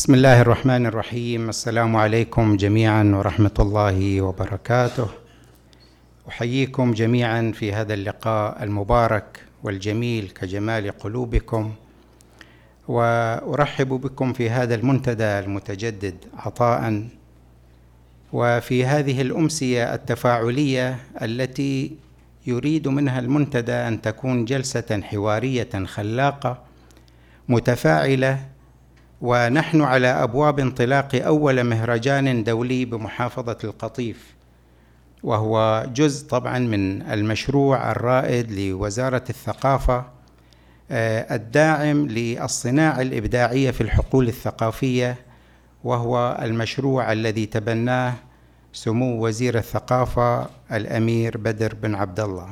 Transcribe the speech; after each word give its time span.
بسم 0.00 0.14
الله 0.14 0.40
الرحمن 0.40 0.86
الرحيم 0.86 1.48
السلام 1.48 1.96
عليكم 1.96 2.56
جميعا 2.56 3.04
ورحمه 3.04 3.54
الله 3.60 4.20
وبركاته 4.20 5.08
احييكم 6.28 6.92
جميعا 6.92 7.52
في 7.54 7.72
هذا 7.72 7.94
اللقاء 7.94 8.62
المبارك 8.62 9.44
والجميل 9.62 10.30
كجمال 10.30 10.90
قلوبكم 10.90 11.72
وارحب 12.88 13.88
بكم 13.88 14.32
في 14.32 14.50
هذا 14.50 14.74
المنتدى 14.74 15.38
المتجدد 15.38 16.14
عطاء 16.36 17.04
وفي 18.32 18.84
هذه 18.84 19.20
الامسيه 19.20 19.94
التفاعليه 19.94 20.98
التي 21.22 21.96
يريد 22.46 22.88
منها 22.88 23.18
المنتدى 23.18 23.72
ان 23.72 24.02
تكون 24.02 24.44
جلسه 24.44 25.00
حواريه 25.02 25.84
خلاقه 25.84 26.62
متفاعله 27.48 28.49
ونحن 29.20 29.80
على 29.82 30.06
أبواب 30.06 30.58
انطلاق 30.58 31.14
أول 31.14 31.64
مهرجان 31.64 32.44
دولي 32.44 32.84
بمحافظة 32.84 33.58
القطيف 33.64 34.34
وهو 35.22 35.86
جزء 35.94 36.28
طبعا 36.28 36.58
من 36.58 37.02
المشروع 37.02 37.90
الرائد 37.90 38.50
لوزارة 38.50 39.24
الثقافة 39.30 40.04
آه، 40.90 41.34
الداعم 41.34 42.06
للصناعة 42.08 43.00
الإبداعية 43.00 43.70
في 43.70 43.80
الحقول 43.80 44.28
الثقافية 44.28 45.16
وهو 45.84 46.38
المشروع 46.42 47.12
الذي 47.12 47.46
تبناه 47.46 48.14
سمو 48.72 49.26
وزير 49.26 49.58
الثقافة 49.58 50.46
الأمير 50.72 51.38
بدر 51.38 51.74
بن 51.74 51.94
عبد 51.94 52.20
الله. 52.20 52.48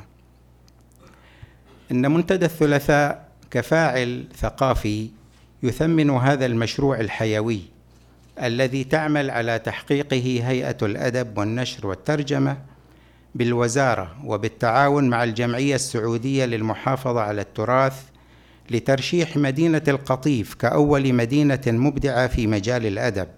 إن 1.91 2.11
منتدى 2.11 2.47
الثلاثاء 2.47 3.29
كفاعل 3.51 4.29
ثقافي 4.37 5.09
يثمن 5.63 6.11
هذا 6.11 6.47
المشروع 6.47 7.01
الحيوي 7.01 7.61
الذي 8.43 8.85
تعمل 8.85 9.31
على 9.31 9.59
تحقيقه 9.59 10.41
هيئة 10.45 10.77
الأدب 10.83 11.39
والنشر 11.39 11.87
والترجمة 11.87 12.57
بالوزارة 13.35 14.17
وبالتعاون 14.25 15.09
مع 15.09 15.25
الجمعية 15.25 15.75
السعودية 15.75 16.45
للمحافظة 16.45 17.21
على 17.21 17.41
التراث 17.41 18.03
لترشيح 18.71 19.37
مدينة 19.37 19.83
القطيف 19.89 20.55
كأول 20.55 21.13
مدينة 21.13 21.61
مبدعة 21.67 22.27
في 22.27 22.47
مجال 22.47 22.87
الأدب 22.87 23.29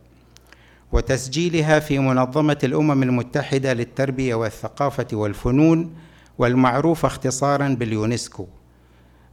وتسجيلها 0.93 1.79
في 1.79 1.99
منظمة 1.99 2.59
الأمم 2.65 3.03
المتحدة 3.03 3.73
للتربية 3.73 4.35
والثقافة 4.35 5.07
والفنون 5.13 5.95
والمعروفه 6.39 7.07
اختصارا 7.07 7.69
باليونسكو. 7.69 8.47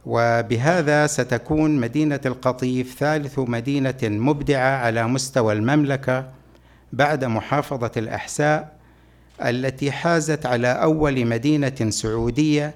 وبهذا 0.08 1.06
ستكون 1.06 1.80
مدينة 1.80 2.20
القطيف 2.26 2.96
ثالث 2.98 3.38
مدينة 3.38 3.98
مبدعة 4.02 4.76
على 4.76 5.08
مستوى 5.08 5.52
المملكة 5.52 6.28
بعد 6.92 7.24
محافظة 7.24 7.90
الأحساء 7.96 8.76
التي 9.42 9.90
حازت 9.92 10.46
على 10.46 10.68
أول 10.68 11.26
مدينة 11.26 11.90
سعودية 11.90 12.74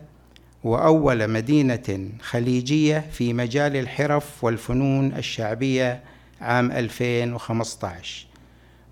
وأول 0.65 1.29
مدينة 1.29 2.09
خليجية 2.21 3.05
في 3.13 3.33
مجال 3.33 3.77
الحرف 3.77 4.45
والفنون 4.45 5.13
الشعبية 5.13 6.01
عام 6.41 6.73
2015 6.73 8.27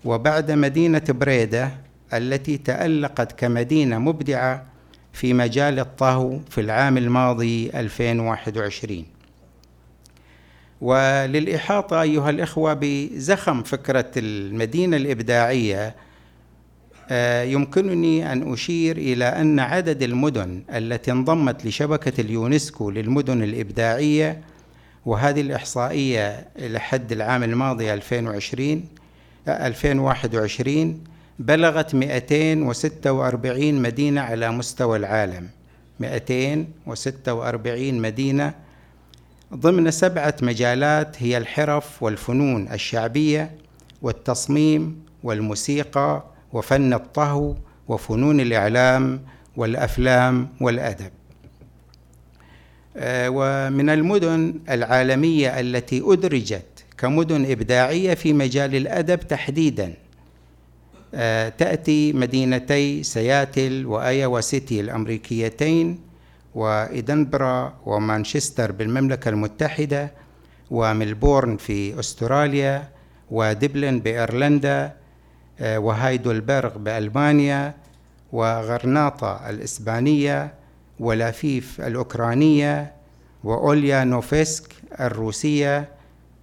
وبعد 0.05 0.51
مدينة 0.51 1.03
بريدة 1.09 1.71
التي 2.13 2.57
تألقت 2.57 3.39
كمدينة 3.39 3.99
مبدعة 3.99 4.70
في 5.13 5.33
مجال 5.33 5.79
الطهو 5.79 6.39
في 6.49 6.61
العام 6.61 6.97
الماضي 6.97 7.69
2021 7.69 9.05
وللإحاطة 10.81 12.01
أيها 12.01 12.29
الإخوة 12.29 12.73
بزخم 12.73 13.63
فكرة 13.63 14.11
المدينة 14.17 14.97
الإبداعية 14.97 15.95
آه، 17.09 17.43
يمكنني 17.43 18.31
أن 18.33 18.53
أشير 18.53 18.97
إلى 18.97 19.25
أن 19.25 19.59
عدد 19.59 20.03
المدن 20.03 20.63
التي 20.73 21.11
انضمت 21.11 21.65
لشبكة 21.65 22.21
اليونسكو 22.21 22.91
للمدن 22.91 23.43
الإبداعية 23.43 24.41
وهذه 25.05 25.41
الإحصائية 25.41 26.47
لحد 26.59 27.11
العام 27.11 27.43
الماضي 27.43 27.93
2020 27.93 28.85
2021 29.47 31.03
بلغت 31.41 31.95
246 31.95 33.81
مدينة 33.81 34.21
على 34.21 34.51
مستوى 34.51 34.97
العالم. 34.97 35.49
246 35.99 38.01
مدينة 38.01 38.53
ضمن 39.53 39.91
سبعة 39.91 40.35
مجالات 40.41 41.23
هي 41.23 41.37
الحرف 41.37 42.03
والفنون 42.03 42.67
الشعبية 42.71 43.51
والتصميم 44.01 45.03
والموسيقى 45.23 46.23
وفن 46.53 46.93
الطهو 46.93 47.55
وفنون 47.87 48.39
الإعلام 48.39 49.21
والأفلام 49.57 50.49
والأدب. 50.61 51.11
آه، 52.97 53.29
ومن 53.29 53.89
المدن 53.89 54.53
العالمية 54.69 55.59
التي 55.59 56.01
أدرجت 56.05 56.85
كمدن 56.97 57.51
إبداعية 57.51 58.13
في 58.13 58.33
مجال 58.33 58.75
الأدب 58.75 59.19
تحديداً 59.19 59.93
تأتي 61.57 62.13
مدينتي 62.13 63.03
سياتل 63.03 63.85
وآيوا 63.85 64.41
سيتي 64.41 64.81
الأمريكيتين 64.81 65.99
وإدنبرا 66.55 67.73
ومانشستر 67.85 68.71
بالمملكة 68.71 69.29
المتحدة 69.29 70.11
وملبورن 70.71 71.57
في 71.57 71.99
أستراليا 71.99 72.89
ودبلن 73.31 73.99
بإيرلندا 73.99 74.93
آه، 75.59 75.79
وهايدلبرغ 75.79 76.77
بألبانيا 76.77 77.73
وغرناطة 78.31 79.49
الإسبانية 79.49 80.53
ولافيف 80.99 81.81
الأوكرانية 81.81 82.93
وأوليا 83.43 84.03
نوفسك 84.03 84.73
الروسية 84.99 85.89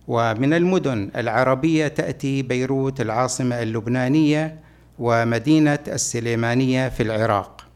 ومن 0.08 0.54
المدن 0.54 1.10
العربية 1.16 1.88
تأتي 1.88 2.42
بيروت 2.42 3.00
العاصمة 3.00 3.62
اللبنانية 3.62 4.58
ومدينة 4.98 5.78
السليمانية 5.88 6.88
في 6.88 7.02
العراق. 7.02 7.66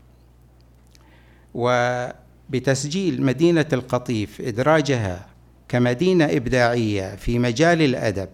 وبتسجيل 1.55 3.23
مدينة 3.23 3.67
القطيف 3.73 4.41
إدراجها 4.41 5.27
كمدينة 5.69 6.25
إبداعية 6.25 7.17
في 7.17 7.39
مجال 7.39 7.83
الأدب 7.83 8.29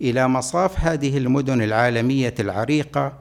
إلى 0.00 0.28
مصاف 0.28 0.80
هذه 0.80 1.18
المدن 1.18 1.62
العالمية 1.62 2.34
العريقة 2.40 3.12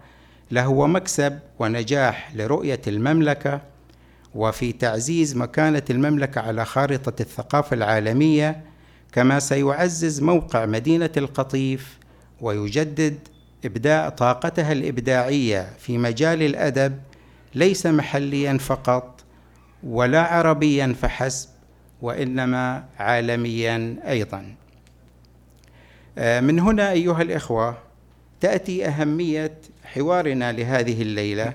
لهو 0.51 0.87
مكسب 0.87 1.39
ونجاح 1.59 2.35
لرؤية 2.35 2.81
المملكة 2.87 3.61
وفي 4.35 4.71
تعزيز 4.71 5.37
مكانة 5.37 5.83
المملكة 5.89 6.41
على 6.41 6.65
خارطة 6.65 7.21
الثقافة 7.21 7.73
العالمية 7.73 8.72
كما 9.13 9.39
سيعزز 9.39 10.21
موقع 10.21 10.65
مدينة 10.65 11.09
القطيف 11.17 11.97
ويجدد 12.41 13.17
إبداع 13.65 14.09
طاقتها 14.09 14.71
الإبداعية 14.71 15.73
في 15.79 15.97
مجال 15.97 16.41
الأدب 16.43 16.99
ليس 17.55 17.85
محليا 17.85 18.57
فقط 18.57 19.23
ولا 19.83 20.21
عربيا 20.21 20.95
فحسب 21.01 21.49
وإنما 22.01 22.85
عالميا 22.99 23.95
أيضا. 24.07 24.55
آه، 26.17 26.39
من 26.39 26.59
هنا 26.59 26.91
أيها 26.91 27.21
الإخوة 27.21 27.77
تأتي 28.41 28.85
أهمية 28.85 29.57
حوارنا 29.83 30.51
لهذه 30.51 31.01
الليلة 31.01 31.53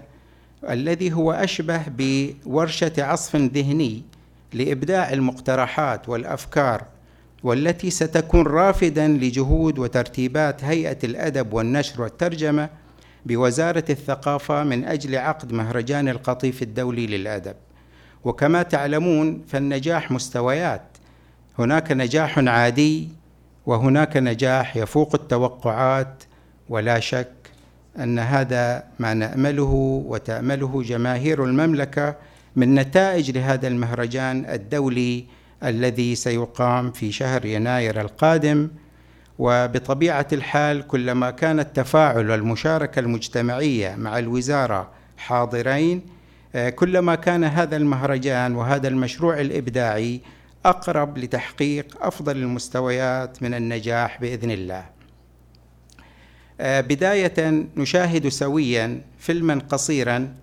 الذي 0.71 1.12
هو 1.12 1.33
أشبه 1.33 1.83
بورشة 1.88 2.93
عصف 2.99 3.37
ذهني 3.37 4.03
لإبداع 4.53 5.12
المقترحات 5.12 6.09
والأفكار 6.09 6.85
والتي 7.43 7.90
ستكون 7.90 8.46
رافدا 8.46 9.08
لجهود 9.08 9.79
وترتيبات 9.79 10.64
هيئة 10.64 10.99
الأدب 11.05 11.52
والنشر 11.52 12.02
والترجمة 12.02 12.69
بوزارة 13.26 13.85
الثقافة 13.90 14.64
من 14.64 14.85
أجل 14.85 15.17
عقد 15.17 15.52
مهرجان 15.52 16.08
القطيف 16.08 16.62
الدولي 16.62 17.06
للأدب. 17.06 17.55
وكما 18.25 18.62
تعلمون 18.62 19.43
فالنجاح 19.49 20.11
مستويات. 20.11 20.82
هناك 21.58 21.93
نجاح 21.93 22.38
عادي 22.38 23.08
وهناك 23.67 24.17
نجاح 24.17 24.76
يفوق 24.76 25.14
التوقعات 25.14 26.23
ولا 26.69 27.00
شك 27.00 27.32
أن 27.99 28.19
هذا 28.19 28.85
ما 28.99 29.14
نأمله 29.14 30.02
وتأمله 30.06 30.82
جماهير 30.82 31.44
المملكة 31.44 32.14
من 32.56 32.75
نتائج 32.75 33.31
لهذا 33.31 33.69
المهرجان 33.69 34.44
الدولي 34.44 35.25
الذي 35.65 36.15
سيقام 36.15 36.93
في 36.93 37.13
شهر 37.13 37.45
يناير 37.45 38.01
القادم 38.01 38.69
وبطبيعة 39.39 40.27
الحال 40.33 40.87
كلما 40.87 41.31
كان 41.31 41.61
التفاعل 41.61 42.31
والمشاركة 42.31 43.01
المجتمعية 43.01 43.95
مع 43.97 44.19
الوزارة 44.19 44.91
حاضرين 45.17 46.03
آه، 46.55 46.71
كلما 46.71 47.15
كان 47.15 47.45
هذا 47.45 47.77
المهرجان 47.77 48.55
وهذا 48.55 48.89
المشروع 48.89 49.41
الإبداعي 49.41 50.21
أقرب 50.65 51.19
لتحقيق 51.19 51.99
أفضل 52.01 52.37
المستويات 52.37 53.43
من 53.43 53.55
النجاح 53.55 54.21
بإذن 54.21 54.51
الله. 54.51 54.85
آه، 56.61 56.81
بداية 56.81 57.67
نشاهد 57.77 58.29
سويا 58.29 59.01
فيلما 59.19 59.61
قصيرا 59.69 60.35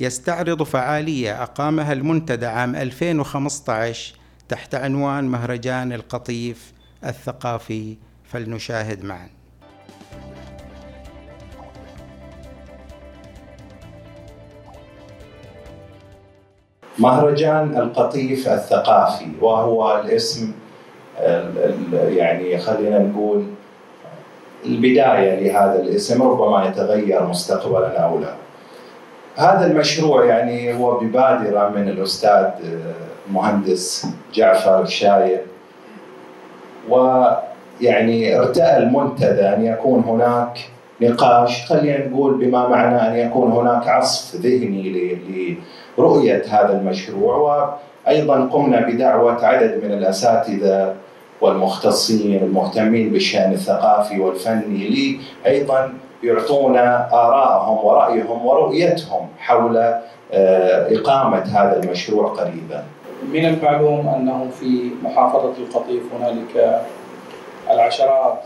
يستعرض 0.00 0.62
فعالية 0.62 1.42
أقامها 1.42 1.92
المنتدى 1.92 2.46
عام 2.46 2.76
2015 2.76 4.19
تحت 4.50 4.74
عنوان 4.74 5.24
مهرجان 5.24 5.92
القطيف 5.92 6.72
الثقافي 7.04 7.96
فلنشاهد 8.24 9.04
معا 9.04 9.28
مهرجان 16.98 17.76
القطيف 17.76 18.48
الثقافي 18.48 19.26
وهو 19.40 20.00
الاسم 20.00 20.52
يعني 21.92 22.58
خلينا 22.58 22.98
نقول 22.98 23.46
البداية 24.66 25.40
لهذا 25.40 25.80
الاسم 25.82 26.22
ربما 26.22 26.66
يتغير 26.66 27.26
مستقبلا 27.26 27.98
أو 27.98 28.18
لا. 28.20 28.34
هذا 29.36 29.66
المشروع 29.66 30.24
يعني 30.24 30.74
هو 30.74 30.98
ببادرة 30.98 31.68
من 31.68 31.88
الأستاذ 31.88 32.46
المهندس 33.28 34.06
جعفر 34.34 34.82
الشايب 34.82 35.40
ويعني 36.88 38.38
ارتأى 38.38 38.78
المنتدى 38.78 39.48
أن 39.48 39.64
يكون 39.64 40.04
هناك 40.06 40.58
نقاش 41.00 41.66
خلينا 41.66 42.06
نقول 42.06 42.34
بما 42.34 42.68
معنى 42.68 43.08
أن 43.08 43.28
يكون 43.28 43.52
هناك 43.52 43.88
عصف 43.88 44.40
ذهني 44.40 45.56
لرؤية 45.98 46.42
هذا 46.48 46.72
المشروع. 46.80 47.36
وأيضا 48.06 48.44
قمنا 48.44 48.80
بدعوة 48.80 49.46
عدد 49.46 49.84
من 49.84 49.92
الأساتذة 49.92 50.94
والمختصين 51.40 52.42
المهتمين 52.42 53.10
بالشأن 53.10 53.52
الثقافي 53.52 54.20
والفني 54.20 54.88
لي 54.88 55.20
أيضا 55.46 55.92
يعطونا 56.22 57.08
ارائهم 57.12 57.84
ورأيهم 57.84 58.46
ورؤيتهم 58.46 59.28
حول 59.38 59.76
آه، 60.32 60.96
إقامة 60.96 61.42
هذا 61.42 61.82
المشروع 61.82 62.28
قريبا. 62.28 62.84
من 63.32 63.44
المعلوم 63.44 64.08
انه 64.08 64.48
في 64.60 64.90
محافظة 65.02 65.52
القطيف 65.58 66.02
هنالك 66.14 66.82
العشرات 67.70 68.42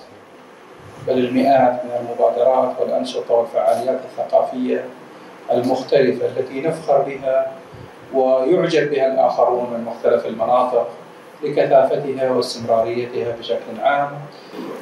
بل 1.06 1.19
المئات 1.19 1.73
من 1.85 1.91
المبادرات 2.00 2.73
والأنشطة 2.81 3.35
والفعاليات 3.35 4.00
الثقافية 4.05 4.85
المختلفة 5.53 6.26
التي 6.26 6.61
نفخر 6.61 6.99
بها 6.99 7.53
ويعجب 8.15 8.91
بها 8.91 9.06
الآخرون 9.06 9.71
من 9.73 9.85
مختلف 9.85 10.26
المناطق 10.26 10.88
لكثافتها 11.42 12.31
واستمراريتها 12.31 13.36
بشكل 13.38 13.81
عام 13.82 14.10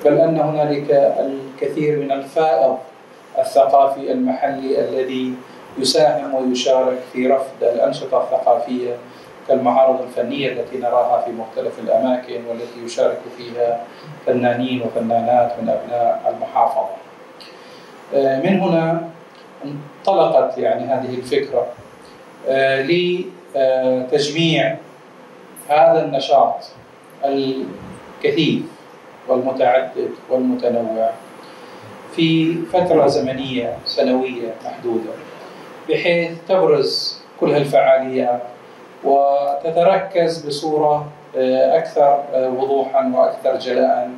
بل 0.04 0.18
أن 0.18 0.40
هنالك 0.40 0.90
الكثير 1.18 1.98
من 1.98 2.12
الفائض 2.12 2.78
الثقافي 3.38 4.12
المحلي 4.12 4.80
الذي 4.80 5.34
يساهم 5.78 6.34
ويشارك 6.34 6.98
في 7.12 7.26
رفض 7.26 7.62
الأنشطة 7.62 8.22
الثقافية 8.22 8.96
كالمعارض 9.48 10.02
الفنية 10.02 10.52
التي 10.52 10.78
نراها 10.78 11.24
في 11.24 11.30
مختلف 11.30 11.78
الأماكن 11.78 12.40
والتي 12.48 12.84
يشارك 12.84 13.18
فيها 13.36 13.80
فنانين 14.26 14.82
وفنانات 14.82 15.52
من 15.62 15.68
أبناء 15.68 16.34
المحافظة. 16.34 17.02
من 18.14 18.60
هنا 18.60 19.08
انطلقت 19.64 20.58
يعني 20.58 20.84
هذه 20.84 21.14
الفكرة 21.14 21.66
آه، 22.48 22.82
لتجميع 23.54 24.76
هذا 25.68 26.04
النشاط 26.04 26.54
الكثيف 27.24 28.62
والمتعدد 29.28 30.10
والمتنوع 30.30 31.10
في 32.16 32.54
فترة 32.72 33.06
زمنية 33.06 33.76
سنوية 33.84 34.54
محدودة 34.64 35.12
بحيث 35.88 36.30
تبرز 36.48 37.18
كل 37.40 37.52
هالفعاليات 37.52 38.42
وتتركز 39.04 40.46
بصورة 40.46 41.08
آه، 41.36 41.78
أكثر 41.78 42.22
آه، 42.34 42.48
وضوحا 42.48 43.12
وأكثر 43.14 43.58
جلاء. 43.58 44.10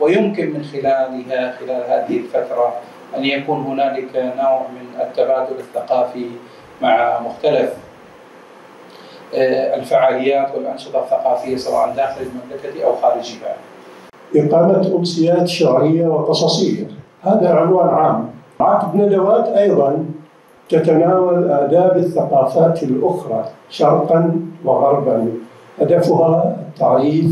ويمكن 0.00 0.50
من 0.50 0.64
خلالها 0.64 1.52
خلال 1.52 1.82
هذه 1.90 2.16
الفترة 2.16 2.74
أن 3.16 3.24
يكون 3.24 3.60
هنالك 3.60 4.16
نوع 4.16 4.66
من 4.68 5.00
التبادل 5.00 5.58
الثقافي 5.58 6.30
مع 6.82 7.20
مختلف 7.20 7.72
الفعاليات 9.34 10.54
والأنشطة 10.54 10.98
الثقافية 11.04 11.56
سواء 11.56 11.92
داخل 11.96 12.20
المملكة 12.20 12.86
أو 12.86 12.92
خارجها 13.02 13.56
إقامة 14.36 14.96
أمسيات 14.96 15.48
شعرية 15.48 16.06
وقصصية. 16.06 16.86
هذا 17.22 17.54
عنوان 17.54 17.88
عام. 17.88 18.30
عقد 18.60 18.96
ندوات 18.96 19.48
أيضا 19.48 20.04
تتناول 20.68 21.50
آداب 21.50 21.96
الثقافات 21.96 22.82
الأخرى 22.82 23.44
شرقا 23.70 24.40
وغربا. 24.64 25.28
هدفها 25.80 26.56
التعريف 26.68 27.30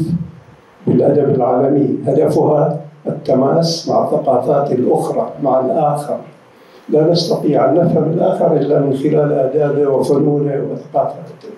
بالأدب 0.86 1.34
العالمي. 1.34 1.98
هدفها 2.06 2.80
التماس 3.06 3.88
مع 3.88 4.04
الثقافات 4.04 4.72
الأخرى 4.72 5.30
مع 5.42 5.60
الآخر. 5.60 6.16
لا 6.88 7.10
نستطيع 7.10 7.64
أن 7.64 7.74
نفهم 7.74 8.12
الآخر 8.12 8.56
إلا 8.56 8.80
من 8.80 8.96
خلال 8.96 9.32
آدابه 9.32 9.88
وفنونه 9.88 10.66
وثقافته. 10.72 11.48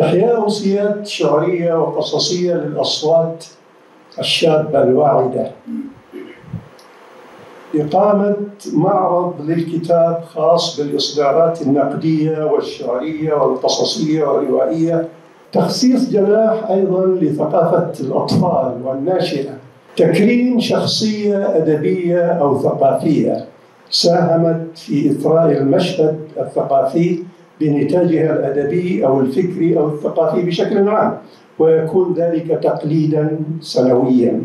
إحياء 0.00 0.44
أمسيات 0.44 1.06
شعرية 1.06 1.74
وقصصية 1.74 2.54
للأصوات 2.54 3.44
الشابة 4.18 4.82
الواعدة. 4.82 5.50
إقامة 7.74 8.36
معرض 8.72 9.34
للكتاب 9.40 10.22
خاص 10.34 10.80
بالإصدارات 10.80 11.62
النقدية 11.62 12.44
والشعرية 12.44 13.34
والقصصية 13.34 14.24
والروائية. 14.24 15.08
تخصيص 15.52 16.10
جناح 16.10 16.70
أيضا 16.70 17.06
لثقافة 17.06 17.92
الأطفال 18.00 18.80
والناشئة. 18.84 19.50
تكريم 19.96 20.60
شخصية 20.60 21.56
أدبية 21.56 22.22
أو 22.22 22.62
ثقافية. 22.62 23.44
ساهمت 23.90 24.78
في 24.78 25.10
إثراء 25.10 25.52
المشهد 25.52 26.20
الثقافي 26.38 27.22
بنتاجها 27.60 28.32
الأدبي 28.36 29.06
أو 29.06 29.20
الفكري 29.20 29.78
أو 29.78 29.88
الثقافي 29.88 30.42
بشكل 30.42 30.88
عام 30.88 31.18
ويكون 31.58 32.14
ذلك 32.14 32.60
تقليدا 32.62 33.38
سنويا. 33.60 34.42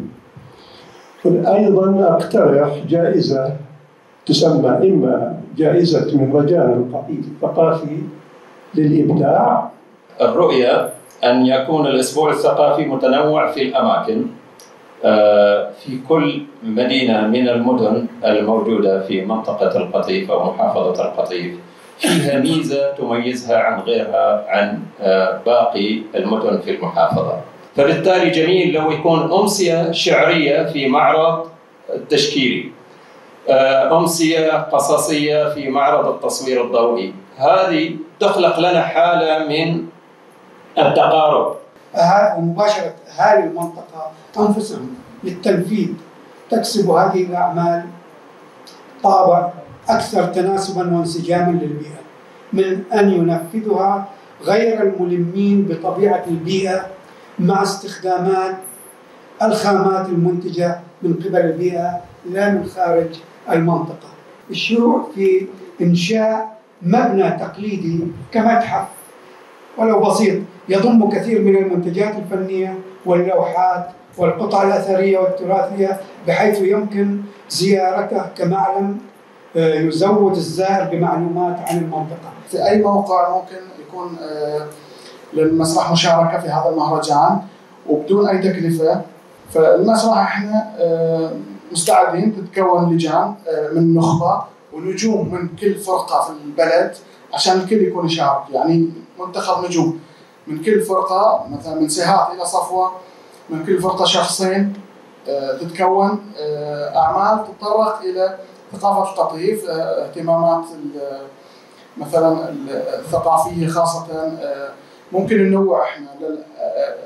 أيضا 1.25 2.07
أقترح 2.07 2.69
جائزة 2.89 3.55
تسمى 4.25 4.69
إما 4.69 5.41
جائزة 5.57 6.17
مهرجان 6.17 6.71
القطيف 6.71 7.25
الثقافي 7.27 7.97
للإبداع. 8.75 9.71
الرؤية 10.21 10.89
أن 11.23 11.45
يكون 11.45 11.87
الأسبوع 11.87 12.31
الثقافي 12.31 12.85
متنوع 12.85 13.51
في 13.51 13.61
الأماكن 13.61 14.25
آه، 15.05 15.69
في 15.79 15.99
كل 16.09 16.41
مدينة 16.63 17.27
من 17.27 17.49
المدن 17.49 18.05
الموجودة 18.25 19.01
في 19.01 19.25
منطقة 19.25 19.77
القطيف 19.77 20.31
أو 20.31 20.53
محافظة 20.53 21.05
القطيف. 21.05 21.53
فيها 22.01 22.39
ميزة 22.39 22.91
تميزها 22.91 23.57
عن 23.57 23.79
غيرها 23.79 24.45
عن 24.47 24.79
آه، 25.01 25.41
باقي 25.45 26.01
المدن 26.15 26.61
في 26.61 26.71
المحافظة. 26.71 27.41
فبالتالي 27.75 28.29
جميل 28.29 28.73
لو 28.73 28.91
يكون 28.91 29.31
أمسية 29.33 29.91
شعرية 29.91 30.63
في 30.63 30.87
معرض 30.87 31.47
التشكيلي 31.89 32.71
آه، 33.49 33.97
أمسية 33.97 34.51
قصصية 34.51 35.53
في 35.53 35.69
معرض 35.69 36.07
التصوير 36.07 36.65
الضوئي. 36.65 37.13
هذه 37.37 37.95
تخلق 38.19 38.59
لنا 38.59 38.81
حالة 38.81 39.47
من 39.47 39.85
التقارب. 40.77 41.55
ومباشرة 42.37 42.93
هذه 43.17 43.43
المنطقة 43.43 44.11
أنفسهم 44.39 44.95
للتنفيذ 45.23 45.89
تكسب 46.49 46.89
هذه 46.89 47.23
الأعمال 47.23 47.83
طابع 49.03 49.49
أكثر 49.89 50.23
تناسبا 50.25 50.95
وانسجاما 50.97 51.51
للبيئة 51.51 52.01
من 52.53 52.83
أن 52.93 53.11
ينفذها 53.11 54.07
غير 54.43 54.81
الملمين 54.83 55.65
بطبيعة 55.69 56.23
البيئة 56.27 56.85
مع 57.39 57.61
استخدامات 57.63 58.55
الخامات 59.43 60.05
المنتجة 60.09 60.79
من 61.03 61.13
قبل 61.13 61.35
البيئة 61.37 61.99
لا 62.31 62.49
من 62.49 62.65
خارج 62.65 63.07
المنطقة. 63.51 64.09
الشروع 64.49 65.07
في 65.15 65.47
إنشاء 65.81 66.57
مبنى 66.81 67.31
تقليدي 67.31 67.99
كمتحف 68.31 68.87
ولو 69.77 69.99
بسيط 69.99 70.41
يضم 70.69 71.09
كثير 71.09 71.41
من 71.41 71.55
المنتجات 71.55 72.15
الفنية 72.15 72.79
واللوحات 73.05 73.87
والقطع 74.17 74.63
الأثرية 74.63 75.19
والتراثية 75.19 75.99
بحيث 76.27 76.61
يمكن 76.61 77.17
زيارته 77.49 78.21
كمعلم 78.37 78.97
يزود 79.55 80.35
الزائر 80.35 80.89
بمعلومات 80.91 81.59
عن 81.59 81.77
المنطقة. 81.77 82.31
في 82.51 82.65
أي 82.69 82.81
موقع 82.81 83.29
ممكن 83.29 83.55
يكون 83.87 84.17
آه، 84.21 84.67
للمسرح 85.33 85.91
مشاركة 85.91 86.39
في 86.39 86.47
هذا 86.47 86.69
المهرجان 86.69 87.41
وبدون 87.89 88.27
أي 88.27 88.37
تكلفة. 88.37 89.01
فالمسرح 89.53 90.17
إحنا 90.17 90.73
آه، 90.79 91.31
مستعدين 91.71 92.35
تتكون 92.35 92.93
لجان 92.93 93.35
آه، 93.47 93.69
من 93.75 93.95
نخبة 93.95 94.43
ونجوم 94.73 95.33
من 95.33 95.47
كل 95.55 95.75
فرقة 95.75 96.21
في 96.23 96.31
البلد 96.45 96.95
عشان 97.33 97.57
الكل 97.59 97.81
يكون 97.81 98.05
يشارك. 98.05 98.43
يعني 98.51 98.89
منتخب 99.19 99.65
نجوم 99.65 99.99
من 100.47 100.61
كل 100.63 100.81
فرقة 100.81 101.45
مثلا 101.51 101.75
من 101.75 101.89
سهات 101.89 102.35
إلى 102.35 102.45
صفوة 102.45 102.91
من 103.49 103.65
كل 103.65 103.81
فرقة 103.81 104.05
شخصين 104.05 104.73
آه، 105.29 105.57
تتكون 105.57 106.19
آه، 106.39 106.97
أعمال 106.97 107.45
تتطرق 107.45 108.01
إلى 108.01 108.37
ثقافه 108.73 109.11
القطيف 109.11 109.69
اهتمامات 109.69 110.65
مثلا 111.97 112.55
الثقافية 112.99 113.67
خاصة 113.67 114.31
ممكن 115.11 115.37
ننوع 115.37 115.83
إحنا 115.83 116.07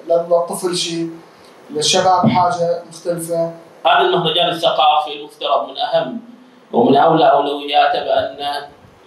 للطفل 0.07 0.75
شيء 0.75 1.10
للشباب 1.69 2.27
حاجة 2.27 2.84
مختلفة. 2.89 3.51
هذا 3.86 4.01
المهرجان 4.01 4.50
الثقافي 4.50 5.13
المفترض 5.19 5.69
من 5.69 5.77
أهم 5.77 6.19
ومن 6.74 6.95
أولى 6.95 7.31
أولوياته 7.31 8.00
بان 8.00 8.38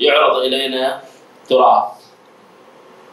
يعرض 0.01 0.37
إلينا 0.37 1.01
تراث. 1.49 1.85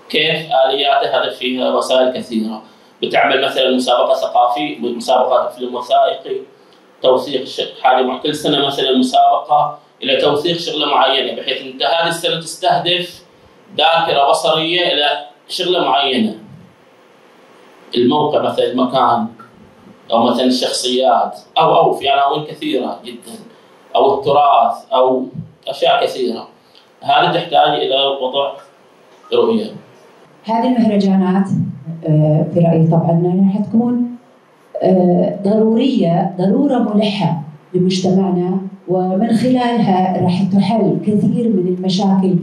كيف 0.09 0.47
آلياته؟ 0.65 1.07
هذا 1.07 1.29
فيها 1.29 1.75
وسائل 1.75 2.13
كثيرة. 2.17 2.61
بتعمل 3.03 3.45
مثلا 3.45 3.75
مسابقة 3.75 4.13
ثقافي 4.13 4.77
مسابقة 4.79 5.49
فيلم 5.49 5.75
وثائقي 5.75 6.41
توثيق 7.01 7.45
حاجة 7.81 8.17
كل 8.23 8.35
سنة 8.35 8.65
مثلا 8.65 8.97
مسابقة 8.97 9.79
إلى 10.03 10.21
توثيق 10.21 10.57
شغلة 10.57 10.85
معينة 10.85 11.41
بحيث 11.41 11.61
أنت 11.61 11.83
هذه 11.83 12.07
السنة 12.07 12.39
تستهدف 12.39 13.23
ذاكرة 13.77 14.29
بصرية 14.29 14.93
إلى 14.93 15.25
شغلة 15.49 15.83
معينة. 15.83 16.37
الموقع 17.97 18.41
مثلا 18.41 18.71
المكان 18.71 19.27
أو 20.11 20.23
مثلا 20.23 20.45
الشخصيات 20.45 21.39
أو 21.57 21.75
أو 21.75 21.93
في 21.93 22.09
عناوين 22.09 22.45
كثيرة 22.45 22.99
جدا 23.05 23.39
أو 23.95 24.19
التراث 24.19 24.93
أو 24.93 25.27
أشياء 25.67 26.05
كثيرة. 26.05 26.47
هذه 27.01 27.33
تحتاج 27.33 27.69
إلى 27.69 28.05
وضع 28.21 28.51
رؤية. 29.33 29.71
هذه 30.43 30.67
المهرجانات 30.67 31.47
آه، 32.07 32.45
في 32.53 32.59
رأيي 32.59 32.87
طبعا 32.87 33.51
راح 33.53 33.67
تكون 33.67 34.14
آه، 34.83 35.35
ضرورية 35.43 36.35
ضرورة 36.37 36.93
ملحة 36.93 37.41
لمجتمعنا 37.73 38.57
ومن 38.87 39.27
خلالها 39.27 40.23
راح 40.23 40.43
تحل 40.43 40.97
كثير 41.05 41.49
من 41.49 41.75
المشاكل 41.77 42.35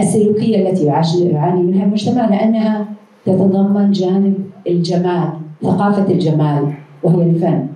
السلوكية 0.00 0.68
التي 0.68 0.84
يعاني 0.84 1.62
منها 1.62 1.84
المجتمع 1.84 2.28
لأنها 2.30 2.86
تتضمن 3.26 3.92
جانب 3.92 4.34
الجمال 4.66 5.28
ثقافة 5.62 6.12
الجمال 6.12 6.72
وهي 7.02 7.22
الفن. 7.22 7.66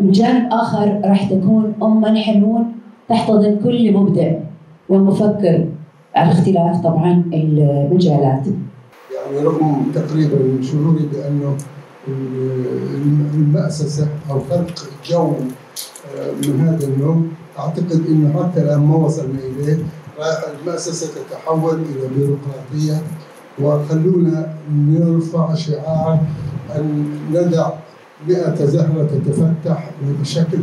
من 0.00 0.10
جانب 0.10 0.48
آخر 0.52 1.00
راح 1.04 1.30
تكون 1.30 1.72
أما 1.82 2.14
حنون 2.14 2.64
تحتضن 3.08 3.56
كل 3.64 3.92
مبدع 3.92 4.32
ومفكر 4.88 5.64
على 6.14 6.32
اختلاف 6.32 6.82
طبعا 6.82 7.22
المجالات. 7.32 8.46
يعني 9.14 9.46
رغم 9.46 9.92
تقريبا 9.94 10.62
شعوري 10.62 11.08
بأنه 11.12 11.56
المأسسة 13.34 14.08
أو 14.30 14.40
خلق 14.50 14.74
جو 15.04 15.34
آه، 16.16 16.32
من 16.46 16.60
هذا 16.60 16.86
النوع. 16.86 17.16
أعتقد 17.58 18.06
أنه 18.08 18.42
حتى 18.42 18.62
الآن 18.62 18.80
ما 18.80 18.96
وصلنا 18.96 19.38
إليه. 19.38 19.78
المأسسة 20.60 21.08
تتحول 21.14 21.74
إلى 21.74 22.08
بيروقراطية. 22.16 23.02
وخلونا 23.62 24.54
نرفع 24.72 25.54
شعار 25.54 26.18
أن 26.76 27.08
ندع 27.30 27.70
مئة 28.28 28.64
زهرة 28.64 29.08
تتفتح 29.24 29.90
بشكل 30.20 30.58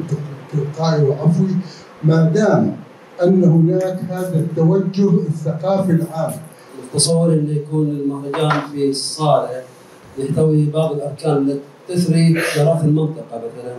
تلقائي 0.54 1.04
وعفوي 1.04 1.56
ما 2.04 2.24
دام 2.24 2.76
أن 3.24 3.44
هناك 3.44 4.00
هذا 4.10 4.36
التوجه 4.36 5.10
الثقافي 5.10 5.92
العام. 5.92 6.34
تصور 6.94 7.34
أن 7.34 7.50
يكون 7.50 7.90
المهرجان 7.90 8.62
في 8.72 8.94
صالة 8.94 9.62
يحتوي 10.18 10.66
بعض 10.66 10.92
الأركان 10.92 11.38
التي 11.38 11.60
تثري 11.88 12.34
تراث 12.34 12.84
المنطقة 12.84 13.38
مثلا 13.38 13.76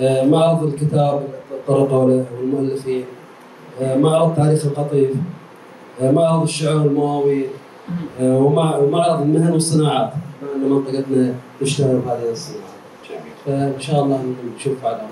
آه، 0.00 0.24
معرض 0.24 0.62
الكتاب 0.62 1.22
الطرقة 1.50 1.96
والمؤلفين 1.96 3.04
آه، 3.82 3.96
معرض 3.96 4.36
تاريخ 4.36 4.66
القطيف 4.66 5.10
آه، 6.02 6.10
معرض 6.10 6.42
الشعر 6.42 6.76
والمواويل 6.76 7.46
ومعرض 8.20 9.22
المهن 9.22 9.52
والصناعات 9.52 10.12
أن 10.56 10.70
منطقتنا 10.70 11.34
تشتهر 11.60 11.96
بهذه 11.96 12.30
الصناعات 12.30 12.74
فإن 13.46 13.80
شاء 13.80 14.04
الله 14.04 14.34
نشوف 14.56 14.84
هذا 14.84 15.08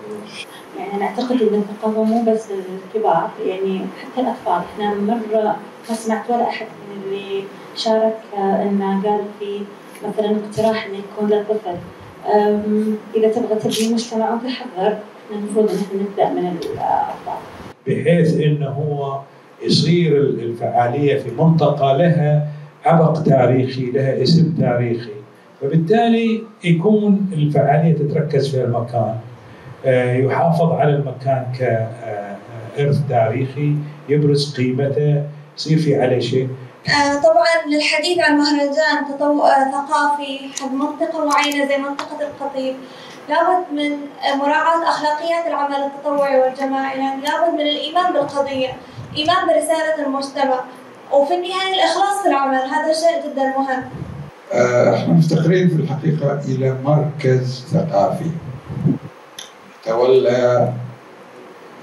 يعني 0.78 0.96
أنا 0.96 1.04
أعتقد 1.04 1.42
إن 1.42 1.54
الثقافة 1.54 2.02
مو 2.04 2.24
بس 2.24 2.46
للكبار 2.50 3.30
يعني 3.46 3.78
حتى 3.78 4.20
الأطفال. 4.20 4.52
إحنا 4.52 4.94
مرة 4.94 5.56
ما 5.88 5.94
سمعت 5.94 6.30
ولا 6.30 6.48
أحد 6.48 6.66
من 6.66 7.02
اللي 7.04 7.44
شارك 7.76 8.18
إنه 8.34 9.02
قال 9.02 9.20
في 9.38 9.60
مثلا 10.08 10.36
اقتراح 10.36 10.86
إنه 10.86 10.98
يكون 10.98 11.30
للطفل 11.30 11.76
إذا 13.16 13.28
تبغى 13.28 13.54
تبني 13.60 13.94
مجتمع 13.94 14.34
وتحضر 14.34 14.96
المفروض 15.32 15.70
إن 15.70 15.76
إحنا 15.76 16.02
نبدأ 16.02 16.40
من 16.40 16.48
الاطفال 16.48 17.42
بحيث 17.86 18.40
إنه 18.40 18.68
هو 18.68 19.20
يصير 19.66 20.16
الفعالية 20.20 21.18
في 21.18 21.30
منطقة 21.38 21.96
لها 21.96 22.48
عبق 22.84 23.22
تاريخي 23.22 23.90
لها 23.90 24.22
اسم 24.22 24.54
تاريخي. 24.60 25.10
فبالتالي 25.60 26.42
يكون 26.64 27.30
الفعالية 27.32 27.94
تتركز 27.94 28.48
في 28.56 28.64
المكان. 28.64 29.14
آه، 29.86 30.16
يحافظ 30.16 30.72
على 30.72 30.96
المكان 30.96 31.46
كإرث 31.58 33.00
تاريخي 33.08 33.74
يبرز 34.08 34.54
قيمته 34.56 35.22
يصير 35.58 35.78
في 35.78 36.00
عليه 36.00 36.18
شيء. 36.18 36.48
طبعا 37.24 37.46
للحديث 37.74 38.18
عن 38.18 38.38
مهرجان 38.38 39.06
تطو... 39.10 39.42
آه، 39.42 39.70
ثقافي 39.70 40.38
حق 40.60 40.72
منطقة 40.72 41.24
معينة 41.24 41.68
زي 41.68 41.76
منطقة 41.78 42.18
القطيف 42.20 42.76
لابد 43.28 43.64
من 43.72 43.98
مراعاة 44.38 44.88
أخلاقيات 44.88 45.46
العمل 45.46 45.76
التطوعي 45.76 46.40
والجماعي 46.40 46.98
يعني 46.98 47.22
لابد 47.22 47.54
من 47.54 47.60
الإيمان 47.60 48.12
بالقضية 48.12 48.76
إيمان 49.16 49.46
برسالة 49.46 50.06
المجتمع 50.06 50.60
وفي 51.12 51.34
النهاية 51.34 51.74
الإخلاص 51.74 52.22
في 52.22 52.28
العمل 52.28 52.54
هذا 52.56 52.92
شيء 52.92 53.32
جدا 53.32 53.42
مهم. 53.58 53.82
آه، 54.52 54.94
إحنا 54.96 55.14
مفتقرين 55.14 55.68
في 55.68 55.74
الحقيقة 55.74 56.40
إلى 56.48 56.76
مركز 56.84 57.64
ثقافي. 57.72 58.30
تولى 59.84 60.72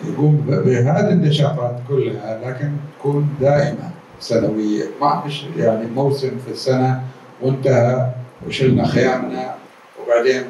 يقوم 0.06 0.44
بهذه 0.48 1.10
النشاطات 1.10 1.76
كلها 1.88 2.40
لكن 2.46 2.72
تكون 3.00 3.30
دائمة 3.42 3.90
سنوية. 4.20 4.84
ما 5.02 5.24
مش 5.26 5.46
يعني 5.58 5.88
موسم 5.96 6.32
في 6.46 6.52
السنة 6.52 7.02
وانتهى 7.42 8.10
وشلنا 8.48 8.86
خيامنا 8.86 9.56
وبعدين 10.04 10.42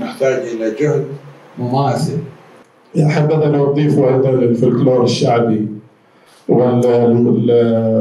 نحتاج 0.00 0.32
إلى 0.32 0.74
جهد 0.80 1.06
مماثل. 1.58 2.18
حبذا 2.98 3.44
لو 3.44 3.70
أضيفوا 3.70 4.14
أيضا 4.14 4.30
الفلكلور 4.30 5.04
الشعبي 5.04 5.66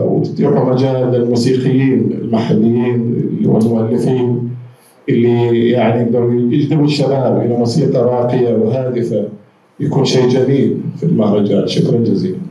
وتتيحوا 0.07 0.73
مجال 0.73 1.11
للموسيقيين 1.11 2.11
المحليين 2.21 3.25
والمؤلفين 3.45 4.49
اللي 5.09 5.69
يعني 5.69 6.01
يقدروا 6.01 6.33
يجذبوا 6.33 6.85
الشباب 6.85 7.41
إلى 7.45 7.57
موسيقى 7.57 7.99
راقية 8.03 8.53
وهادفة 8.53 9.27
يكون 9.79 10.05
شيء 10.05 10.29
جميل 10.29 10.77
في 10.97 11.03
المهرجان. 11.03 11.67
شكرا 11.67 11.97
جزيلا. 11.97 12.48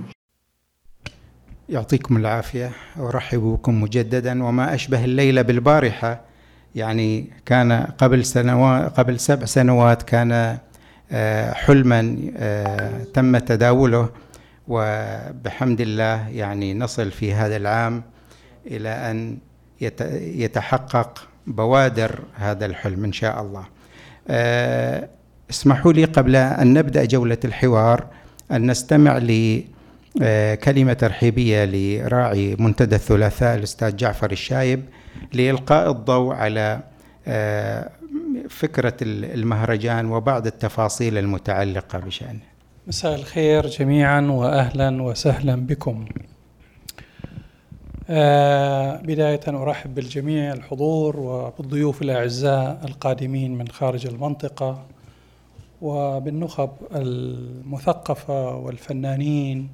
يعطيكم 1.69 2.17
العافية 2.17 2.71
ارحب 2.99 3.39
بكم 3.39 3.83
مجددا 3.83 4.45
وما 4.45 4.75
أشبه 4.75 5.05
الليلة 5.05 5.43
بالبارحة 5.43 6.21
يعني 6.75 7.31
كان 7.47 7.73
قبل 7.73 8.25
سنوات 8.25 8.99
قبل 8.99 9.21
سبع 9.21 9.45
سنوات 9.45 10.03
كان 10.03 10.59
آه، 11.13 11.53
حلما 11.53 12.17
آه، 12.37 13.05
تم 13.15 13.39
تداوله 13.39 14.09
وبحمد 14.69 15.81
الله 15.81 16.29
يعني 16.29 16.75
نصل 16.75 17.11
في 17.11 17.35
هذا 17.35 17.57
العام 17.57 18.03
إلى 18.67 18.89
أن 18.89 19.39
يتحقق 20.21 21.29
بوادر 21.47 22.19
هذا 22.35 22.67
الحلم 22.67 23.05
إن 23.05 23.13
شاء 23.13 23.43
الله. 23.43 23.65
آه، 24.29 25.09
اسمحوا 25.51 25.93
لي 25.93 26.05
قبل 26.05 26.37
أن 26.37 26.73
نبدأ 26.73 27.05
جولة 27.05 27.39
الحوار 27.45 28.07
أن 28.53 28.71
نستمع 28.71 29.19
لكلمه 30.17 30.93
ترحيبية 30.93 31.65
لراعي 31.65 32.57
منتدى 32.59 32.95
الثلاثاء 32.95 33.57
الأستاذ 33.57 33.97
جعفر 33.97 34.33
الشايب 34.33 34.85
لإلقاء 35.33 35.91
الضوء 35.91 36.35
على 36.35 36.81
آه، 37.27 37.91
فكرة 38.49 38.97
المهرجان 39.03 40.07
وبعض 40.07 40.47
التفاصيل 40.47 41.19
المتعلقة 41.19 41.99
بشأنه. 41.99 42.41
مساء 42.87 43.15
الخير 43.15 43.67
جميعا 43.67 44.21
واهلا 44.21 45.03
وسهلا 45.03 45.57
بكم. 45.57 46.05
آه 48.11 48.97
بداية 48.97 49.41
أرحب 49.49 49.95
بالجميع 49.95 50.53
الحضور 50.53 51.21
وبالضيوف 51.21 52.03
الأعزاء 52.03 52.81
القادمين 52.85 53.59
من 53.59 53.69
خارج 53.69 54.07
المنطقة 54.07 54.85
وبالنخب 55.83 56.71
المثقفة 56.95 58.57
والفنانين 58.57 59.69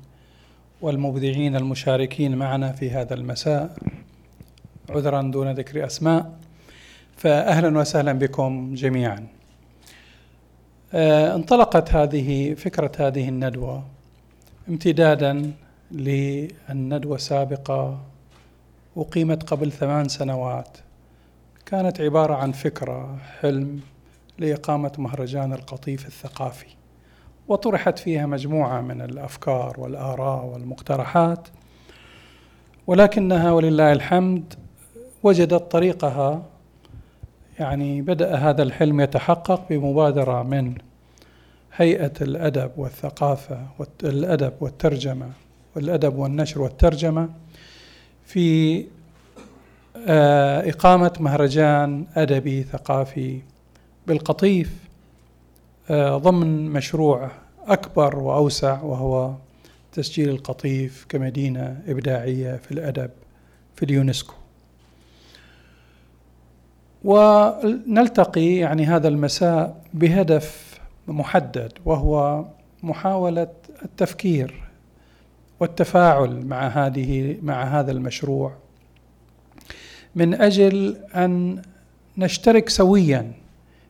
والمبدعين 0.84 1.56
المشاركين 1.56 2.36
معنا 2.36 2.72
في 2.72 2.90
هذا 2.90 3.14
المساء 3.14 3.76
عذرا 4.90 5.22
دون 5.22 5.52
ذكر 5.52 5.86
أسماء 5.86 6.32
فأهلا 7.16 7.78
وسهلا 7.78 8.12
بكم 8.12 8.74
جميعا. 8.74 9.26
آه، 10.94 11.34
انطلقت 11.34 11.94
هذه 11.94 12.54
فكرة 12.54 12.92
هذه 12.98 13.28
الندوة 13.28 13.84
امتدادا 14.68 15.52
للندوة 15.90 17.16
السابقة 17.16 18.00
أقيمت 18.96 19.42
قبل 19.42 19.72
ثمان 19.72 20.08
سنوات. 20.08 20.78
كانت 21.66 22.00
عبارة 22.00 22.34
عن 22.34 22.52
فكرة 22.52 23.18
حلم 23.40 23.80
لإقامة 24.38 24.92
مهرجان 24.98 25.52
القطيف 25.52 26.06
الثقافي. 26.06 26.83
وطرحت 27.48 27.98
فيها 27.98 28.26
مجموعة 28.26 28.80
من 28.80 29.00
الأفكار 29.00 29.80
والآراء 29.80 30.44
والمقترحات 30.44 31.48
ولكنها 32.86 33.52
ولله 33.52 33.92
الحمد 33.92 34.54
وجدت 35.22 35.70
طريقها 35.70 36.42
يعني 37.58 38.02
بدأ 38.02 38.34
هذا 38.34 38.62
الحلم 38.62 39.00
يتحقق 39.00 39.68
بمبادرة 39.70 40.42
من 40.42 40.74
هيئة 41.76 42.12
الأدب 42.20 42.70
والثقافة 42.76 43.66
والأدب 43.78 44.52
والترجمة 44.60 45.30
والأدب 45.76 46.18
والنشر 46.18 46.62
والترجمة 46.62 47.28
في 48.26 48.78
آه، 50.08 50.70
إقامة 50.70 51.12
مهرجان 51.20 52.06
أدبي 52.16 52.62
ثقافي 52.62 53.40
بالقطيف. 54.06 54.83
ضمن 55.92 56.70
مشروع 56.70 57.30
أكبر 57.66 58.18
وأوسع 58.18 58.82
وهو 58.82 59.34
تسجيل 59.92 60.28
القطيف 60.28 61.06
كمدينة 61.08 61.82
إبداعية 61.88 62.56
في 62.56 62.72
الأدب 62.72 63.10
في 63.76 63.82
اليونسكو. 63.82 64.34
ونلتقي 67.04 68.54
يعني 68.54 68.86
هذا 68.86 69.08
المساء 69.08 69.82
بهدف 69.94 70.78
محدد 71.08 71.72
وهو 71.84 72.44
محاولة 72.82 73.48
التفكير 73.82 74.64
والتفاعل 75.60 76.46
مع 76.46 76.66
هذه 76.68 77.36
مع 77.42 77.64
هذا 77.64 77.92
المشروع 77.92 78.52
من 80.14 80.34
أجل 80.34 80.96
أن 81.14 81.62
نشترك 82.18 82.68
سويا 82.68 83.32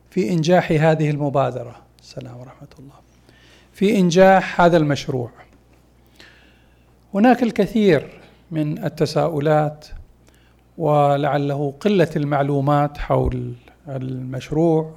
في 0.09 0.31
إنجاح 0.31 0.71
هذه 0.71 1.09
المبادرة. 1.09 1.84
السلام 2.05 2.37
ورحمة 2.37 2.67
الله. 2.79 2.93
في 3.73 3.99
إنجاح 3.99 4.61
هذا 4.61 4.77
المشروع. 4.77 5.29
هناك 7.13 7.43
الكثير 7.43 8.19
من 8.51 8.83
التساؤلات 8.83 9.87
ولعله 10.77 11.73
قلة 11.79 12.09
المعلومات 12.15 12.97
حول 12.97 13.53
المشروع 13.87 14.93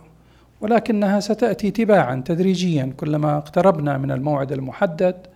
ولكنها 0.60 1.20
ستأتي 1.20 1.70
تباعا 1.70 2.22
تدريجيا 2.24 2.94
كلما 2.96 3.38
اقتربنا 3.38 3.98
من 3.98 4.10
الموعد 4.10 4.52
المحدد. 4.52 5.26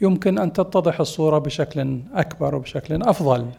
يمكن 0.00 0.38
أن 0.38 0.52
تتضح 0.52 1.00
الصورة 1.00 1.38
بشكل 1.38 2.00
أكبر 2.14 2.54
وبشكل 2.54 3.02
أفضل. 3.02 3.50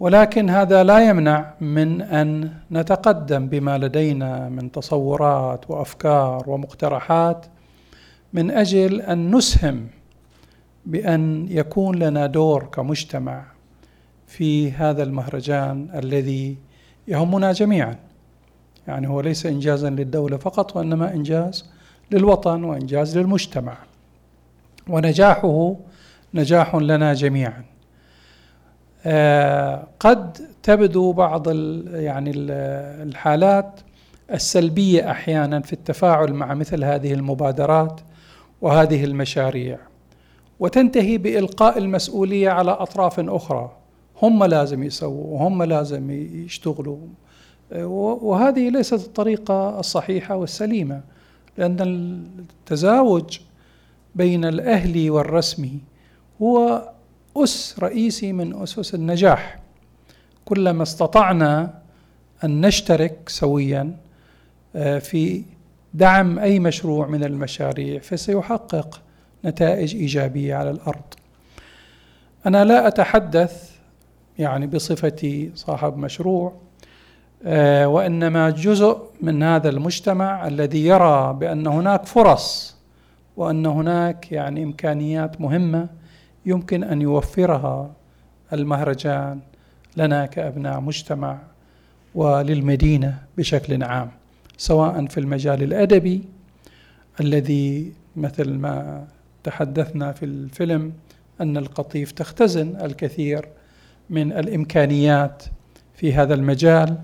ولكن 0.00 0.50
هذا 0.50 0.84
لا 0.84 1.08
يمنع 1.08 1.54
من 1.60 2.02
أن 2.02 2.50
نتقدم 2.72 3.46
بما 3.46 3.78
لدينا 3.78 4.48
من 4.48 4.72
تصورات 4.72 5.70
وأفكار 5.70 6.44
ومقترحات 6.46 7.46
من 8.32 8.50
أجل 8.50 9.00
أن 9.00 9.36
نسهم 9.36 9.86
بأن 10.86 11.46
يكون 11.50 11.98
لنا 11.98 12.26
دور 12.26 12.64
كمجتمع 12.64 13.44
في 14.26 14.72
هذا 14.72 15.02
المهرجان 15.02 15.88
الذي 15.94 16.56
يهمنا 17.08 17.52
جميعا. 17.52 17.96
يعني 18.88 19.08
هو 19.08 19.20
ليس 19.20 19.46
انجازا 19.46 19.90
للدولة 19.90 20.36
فقط 20.36 20.76
وإنما 20.76 21.14
إنجاز 21.14 21.70
للوطن 22.10 22.64
وإنجاز 22.64 23.18
للمجتمع. 23.18 23.76
ونجاحه 24.88 25.76
نجاح 26.34 26.74
لنا 26.74 27.14
جميعا. 27.14 27.64
قد 30.00 30.38
تبدو 30.62 31.12
بعض 31.12 31.48
يعني 31.94 32.32
الحالات 32.36 33.80
السلبية 34.32 35.10
أحيانا 35.10 35.60
في 35.60 35.72
التفاعل 35.72 36.32
مع 36.32 36.54
مثل 36.54 36.84
هذه 36.84 37.12
المبادرات 37.12 38.00
وهذه 38.60 39.04
المشاريع 39.04 39.78
وتنتهي 40.60 41.18
بإلقاء 41.18 41.78
المسؤولية 41.78 42.50
على 42.50 42.70
أطراف 42.70 43.20
أخرى. 43.20 43.70
هم 44.22 44.44
لازم 44.44 44.82
يسووا 44.82 45.34
وهم 45.34 45.62
لازم 45.62 46.10
يشتغلوا. 46.44 46.98
آه، 47.72 47.86
وهذه 48.22 48.68
ليست 48.68 49.06
الطريقة 49.06 49.80
الصحيحة 49.80 50.36
والسليمة 50.36 51.00
لأن 51.58 51.76
التزاوج 51.80 53.38
بين 54.14 54.44
الأهلي 54.44 55.10
والرسمي 55.10 55.78
هو 56.42 56.88
أس 57.36 57.76
رئيسي 57.78 58.32
من 58.32 58.62
أسس 58.62 58.94
النجاح. 58.94 59.58
كلما 60.44 60.82
استطعنا 60.82 61.80
أن 62.44 62.66
نشترك 62.66 63.28
سويا 63.28 63.96
آه، 64.76 64.98
في 64.98 65.42
دعم 65.94 66.38
أي 66.38 66.58
مشروع 66.58 67.06
من 67.06 67.24
المشاريع 67.24 68.00
فسيحقق 68.00 69.02
نتائج 69.44 69.94
إيجابية 69.96 70.54
على 70.54 70.70
الأرض. 70.70 71.14
أنا 72.46 72.64
لا 72.64 72.88
أتحدث 72.88 73.70
يعني 74.38 74.66
بصفتي 74.66 75.50
صاحب 75.54 75.96
مشروع 75.96 76.52
آه، 77.44 77.88
وإنما 77.88 78.50
جزء 78.50 78.98
من 79.20 79.42
هذا 79.42 79.68
المجتمع 79.68 80.46
الذي 80.46 80.86
يرى 80.86 81.36
بأن 81.40 81.66
هناك 81.66 82.06
فرص 82.06 82.76
وأن 83.36 83.66
هناك 83.66 84.32
يعني 84.32 84.62
إمكانيات 84.62 85.40
مهمة 85.40 85.88
يمكن 86.46 86.84
أن 86.84 87.02
يوفرها 87.02 87.92
المهرجان 88.52 89.40
لنا 89.96 90.26
كأبناء 90.26 90.80
مجتمع 90.80 91.38
وللمدينة 92.14 93.18
بشكل 93.38 93.82
عام 93.82 94.10
سواء 94.56 95.06
في 95.06 95.20
المجال 95.20 95.62
الأدبي 95.62 96.22
الذي 97.20 97.92
مثل 98.16 98.50
ما 98.50 99.06
تحدثنا 99.44 100.12
في 100.12 100.24
الفيلم 100.24 100.92
أن 101.40 101.56
القطيف 101.56 102.12
تختزن 102.12 102.76
الكثير 102.76 103.48
من 104.10 104.32
الإمكانيات 104.32 105.42
في 105.94 106.14
هذا 106.14 106.34
المجال 106.34 106.98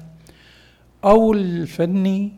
أو 1.04 1.32
الفني 1.32 2.32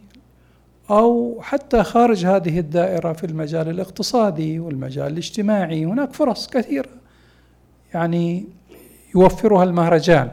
أو 0.91 1.39
حتى 1.43 1.83
خارج 1.83 2.27
هذه 2.27 2.59
الدائرة 2.59 3.13
في 3.13 3.25
المجال 3.25 3.69
الاقتصادي 3.69 4.61
والمجال 4.61 5.13
الاجتماعي. 5.13 5.85
هناك 5.85 6.13
فرص 6.13 6.49
كثيرة 6.49 6.89
يعني 7.95 8.47
يوفرها 9.15 9.65
المهرجان. 9.65 10.31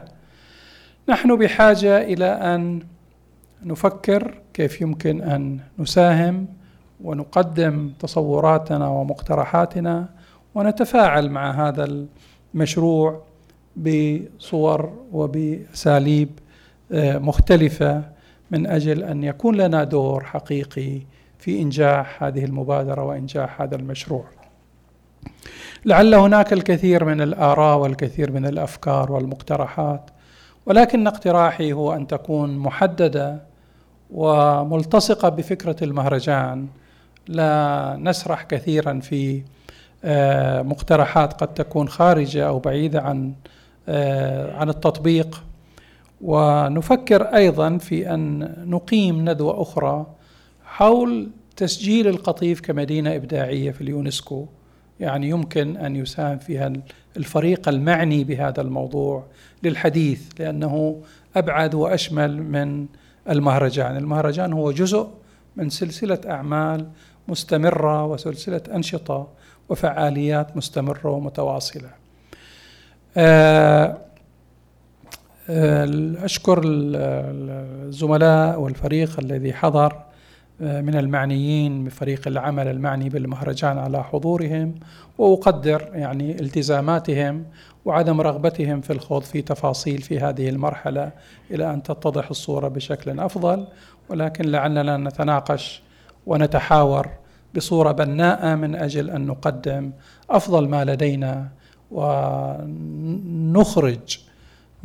نحن 1.08 1.36
بحاجة 1.36 2.02
إلى 2.02 2.24
أن 2.26 2.82
نفكر 3.62 4.34
كيف 4.54 4.80
يمكن 4.80 5.22
أن 5.22 5.60
نساهم 5.78 6.46
ونقدم 7.04 7.92
تصوراتنا 7.98 8.88
ومقترحاتنا 8.88 10.08
ونتفاعل 10.54 11.30
مع 11.30 11.68
هذا 11.68 12.06
المشروع 12.54 13.22
بصور 13.76 14.92
وبأساليب 15.12 16.30
آه، 16.92 17.18
مختلفة. 17.18 18.15
من 18.50 18.66
أجل 18.66 19.02
أن 19.02 19.24
يكون 19.24 19.56
لنا 19.56 19.84
دور 19.84 20.24
حقيقي 20.24 21.00
في 21.38 21.62
إنجاح 21.62 22.22
هذه 22.22 22.44
المبادرة 22.44 23.02
وإنجاح 23.02 23.62
هذا 23.62 23.76
المشروع. 23.76 24.24
لعل 25.84 26.14
هناك 26.14 26.52
الكثير 26.52 27.04
من 27.04 27.20
الآراء 27.20 27.78
والكثير 27.78 28.32
من 28.32 28.46
الأفكار 28.46 29.12
والمقترحات 29.12 30.10
ولكن 30.66 31.06
اقتراحي 31.06 31.72
هو 31.72 31.94
أن 31.94 32.06
تكون 32.06 32.58
محددة 32.58 33.42
وملتصقة 34.10 35.28
بفكرة 35.28 35.76
المهرجان 35.82 36.66
لا 37.28 37.96
نسرح 38.00 38.42
كثيرا 38.42 39.00
في 39.00 39.42
آه، 40.04 40.62
مقترحات 40.62 41.32
قد 41.32 41.54
تكون 41.54 41.88
خارجة 41.88 42.48
أو 42.48 42.58
بعيدة 42.58 43.00
عن 43.00 43.32
آه، 43.88 44.56
عن 44.56 44.68
التطبيق 44.68 45.42
ونفكر 46.20 47.22
أيضا 47.22 47.78
في 47.78 48.14
أن 48.14 48.54
نقيم 48.66 49.30
ندوة 49.30 49.62
أخرى 49.62 50.06
حول 50.64 51.30
تسجيل 51.56 52.08
القطيف 52.08 52.60
كمدينة 52.60 53.16
إبداعية 53.16 53.70
في 53.70 53.80
اليونسكو. 53.80 54.46
يعني 55.00 55.28
يمكن 55.28 55.76
أن 55.76 55.96
يساهم 55.96 56.38
فيها 56.38 56.72
الفريق 57.16 57.68
المعني 57.68 58.24
بهذا 58.24 58.60
الموضوع 58.60 59.24
للحديث 59.62 60.22
لأنه 60.38 61.00
أبعد 61.36 61.74
وأشمل 61.74 62.42
من 62.42 62.86
المهرجان، 63.30 63.96
المهرجان 63.96 64.52
هو 64.52 64.72
جزء 64.72 65.08
من 65.56 65.70
سلسلة 65.70 66.20
أعمال 66.26 66.86
مستمرة 67.28 68.04
وسلسلة 68.06 68.62
أنشطة 68.74 69.28
وفعاليات 69.68 70.56
مستمرة 70.56 71.10
ومتواصلة. 71.10 71.90
آه، 73.16 73.84
آه، 73.84 73.98
أشكر 76.24 76.60
الزملاء 76.64 78.60
والفريق 78.60 79.20
الذي 79.20 79.52
حضر 79.52 80.02
آه، 80.60 80.80
من 80.80 80.94
المعنيين 80.94 81.84
بفريق 81.84 82.28
العمل 82.28 82.68
المعني 82.68 83.08
بالمهرجان 83.08 83.78
على 83.78 84.04
حضورهم 84.04 84.74
وأقدر 85.18 85.90
يعني 85.92 86.40
التزاماتهم 86.40 87.44
وعدم 87.84 88.20
رغبتهم 88.20 88.80
في 88.80 88.92
الخوض 88.92 89.22
في 89.22 89.42
تفاصيل 89.42 89.98
في 89.98 90.20
هذه 90.20 90.48
المرحلة 90.48 91.10
إلى 91.50 91.70
أن 91.74 91.82
تتضح 91.82 92.30
الصورة 92.30 92.68
بشكل 92.68 93.20
أفضل. 93.20 93.66
ولكن 94.08 94.44
لعلنا 94.44 94.96
نتناقش 94.96 95.82
ونتحاور 96.26 97.08
بصورة 97.56 97.92
بناءة 97.92 98.54
من 98.54 98.74
أجل 98.74 99.10
أن 99.10 99.26
نقدم 99.26 99.92
أفضل 100.30 100.68
ما 100.68 100.84
لدينا 100.84 101.48
ونخرج 102.70 104.18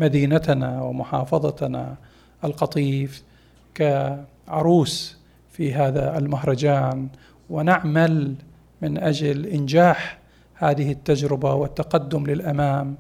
مدينتنا 0.02 0.82
ومحافظتنا 0.82 1.96
القطيف 2.44 3.24
كعروس 3.76 5.18
في 5.52 5.74
هذا 5.74 6.18
المهرجان 6.18 7.08
ونعمل 7.50 8.36
من 8.82 8.98
أجل 8.98 9.46
إنجاح 9.46 10.20
هذه 10.56 10.92
التجربة 10.92 11.54
والتقدم 11.54 12.26
للأمام 12.26 12.96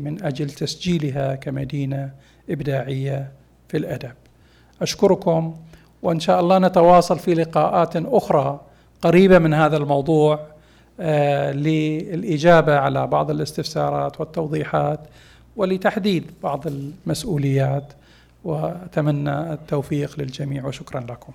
من 0.00 0.24
أجل 0.24 0.50
تسجيلها 0.50 1.34
كمدينة 1.34 2.12
إبداعية 2.50 3.32
في 3.68 3.76
الأدب. 3.76 4.12
أشكركم 4.82 5.54
وإن 6.02 6.20
شاء 6.20 6.40
الله 6.40 6.58
نتواصل 6.58 7.18
في 7.18 7.34
لقاءات 7.34 7.96
أخرى 7.96 8.60
قريبة 9.02 9.38
من 9.38 9.54
هذا 9.54 9.76
الموضوع 9.76 10.46
آه، 11.00 11.52
للإجابة 11.52 12.76
على 12.78 13.06
بعض 13.06 13.30
الاستفسارات 13.30 14.20
والتوضيحات 14.20 15.00
ولتحديد 15.56 16.30
بعض 16.42 16.66
المسؤوليات 16.66 17.92
وأتمنى 18.44 19.52
التوفيق 19.52 20.20
للجميع 20.20 20.66
وشكرا 20.66 21.00
لكم. 21.00 21.32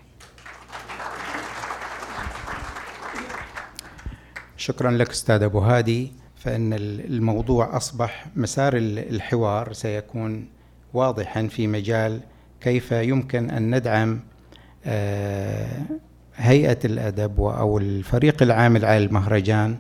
شكرا 4.58 4.92
لك 4.92 5.10
أستاذ 5.10 5.44
أبو 5.44 5.60
هادي 5.60 6.12
فإن 6.36 6.74
الموضوع 6.74 7.78
أصبح 7.78 8.26
مسار 8.36 8.74
الحوار 8.78 9.74
سيكون 9.74 10.48
واضحا 10.94 11.48
في 11.48 11.68
مجال 11.68 12.20
كيف 12.62 12.92
يمكن 12.92 13.50
أن 13.50 13.76
ندعم 13.76 14.20
آه، 14.86 15.82
هيئة 16.36 16.80
الأدب 16.86 17.42
أو 17.42 17.78
الفريق 17.78 18.44
العامل 18.44 18.86
على 18.86 19.06
المهرجان 19.06 19.78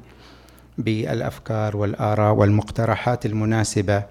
بالأفكار 0.77 1.77
والآراء 1.77 2.33
والمقترحات 2.33 3.25
المناسبة 3.25 4.03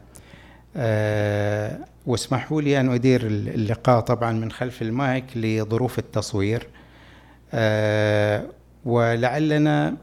آه، 0.77 1.79
واسمحوا 2.07 2.63
لي 2.63 2.81
أن 2.81 2.89
أدير 2.89 3.27
اللقاء 3.27 4.01
طبعا 4.01 4.33
من 4.33 4.53
خلف 4.53 4.83
المايك 4.83 5.25
لظروف 5.37 5.99
التصوير. 5.99 6.67
آه، 7.55 8.45
ولعلنا 8.85 9.97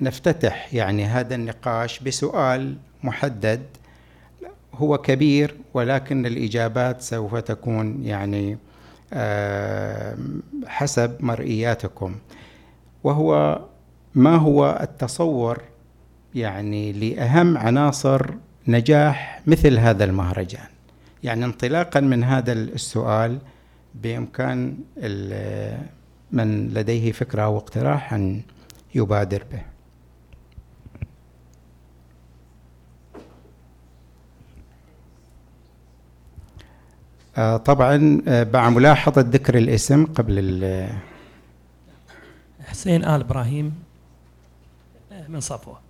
نفتتح 0.00 0.74
يعني 0.74 1.04
هذا 1.04 1.34
النقاش 1.34 2.00
بسؤال 2.00 2.76
محدد. 3.02 3.62
هو 4.74 4.98
كبير 4.98 5.56
ولكن 5.74 6.26
الإجابات 6.26 7.02
سوف 7.02 7.34
تكون 7.34 8.04
يعني 8.04 8.58
حسب 10.66 11.16
مرئياتكم. 11.20 12.14
وهو 13.04 13.60
ما 14.14 14.36
هو 14.36 14.78
التصور 14.82 15.62
يعني 16.34 16.92
لأهم 16.92 17.58
عناصر 17.58 18.34
نجاح 18.68 19.42
مثل 19.46 19.78
هذا 19.78 20.04
المهرجان. 20.04 20.66
يعني 21.24 21.44
انطلاقا 21.44 22.00
من 22.00 22.24
هذا 22.24 22.52
السؤال 22.52 23.38
بإمكان 23.94 24.76
من 26.32 26.68
لديه 26.68 27.12
فكرة 27.12 27.42
أو 27.42 27.56
اقتراح 27.56 28.14
أن 28.14 28.42
يبادر 28.94 29.44
به. 29.52 29.62
آه، 37.38 37.56
طبعا 37.56 38.22
آه، 38.28 38.46
مع 38.54 38.70
ملاحظة 38.70 39.20
ذكر 39.20 39.58
الاسم 39.58 40.06
قبل 40.06 40.88
حسين 42.66 43.04
آل 43.04 43.20
إبراهيم 43.20 43.74
آه، 45.12 45.28
من 45.28 45.40
صفوة. 45.40 45.80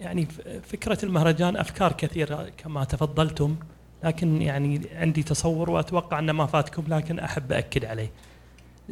يعني 0.00 0.28
فكرة 0.62 0.98
المهرجان 1.02 1.56
أفكار 1.56 1.92
كثيرة 1.92 2.46
كما 2.58 2.84
تفضلتم 2.84 3.56
لكن 4.04 4.42
يعني 4.42 4.80
عندي 4.94 5.22
تصور 5.22 5.70
وأتوقع 5.70 6.18
أن 6.18 6.30
ما 6.30 6.46
فاتكم 6.46 6.84
لكن 6.88 7.18
أحب 7.18 7.52
أكد 7.52 7.84
عليه. 7.84 8.10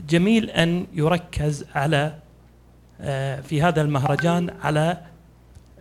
جميل 0.09 0.51
أن 0.51 0.87
يركز 0.92 1.66
على 1.75 2.14
في 3.42 3.62
هذا 3.62 3.83
المهرجان 3.83 4.51
على 4.62 5.01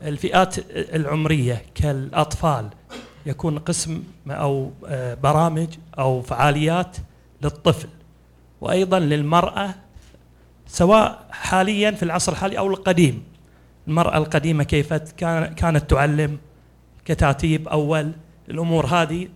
الفئات 0.02 0.56
العمرية 0.72 1.62
كالأطفال. 1.76 2.70
يكون 3.26 3.60
قسم 3.60 4.04
أو 4.28 4.72
آه، 4.88 5.14
برامج 5.14 5.68
أو 6.00 6.22
فعاليات 6.22 6.98
للطفل. 7.42 7.90
وأيضا 8.62 9.00
للمرأة 9.00 9.76
سواء 10.68 11.26
حاليا 11.32 11.92
في 11.92 12.04
العصر 12.04 12.32
الحالي 12.32 12.58
أو 12.58 12.68
القديم. 12.68 13.24
المرأة 13.88 14.18
القديمة 14.18 14.64
كيف 14.64 14.94
كانت 15.58 15.90
تعلم 15.90 16.38
كتاتيب 17.06 17.68
أول 17.68 18.12
الأمور 18.50 18.86
هذه. 18.86 19.28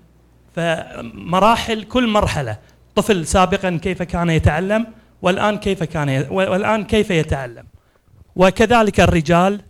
فمراحل 0.55 1.83
كل 1.83 2.07
مرحلة 2.07 2.57
طفل 2.95 3.27
سابقا 3.27 3.79
كيف 3.81 4.03
كان 4.03 4.29
يتعلم 4.29 4.87
والآن 5.21 5.57
كيف 5.57 5.83
كان 5.83 6.25
والآن 6.31 6.83
كيف 6.83 7.09
يتعلم. 7.09 7.63
وكذلك 8.35 8.99
الرجال 8.99 9.61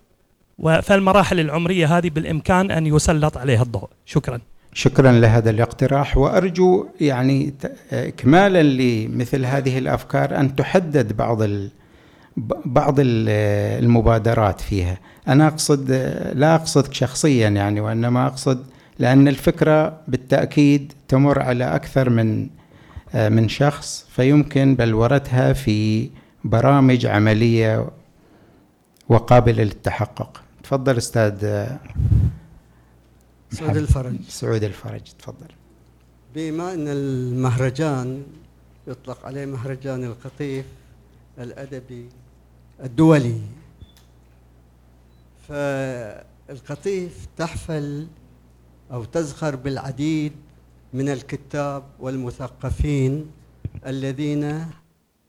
فالمراحل 0.81 1.39
العمرية 1.39 1.97
هذه 1.97 2.09
بالإمكان 2.09 2.71
أن 2.71 2.87
يسلط 2.87 3.37
عليها 3.37 3.61
الضوء. 3.61 3.89
شكرا. 4.05 4.39
شكرا 4.73 5.11
لهذا 5.11 5.49
الاقتراح. 5.49 6.17
وأرجو 6.17 6.87
يعني 7.01 7.53
اكمالا 7.91 8.63
لمثل 8.63 9.45
هذه 9.45 9.77
الأفكار 9.77 10.39
أن 10.39 10.55
تحدد 10.55 11.13
بعض 11.17 11.41
بعض 12.65 12.95
المبادرات 12.99 14.61
فيها. 14.61 14.97
أنا 15.27 15.47
أقصد 15.47 15.91
لا 16.33 16.55
اقصدك 16.55 16.93
شخصيا 16.93 17.49
يعني 17.49 17.81
وإنما 17.81 18.27
أقصد 18.27 18.65
لأن 18.99 19.27
الفكرة 19.27 20.01
بالتأكيد 20.07 20.93
تمر 21.07 21.39
على 21.39 21.75
أكثر 21.75 22.09
من 22.09 22.49
من 23.13 23.49
شخص 23.49 24.05
فيمكن 24.09 24.75
بلورتها 24.75 25.53
في 25.53 26.09
برامج 26.43 27.05
عملية 27.05 27.89
وقابلة 29.09 29.63
للتحقق. 29.63 30.41
تفضل 30.63 30.97
أستاذ 30.97 31.67
سعود 33.51 33.77
الفرج. 33.77 34.15
سعود 34.27 34.63
الفرج 34.63 35.01
تفضل. 35.19 35.47
بما 36.35 36.73
إن 36.73 36.87
المهرجان 36.87 38.23
يطلق 38.87 39.25
عليه 39.25 39.45
مهرجان 39.45 40.03
القطيف 40.03 40.65
الأدبي 41.39 42.05
الدولي. 42.83 43.41
فالقطيف 45.47 47.27
تحفل 47.37 48.07
أو 48.91 49.03
تزخر 49.03 49.55
بالعديد 49.55 50.33
من 50.93 51.09
الكتاب 51.09 51.83
والمثقفين 51.99 53.31
الذين 53.85 54.65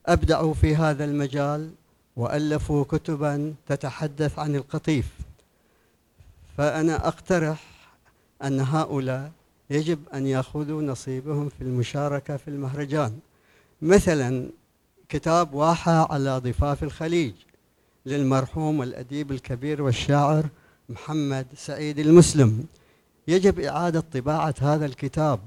أبدعوا 0.06 0.54
في 0.54 0.76
هذا 0.76 1.04
المجال 1.04 1.70
وألفوا 2.16 2.84
كتبا 2.84 3.54
تتحدث 3.66 4.38
عن 4.38 4.56
القطيف. 4.56 5.08
فأنا 6.58 7.08
أقترح 7.08 7.64
أن 8.44 8.60
هؤلاء 8.60 9.32
يجب 9.70 9.98
أن 10.14 10.26
يأخذوا 10.26 10.82
نصيبهم 10.82 11.48
في 11.48 11.64
المشاركة 11.64 12.36
في 12.36 12.48
المهرجان. 12.48 13.18
مثلا 13.82 14.50
كتاب 15.12 15.54
واحة 15.54 16.12
على 16.12 16.38
ضفاف 16.38 16.82
الخليج 16.82 17.32
للمرحوم 18.06 18.82
الأديب 18.82 19.32
الكبير 19.32 19.82
والشاعر 19.82 20.46
محمد 20.88 21.46
سعيد 21.56 21.98
المسلم. 21.98 22.64
يجب 23.28 23.60
إعادة 23.60 24.00
طباعة 24.00 24.54
هذا 24.60 24.86
الكتاب 24.86 25.40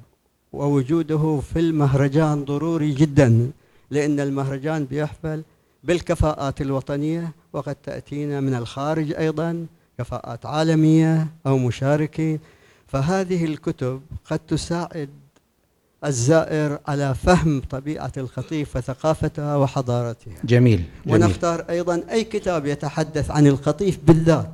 ووجوده 0.54 1.40
في 1.54 1.60
المهرجان 1.60 2.46
ضروري 2.46 2.92
جدا 2.92 3.52
لأن 3.92 4.20
المهرجان 4.20 4.86
بيحفل 4.86 5.44
بالكفاءات 5.84 6.62
الوطنية 6.62 7.32
وقد 7.54 7.76
تأتينا 7.76 8.40
من 8.40 8.56
الخارج 8.56 9.14
أيضا 9.14 9.66
كفاءات 9.98 10.46
عالمية 10.46 11.28
أو 11.48 11.58
مشاركة. 11.58 12.40
فهذه 12.88 13.46
الكتب 13.46 14.02
قد 14.26 14.40
تساعد 14.40 15.10
الزائر 16.06 16.80
على 16.88 17.16
فهم 17.16 17.62
طبيعة 17.70 18.12
القطيف 18.18 18.76
وثقافتها 18.76 19.56
وحضارتها. 19.56 20.34
جميل, 20.44 20.84
جميل. 21.06 21.24
ونختار 21.24 21.66
أيضا 21.70 22.04
أي 22.12 22.24
كتاب 22.24 22.66
يتحدث 22.66 23.32
عن 23.32 23.48
القطيف 23.48 24.00
بالذات 24.04 24.54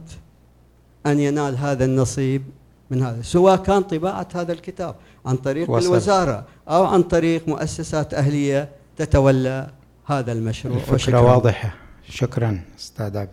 أن 1.05 1.19
ينال 1.19 1.57
هذا 1.57 1.85
النصيب 1.85 2.43
من 2.91 3.03
هذا 3.03 3.21
سواء 3.21 3.55
كان 3.55 3.81
طباعة 3.81 4.27
هذا 4.35 4.53
الكتاب 4.53 4.95
عن 5.25 5.35
طريق 5.35 5.69
وصل. 5.69 5.87
الوزارة 5.87 6.45
أو 6.69 6.85
عن 6.85 7.03
طريق 7.03 7.47
مؤسسات 7.47 8.13
أهلية 8.13 8.69
تتولى 8.97 9.69
هذا 10.05 10.31
المشروع. 10.31 10.77
الفكرة 10.77 11.21
واضحة. 11.21 11.73
شكرا 12.09 12.61
أستاذ 12.79 13.25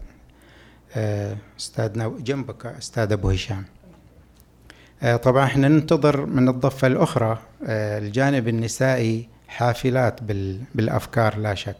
آه، 0.96 1.36
أستاذنا 1.60 2.12
جنبك 2.18 2.66
أستاذ 2.66 3.12
أبو 3.12 3.30
هشام. 3.30 3.64
طبعا 5.02 5.44
إحنا 5.44 5.68
ننتظر 5.68 6.26
من 6.26 6.48
الضفة 6.48 6.86
الأخرى 6.86 7.38
آه، 7.66 7.98
الجانب 7.98 8.48
النسائي 8.48 9.28
حافلات 9.48 10.22
بالأفكار 10.74 11.38
لا 11.38 11.54
شك. 11.54 11.76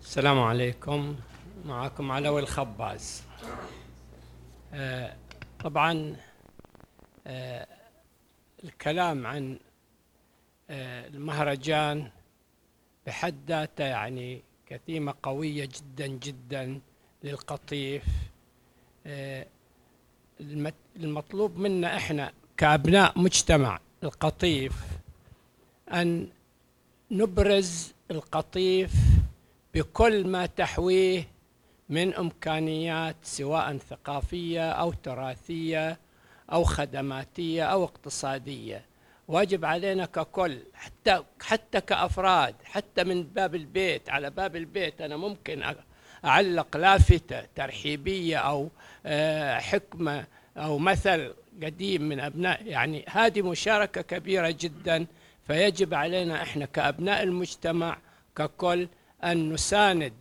السلام 0.00 0.40
عليكم. 0.40 1.16
معكم 1.64 2.12
علوي 2.12 2.40
الخباز. 2.40 3.22
طبعا 5.64 6.16
الكلام 8.64 9.26
عن 9.26 9.58
المهرجان 10.70 12.10
بحد 13.06 13.34
ذاته 13.48 13.84
يعني 13.84 14.42
كتيمة 14.66 15.14
قوية 15.22 15.68
جدا 15.78 16.06
جدا 16.06 16.80
للقطيف. 17.24 18.04
آه، 19.06 19.46
المطلوب 20.96 21.58
منا 21.58 21.96
إحنا 21.96 22.32
كأبناء 22.56 23.18
مجتمع 23.18 23.78
القطيف 24.04 24.72
أن 25.92 26.28
نبرز 27.10 27.92
القطيف 28.10 28.92
بكل 29.74 30.26
ما 30.26 30.46
تحويه 30.46 31.28
من 31.88 32.14
إمكانيات 32.14 33.16
سواء 33.22 33.76
ثقافية 33.78 34.70
أو 34.70 34.92
تراثية 34.92 35.98
أو 36.52 36.64
خدماتية 36.64 37.64
أو 37.64 37.84
اقتصادية. 37.84 38.84
واجب 39.28 39.64
علينا 39.64 40.06
ككل 40.06 40.58
حتى 40.74 41.22
حتى 41.42 41.80
كأفراد 41.80 42.54
حتى 42.64 43.04
من 43.04 43.22
باب 43.22 43.54
البيت. 43.54 44.10
على 44.10 44.30
باب 44.30 44.56
البيت 44.56 45.00
أنا 45.00 45.16
ممكن 45.16 45.62
أعلق 46.24 46.76
لافتة 46.76 47.42
ترحيبية 47.54 48.36
أو 48.36 48.68
آه، 49.06 49.58
حكمة 49.58 50.24
أو 50.56 50.78
مثل 50.78 51.34
قديم 51.62 52.02
من 52.02 52.20
أبناء 52.20 52.66
يعني 52.66 53.04
هذه 53.08 53.42
مشاركة 53.42 54.02
كبيرة 54.02 54.54
جدا 54.60 55.06
فيجب 55.46 55.94
علينا 55.94 56.42
إحنا 56.42 56.66
كأبناء 56.66 57.22
المجتمع 57.22 57.98
ككل 58.36 58.88
أن 59.24 59.52
نساند 59.52 60.12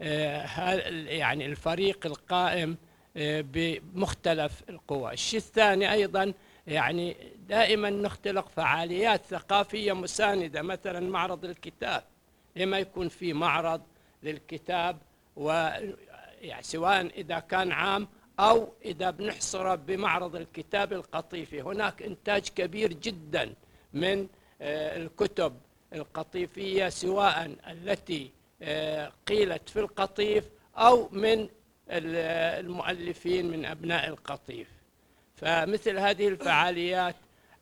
آه، 0.00 0.72
يعني 1.08 1.46
الفريق 1.46 2.06
القائم 2.06 2.76
آه، 3.16 3.44
بمختلف 3.52 4.62
القوى. 4.68 5.12
الشيء 5.12 5.40
الثاني 5.40 5.92
أيضا 5.92 6.32
يعني 6.66 7.16
دائما 7.48 7.90
نختلق 7.90 8.48
فعاليات 8.48 9.26
ثقافية 9.26 9.92
مساندة 9.92 10.62
مثلا 10.62 11.00
معرض 11.00 11.44
الكتاب 11.44 12.02
لما 12.56 12.78
يكون 12.78 13.08
في 13.08 13.32
معرض 13.32 13.80
للكتاب 14.22 14.98
و 15.36 15.50
يعني 16.40 16.62
سواء 16.62 17.06
إذا 17.06 17.38
كان 17.38 17.72
عام 17.72 18.08
أو 18.40 18.68
إذا 18.84 19.10
بنحصره 19.10 19.74
بمعرض 19.74 20.36
الكتاب 20.36 20.92
القطيفي. 20.92 21.62
هناك 21.62 22.02
إنتاج 22.02 22.48
كبير 22.48 22.92
جدا 22.92 23.54
من 23.92 24.28
آه، 24.62 24.96
الكتب 24.96 25.56
القطيفية 25.92 26.88
سواء 26.88 27.56
التي 27.70 28.30
آه، 28.62 29.12
قيلت 29.26 29.68
في 29.68 29.80
القطيف 29.80 30.44
أو 30.76 31.08
من 31.12 31.48
المؤلفين 31.90 33.50
من 33.50 33.64
أبناء 33.64 34.08
القطيف. 34.08 34.68
فمثل 35.36 35.98
هذه 35.98 36.28
الفعاليات 36.28 37.16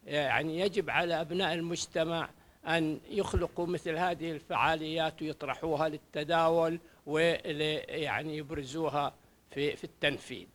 يعني 0.06 0.60
يجب 0.60 0.90
على 0.90 1.20
أبناء 1.20 1.54
المجتمع 1.54 2.28
أن 2.66 3.00
يخلقوا 3.10 3.66
مثل 3.66 3.96
هذه 3.96 4.32
الفعاليات 4.32 5.22
ويطرحوها 5.22 5.88
للتداول 5.88 6.78
ويعني 7.06 8.36
يبرزوها 8.36 9.14
في 9.50 9.76
في 9.76 9.84
التنفيذ. 9.84 10.46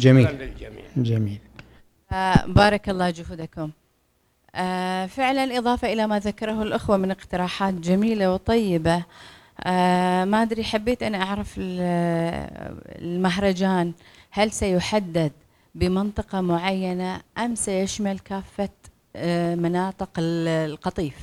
جميل. 0.00 0.26
للجميع. 0.28 0.84
جميل. 0.96 1.38
آه 2.12 2.46
بارك 2.46 2.88
الله 2.88 3.10
جهودكم 3.10 3.70
آه 4.54 5.06
فعلا 5.06 5.58
إضافة 5.58 5.92
إلى 5.92 6.06
ما 6.06 6.18
ذكره 6.18 6.62
الأخوة 6.62 6.96
من 6.96 7.10
اقتراحات 7.10 7.74
جميلة 7.74 8.32
وطيبة. 8.34 9.02
آه 9.64 10.24
ما 10.24 10.42
أدري 10.42 10.64
حبيت 10.64 11.02
أنا 11.02 11.22
أعرف 11.22 11.54
المهرجان 12.98 13.92
هل 14.30 14.52
سيحدد 14.52 15.32
بمنطقة 15.74 16.40
معينة 16.40 17.20
أم 17.38 17.54
سيشمل 17.54 18.18
كافة 18.18 18.68
آه، 19.16 19.54
مناطق 19.54 20.10
القطيف؟ 20.18 21.14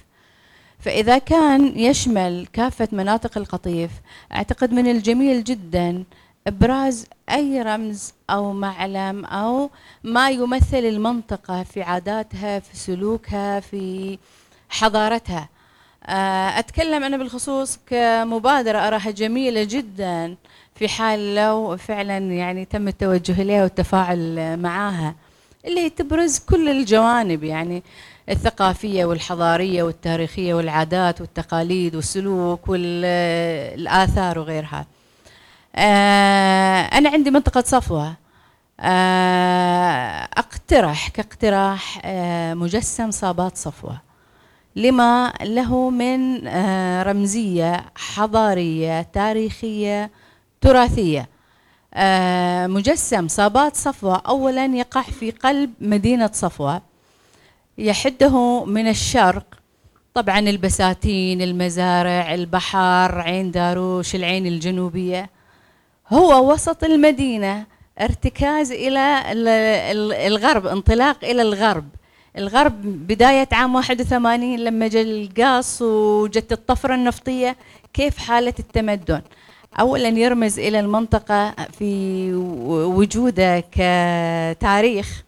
فإذا 0.80 1.18
كان 1.18 1.80
يشمل 1.80 2.48
كافة 2.54 2.88
مناطق 2.92 3.38
القطيف 3.38 3.92
أعتقد 4.34 4.74
من 4.74 4.88
الجميل 4.88 5.44
جدا 5.44 6.04
إبراز 6.48 7.06
أي 7.30 7.62
رمز 7.62 8.14
أو 8.30 8.54
معلم 8.54 9.26
أو 9.26 9.70
ما 10.04 10.30
يمثل 10.30 10.78
المنطقة 10.78 11.64
في 11.64 11.82
عاداتها 11.84 12.60
في 12.60 12.78
سلوكها 12.78 13.60
في 13.60 14.18
حضارتها. 14.70 15.50
آه، 16.06 16.60
أتكلم 16.60 17.04
أنا 17.04 17.18
بالخصوص 17.18 17.80
كمبادرة 17.88 18.78
أراها 18.78 19.12
جميلة 19.12 19.64
جدا 19.64 20.36
في 20.76 20.88
حال 20.88 21.36
لو 21.36 21.78
فعلا 21.78 22.18
يعني 22.18 22.66
تم 22.66 22.88
التوجه 22.88 23.42
إليها 23.42 23.64
والتفاعل 23.64 24.58
معها 24.60 25.16
اللي 25.66 25.90
تبرز 25.90 26.40
كل 26.40 26.70
الجوانب 26.70 27.44
يعني 27.44 27.84
الثقافية 28.30 29.06
والحضارية 29.06 29.84
والتاريخية 29.84 30.54
والعادات 30.54 31.22
والتقاليد 31.22 31.96
والسلوك 31.96 32.70
والآثار 32.70 34.40
وغيرها. 34.40 34.86
أنا 35.78 37.10
عندي 37.10 37.32
منطقة 37.32 37.64
صفوة. 37.66 38.14
آه، 38.80 40.28
أقترح 40.38 41.08
كاقتراح 41.08 42.02
آه، 42.06 42.54
مجسم 42.54 43.12
صابات 43.12 43.58
صفوة. 43.58 44.02
لما 44.76 45.34
له 45.42 45.90
من 45.90 46.48
رمزية 47.02 47.86
حضارية 47.96 49.02
تاريخية 49.02 50.12
تراثية. 50.62 51.30
آه، 51.94 52.68
مجسم 52.68 53.28
صابات 53.28 53.76
صفوة 53.76 54.16
أولا 54.28 54.66
يقع 54.66 55.02
في 55.02 55.32
قلب 55.32 55.74
مدينة 55.82 56.30
صفوة. 56.34 56.82
يحده 57.78 58.66
من 58.66 58.88
الشرق. 58.88 59.46
طبعا 60.14 60.40
البساتين 60.40 61.42
المزارع 61.42 62.34
البحر 62.34 63.22
عين 63.22 63.52
داروش 63.52 64.16
العين 64.16 64.48
الجنوبية. 64.48 65.37
هو 66.14 66.54
وسط 66.54 66.84
المدينة 66.84 67.66
ارتكاز 68.02 68.72
إلى 68.72 69.24
الغرب 70.28 70.68
انطلاق 70.68 71.18
إلى 71.24 71.42
الغرب. 71.42 71.86
الغرب 72.38 72.82
بداية 73.08 73.48
عام 73.52 73.76
81 73.76 74.56
لما 74.60 74.88
جاء 74.88 75.04
القاص 75.04 75.82
وجت 75.82 76.52
الطفرة 76.52 76.96
النفطية 76.96 77.56
كيف 77.94 78.18
حالة 78.18 78.54
التمدن؟ 78.60 79.22
اولا 79.80 80.10
يرمز 80.10 80.60
إلى 80.60 80.80
المنطقة 80.80 81.56
في 81.80 82.34
وجوده 82.68 83.64
كتاريخ 83.72 85.24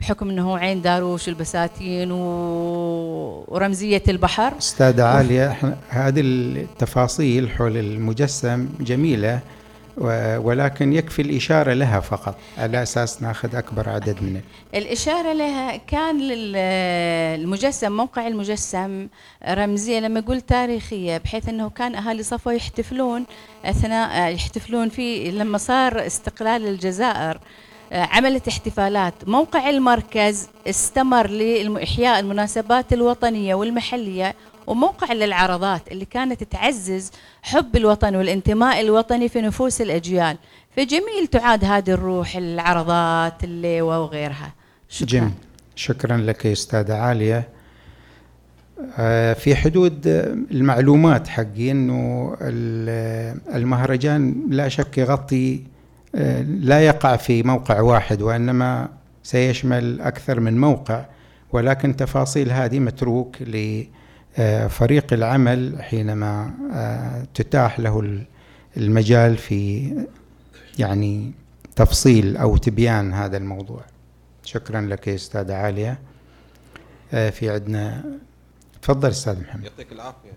بحكم 0.00 0.30
إنه 0.30 0.58
عين 0.58 0.82
داروش 0.82 1.28
البساتين 1.28 2.08
ورمزية 2.12 4.02
البحر. 4.08 4.58
أستاذة 4.58 5.02
عالية 5.02 5.76
هذه 5.88 6.20
التفاصيل 6.20 7.50
حول 7.50 7.76
المجسم 7.76 8.68
جميلة. 8.80 9.40
ولكن 9.96 10.92
يكفي 10.92 11.22
الإشارة 11.22 11.72
لها 11.72 12.00
فقط. 12.00 12.36
على 12.58 12.82
أساس 12.82 13.22
ناخذ 13.22 13.54
أكبر 13.56 13.88
عدد 13.88 14.22
من 14.22 14.40
الإشارة 14.74 15.32
لها 15.32 15.76
كان 15.76 16.18
المجسم 16.22 17.92
موقع 17.92 18.26
المجسم 18.26 19.08
رمزية 19.48 19.98
لما 20.00 20.18
أقول 20.18 20.40
تاريخية 20.40 21.18
بحيث 21.18 21.48
أنه 21.48 21.70
كان 21.70 21.94
أهالي 21.94 22.22
صفوة 22.22 22.52
يحتفلون 22.52 23.24
أثناء 23.64 24.32
يحتفلون 24.34 24.88
في 24.88 25.30
لما 25.30 25.58
صار 25.58 26.06
استقلال 26.06 26.66
الجزائر 26.66 27.38
عملت 27.92 28.48
احتفالات. 28.48 29.14
موقع 29.26 29.70
المركز 29.70 30.48
استمر 30.66 31.26
لإحياء 31.26 32.20
المناسبات 32.20 32.92
الوطنية 32.92 33.54
والمحلية 33.54 34.34
وموقع 34.66 35.12
للعرضات 35.12 35.92
اللي 35.92 36.04
كانت 36.04 36.44
تعزز 36.44 37.10
حب 37.42 37.76
الوطن 37.76 38.16
والانتماء 38.16 38.80
الوطني 38.80 39.28
في 39.28 39.40
نفوس 39.40 39.80
الأجيال. 39.80 40.36
فجميل 40.76 41.26
تعاد 41.30 41.64
هذه 41.64 41.90
الروح 41.90 42.36
العرضات 42.36 43.44
الليوة 43.44 44.00
وغيرها. 44.00 44.52
شكرا. 44.88 45.06
جميل. 45.06 45.32
شكرا 45.76 46.16
لك 46.16 46.44
يا 46.44 46.52
أستاذة 46.52 46.94
عالية. 46.94 47.48
آه، 48.98 49.32
في 49.32 49.56
حدود 49.56 50.06
المعلومات 50.50 51.28
حقي 51.28 51.70
إنه 51.70 52.36
المهرجان 53.54 54.46
لا 54.50 54.68
شك 54.68 54.98
يغطي 54.98 55.62
آه، 56.14 56.42
لا 56.42 56.80
يقع 56.80 57.16
في 57.16 57.42
موقع 57.42 57.80
واحد 57.80 58.22
وإنما 58.22 58.88
سيشمل 59.22 60.00
أكثر 60.00 60.40
من 60.40 60.60
موقع 60.60 61.04
ولكن 61.52 61.96
تفاصيل 61.96 62.50
هذه 62.50 62.78
متروك 62.78 63.36
لفريق 64.38 65.12
العمل 65.12 65.82
حينما 65.82 66.54
آه، 66.72 67.26
تتاح 67.34 67.80
له 67.80 68.24
المجال 68.76 69.36
في 69.36 69.92
يعني 70.78 71.32
تفصيل 71.76 72.36
أو 72.36 72.56
تبيان 72.56 73.12
هذا 73.12 73.36
الموضوع. 73.36 73.84
شكرا 74.44 74.80
لك 74.80 75.08
يا 75.08 75.14
أستاذة 75.14 75.54
عالية. 75.54 75.98
في 77.10 77.50
عندنا 77.50 78.04
تفضل 78.82 79.08
أستاذ 79.08 79.40
محمد. 79.40 79.64
يعطيك 79.64 79.92
العافية. 79.92 80.32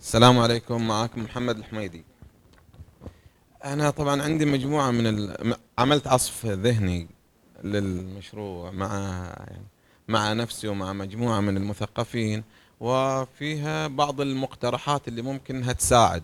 السلام 0.00 0.38
عليكم 0.38 0.88
معكم 0.88 1.22
محمد 1.22 1.58
الحميدي. 1.58 2.04
أنا 3.64 3.90
طبعا 3.90 4.22
عندي 4.22 4.44
مجموعة 4.44 4.90
من 4.90 5.06
ال... 5.06 5.56
عملت 5.78 6.06
عصف 6.06 6.46
ذهني 6.46 7.08
للمشروع 7.64 8.70
مع 8.70 8.88
يعني 9.48 9.66
مع 10.08 10.32
نفسي 10.32 10.68
ومع 10.68 10.92
مجموعة 10.92 11.40
من 11.40 11.56
المثقفين 11.56 12.44
وفيها 12.80 13.86
بعض 13.86 14.20
المقترحات 14.20 15.08
اللي 15.08 15.22
ممكن 15.22 15.56
انها 15.56 15.72
تساعد. 15.72 16.22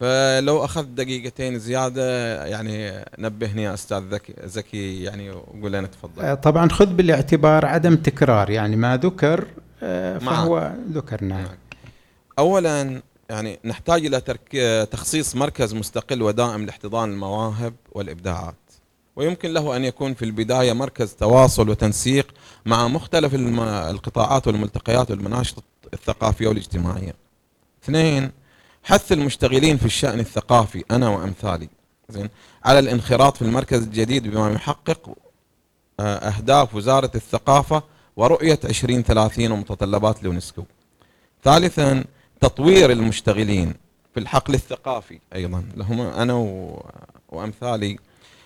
فلو 0.00 0.64
أخذت 0.64 0.88
دقيقتين 0.88 1.58
زيادة 1.58 2.46
يعني 2.46 3.04
نبهني 3.18 3.62
يا 3.62 3.74
أستاذ 3.74 3.98
ذكي 3.98 4.34
زكي 4.44 5.02
يعني 5.02 5.30
وقول 5.30 5.72
لنا 5.72 5.86
تفضل. 5.86 6.22
آه، 6.22 6.34
طبعا 6.34 6.68
خذ 6.68 6.86
بالاعتبار 6.86 7.66
عدم 7.66 7.96
تكرار 7.96 8.50
يعني 8.50 8.76
ما 8.76 8.96
ذكر 8.96 9.46
آه، 9.82 10.18
فهو 10.18 10.72
ذكر 10.92 11.24
نعم. 11.24 11.46
اولا 12.38 13.02
يعني 13.30 13.58
نحتاج 13.64 14.06
إلى 14.06 14.20
تخصيص 14.86 15.36
مركز 15.36 15.74
مستقل 15.74 16.22
ودائم 16.22 16.66
لاحتضان 16.66 17.12
المواهب 17.12 17.74
والإبداعات. 17.92 18.54
ويمكن 19.16 19.52
له 19.52 19.76
أن 19.76 19.84
يكون 19.84 20.14
في 20.14 20.24
البداية 20.24 20.72
مركز 20.72 21.14
تواصل 21.14 21.68
وتنسيق 21.68 22.26
مع 22.66 22.88
مختلف 22.88 23.34
القطاعات 23.34 24.46
والملتقيات 24.46 25.10
والمناشط 25.10 25.64
الثقافية 25.94 26.48
والاجتماعية. 26.48 27.14
اثنين 27.84 28.30
حث 28.84 29.12
المشتغلين 29.12 29.76
في 29.76 29.86
الشأن 29.86 30.20
الثقافي 30.20 30.84
أنا 30.90 31.08
وأمثالي. 31.08 31.68
زين 32.08 32.28
على 32.64 32.78
الانخراط 32.78 33.36
في 33.36 33.42
المركز 33.42 33.82
الجديد 33.82 34.28
بما 34.28 34.50
يحقق 34.52 35.14
آه، 36.00 36.02
أهداف 36.16 36.74
وزارة 36.74 37.10
الثقافة 37.14 37.82
ورؤية 38.16 38.58
2030 38.64 39.52
ومتطلبات 39.52 40.20
اليونسكو 40.20 40.64
ثالثا 41.44 42.04
تطوير 42.40 42.92
المشتغلين 42.92 43.74
في 44.14 44.20
الحقل 44.20 44.54
الثقافي 44.54 45.18
أيضا. 45.34 45.64
لهم 45.76 46.00
أنا 46.00 46.34
وأمثالي 47.28 47.98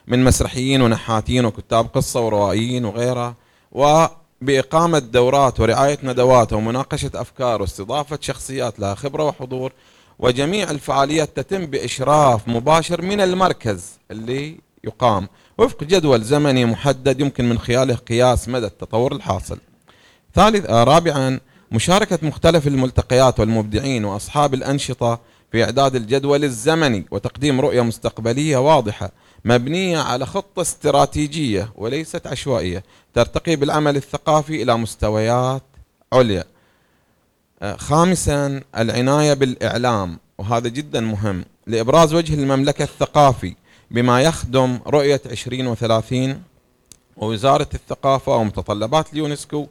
من 0.07 0.25
مسرحيين 0.25 0.83
ونحاتين 0.83 1.45
وكتاب 1.45 1.87
قصة 1.87 2.21
وروائيين 2.21 2.85
وغيرها. 2.85 3.35
وبإقامة 3.73 4.99
دورات 4.99 5.61
ورعاية 5.61 5.99
ندوات 6.03 6.53
ومناقشة 6.53 7.11
أفكار 7.15 7.63
واستضافة 7.63 8.19
شخصيات 8.21 8.81
لها 8.81 8.95
خبرة 8.95 9.25
وحضور. 9.25 9.73
وجميع 10.19 10.71
الفعاليات 10.71 11.37
تتم 11.37 11.67
بإشراف 11.67 12.49
مباشر 12.49 13.03
من 13.03 13.21
المركز 13.21 13.91
اللي 14.11 14.57
يقام. 14.85 15.29
وفق 15.59 15.85
جدول 15.85 16.23
زمني 16.23 16.65
محدد 16.65 17.21
يمكن 17.21 17.49
من 17.49 17.59
خلاله 17.59 17.95
قياس 17.95 18.49
مدى 18.49 18.67
التطور 18.67 19.13
الحاصل. 19.13 19.59
ثالث 20.35 20.71
رابعا 20.71 21.41
مشاركة 21.73 22.19
مختلف 22.23 22.67
الملتقيات 22.67 23.41
والمبدعين 23.41 24.05
وأصحاب 24.05 24.55
الأنشطة 24.55 25.21
في 25.53 25.65
إعداد 25.65 25.97
الجدول 25.97 26.45
الزمني 26.45 27.07
وتقديم 27.11 27.61
رؤية 27.61 27.83
مستقبلية 27.83 28.57
واضحة. 28.57 29.11
مبنية 29.45 29.99
على 29.99 30.27
خطة 30.27 30.63
استراتيجية 30.63 31.73
وليست 31.77 32.27
عشوائية 32.27 32.85
ترتقي 33.15 33.57
بالعمل 33.57 33.97
الثقافي 33.97 34.63
إلى 34.63 34.77
مستويات 34.79 35.63
عليا. 36.13 36.45
آه، 37.63 37.77
خامسا 37.77 38.61
العناية 38.79 39.35
بالإعلام 39.35 40.19
وهذا 40.39 40.69
جدا 40.69 41.01
مهم. 41.01 41.45
لإبراز 41.67 42.15
وجه 42.15 42.35
المملكة 42.35 42.83
الثقافي 42.83 43.55
بما 43.91 44.23
يخدم 44.23 44.79
رؤية 44.87 45.21
2030 45.27 46.43
ووزارة 47.17 47.69
الثقافة 47.75 48.37
ومتطلبات 48.37 49.13
اليونسكو 49.13 49.67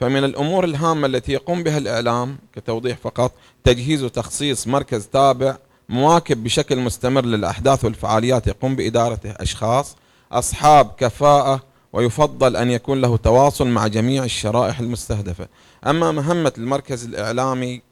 فمن 0.00 0.24
الأمور 0.24 0.64
الهامة 0.64 1.06
التي 1.06 1.32
يقوم 1.32 1.62
بها 1.62 1.78
الإعلام 1.78 2.38
كتوضيح 2.54 2.98
فقط 2.98 3.32
تجهيز 3.64 4.02
وتخصيص 4.04 4.66
مركز 4.66 5.06
تابع 5.06 5.56
مواكب 5.88 6.44
بشكل 6.44 6.78
مستمر 6.78 7.24
للأحداث 7.24 7.84
والفعاليات 7.84 8.46
يقوم 8.46 8.76
بإدارته 8.76 9.30
أشخاص 9.30 9.96
أصحاب 10.32 10.90
كفاءة 10.98 11.60
ويفضل 11.92 12.56
أن 12.56 12.70
يكون 12.70 13.00
له 13.00 13.16
تواصل 13.16 13.66
مع 13.66 13.86
جميع 13.86 14.24
الشرائح 14.24 14.80
المستهدفة. 14.80 15.48
أما 15.86 16.12
مهمة 16.12 16.52
المركز 16.58 17.04
الإعلامي 17.04 17.82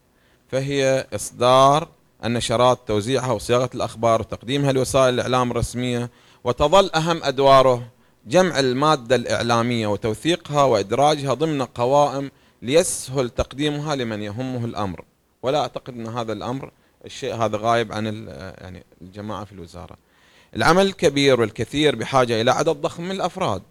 فهي 0.48 1.06
إصدار 1.14 1.88
النشرات 2.24 2.78
توزيعها 2.87 3.32
وصياغة 3.32 3.70
الأخبار 3.74 4.20
وتقديمها 4.20 4.72
لوسائل 4.72 5.14
الإعلام 5.14 5.50
الرسمية 5.50 6.11
وتظل 6.44 6.90
أهم 6.94 7.20
أدواره 7.22 7.82
جمع 8.26 8.59
المادة 8.59 9.16
الإعلامية 9.16 9.87
وتوثيقها 9.87 10.62
وإدراجها 10.64 11.35
ضمن 11.35 11.62
قوائم 11.62 12.30
ليسهل 12.62 13.30
تقديمها 13.30 13.94
لمن 13.94 14.22
يهمه 14.22 14.64
الأمر. 14.64 15.04
ولا 15.42 15.61
أعتقد 15.61 15.94
أن 15.94 16.06
هذا 16.06 16.32
الأمر 16.32 16.70
الشيء 17.07 17.35
هذا 17.35 17.57
غايب 17.57 17.92
عن 17.92 18.07
يعني 18.61 18.85
الجماعة 19.03 19.45
في 19.45 19.53
الوزارة. 19.53 19.97
العمل 20.57 20.87
الكبير 20.87 21.40
والكثير 21.40 21.97
بحاجة 21.97 22.40
إلى 22.40 22.51
عدد 22.51 22.69
ضخم 22.69 23.03
من 23.03 23.11
الأفراد 23.11 23.62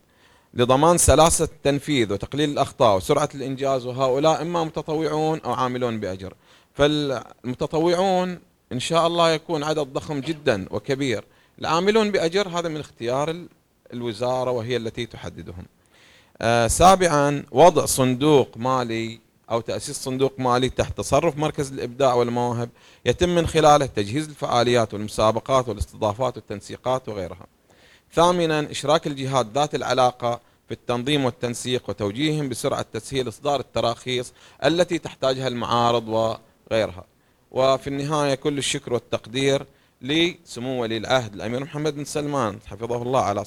لضمان 0.54 0.98
سلاسة 0.98 1.46
التنفيذ 1.46 2.14
وتقليل 2.14 2.50
الأخطاء 2.50 2.98
وسرعة 2.98 3.30
الإنجاز 3.36 3.86
وهؤلاء 3.86 4.42
إما 4.42 4.64
متطوعون 4.64 5.40
أو 5.40 5.54
عاملون 5.54 6.00
بأجر. 6.00 6.34
فالمتطوعون 6.74 8.40
إن 8.72 8.80
شاء 8.80 9.08
الله 9.08 9.32
يكون 9.32 9.64
عدد 9.64 9.88
ضخم 9.94 10.20
جدا 10.20 10.68
وكبير. 10.72 11.24
العاملون 11.60 12.12
بأجر 12.12 12.48
هذا 12.48 12.70
من 12.70 12.80
اختيار 12.80 13.46
الوزارة 13.94 14.52
وهي 14.52 14.78
التي 14.78 15.06
تحددهم. 15.06 15.66
آه 16.42 16.68
سابعا 16.68 17.44
وضع 17.52 17.86
صندوق 17.86 18.58
مالي 18.58 19.20
أو 19.52 19.62
تأسيس 19.62 19.96
صندوق 20.04 20.34
مالي 20.38 20.70
تحت 20.70 20.98
تصرف 20.98 21.38
مركز 21.38 21.72
الإبداع 21.72 22.14
والمواهب 22.14 22.70
يتم 23.06 23.30
من 23.30 23.48
خلاله 23.48 23.86
تجهيز 23.86 24.30
الفعاليات 24.30 24.94
والمسابقات 24.94 25.70
والاستضافات 25.70 26.38
والتنسيقات 26.38 27.10
وغيرها. 27.10 27.48
ثامنا 28.14 28.72
إشراك 28.72 29.08
الجهات 29.08 29.48
ذات 29.54 29.76
العلاقة 29.76 30.40
في 30.68 30.74
التنظيم 30.74 31.26
والتنسيق 31.26 31.90
وتوجيههم 31.90 32.50
بسرعة 32.50 32.86
تسهيل 32.94 33.28
إصدار 33.28 33.60
التراخيص 33.60 34.34
التي 34.66 34.98
تحتاجها 34.98 35.48
المعارض 35.48 36.08
وغيرها. 36.08 37.06
وفي 37.52 37.88
النهاية 37.88 38.36
كل 38.36 38.58
الشكر 38.58 38.94
والتقدير 38.94 39.66
لسمو 40.02 40.82
ولي 40.82 40.98
العهد 40.98 41.34
الأمير 41.34 41.64
محمد 41.64 41.96
بن 41.96 42.06
سلمان 42.06 42.60
حفظه 42.66 43.02
الله 43.02 43.22
على 43.22 43.46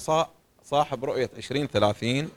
صاحب 0.64 1.04
رؤية 1.04 1.30
2030 1.36 2.28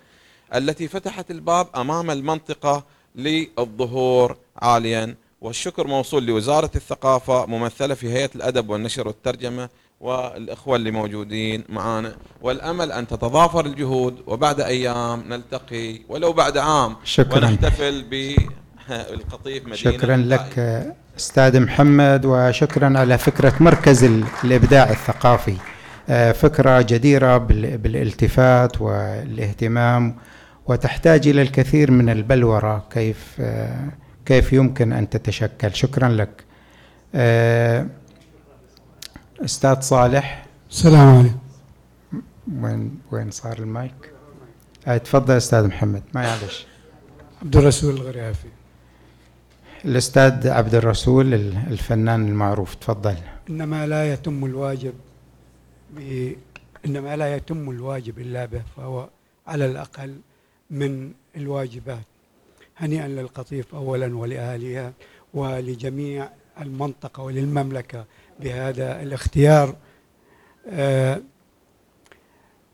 التي 0.55 0.87
فتحت 0.87 1.31
الباب 1.31 1.67
أمام 1.75 2.11
المنطقة 2.11 2.83
للظهور 3.15 4.37
عاليا. 4.57 5.15
والشكر 5.41 5.87
موصول 5.87 6.25
لوزارة 6.25 6.71
الثقافة 6.75 7.45
ممثلة 7.45 7.93
في 7.93 8.09
هيئة 8.09 8.29
الأدب 8.35 8.69
والنشر 8.69 9.07
والترجمة 9.07 9.69
والإخوة 9.99 10.75
اللي 10.75 10.91
موجودين 10.91 11.63
معانا. 11.69 12.15
والأمل 12.41 12.91
أن 12.91 13.07
تتضافر 13.07 13.65
الجهود 13.65 14.23
وبعد 14.27 14.61
أيام 14.61 15.23
نلتقي 15.29 15.99
ولو 16.09 16.33
بعد 16.33 16.57
عام. 16.57 16.95
شكرا. 17.03 17.37
ونحتفل 17.37 18.01
بالقطيف 18.03 19.63
مدينة 19.67 19.75
شكرا 19.75 20.17
لك 20.17 20.59
أستاذ 21.17 21.59
محمد 21.59 22.25
وشكرا 22.25 22.99
على 22.99 23.17
فكرة 23.17 23.53
مركز 23.59 24.03
الإبداع 24.43 24.89
الثقافي. 24.89 25.57
آه، 26.09 26.31
فكرة 26.31 26.81
جديرة 26.81 27.37
بالالتفات 27.37 28.81
والاهتمام 28.81 30.15
وتحتاج 30.67 31.27
إلى 31.27 31.41
الكثير 31.41 31.91
من 31.91 32.09
البلورة 32.09 32.87
كيف 32.89 33.35
آه، 33.39 33.89
كيف 34.25 34.53
يمكن 34.53 34.93
أن 34.93 35.09
تتشكل. 35.09 35.75
شكرا 35.75 36.09
لك. 36.09 36.43
آه، 37.15 37.87
أستاذ 39.45 39.79
صالح. 39.79 40.45
السلام 40.69 41.17
عليكم. 41.17 41.37
وين 42.61 42.99
وين 43.11 43.31
صار 43.31 43.59
المايك؟ 43.59 44.11
آه 44.87 44.97
تفضل 44.97 45.37
أستاذ 45.37 45.67
محمد. 45.67 46.03
ما 46.13 46.23
يعلش 46.23 46.65
عبد 47.41 47.55
الرسول 47.55 47.95
الغريافي 47.95 48.47
الأستاذ 49.85 50.47
عبد 50.47 50.75
الرسول 50.75 51.33
الفنان 51.33 52.27
المعروف 52.27 52.75
تفضل. 52.75 53.15
إنما 53.49 53.87
لا 53.87 54.13
يتم 54.13 54.45
الواجب 54.45 54.93
ب... 55.95 56.31
إنما 56.85 57.15
لا 57.15 57.35
يتم 57.35 57.69
الواجب 57.69 58.19
إلا 58.19 58.45
به 58.45 58.61
فهو 58.77 59.09
على 59.47 59.65
الأقل 59.65 60.15
من 60.71 61.11
الواجبات. 61.35 62.05
هنيئا 62.77 63.07
للقطيف 63.07 63.75
أولا 63.75 64.17
ولأهلها 64.17 64.93
ولجميع 65.33 66.29
المنطقة 66.61 67.23
وللمملكة 67.23 68.05
بهذا 68.39 69.01
الاختيار 69.01 69.75
آه، 70.67 71.21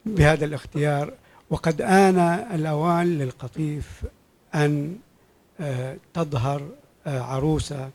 بهذا 0.06 0.46
الاختيار. 0.46 1.14
وقد 1.50 1.82
آن 1.82 2.20
الأوان 2.54 3.18
للقطيف 3.18 4.04
أن 4.56 4.98
آه، 5.60 5.98
تظهر 6.14 6.70
آه، 7.08 7.22
عروسة 7.22 7.90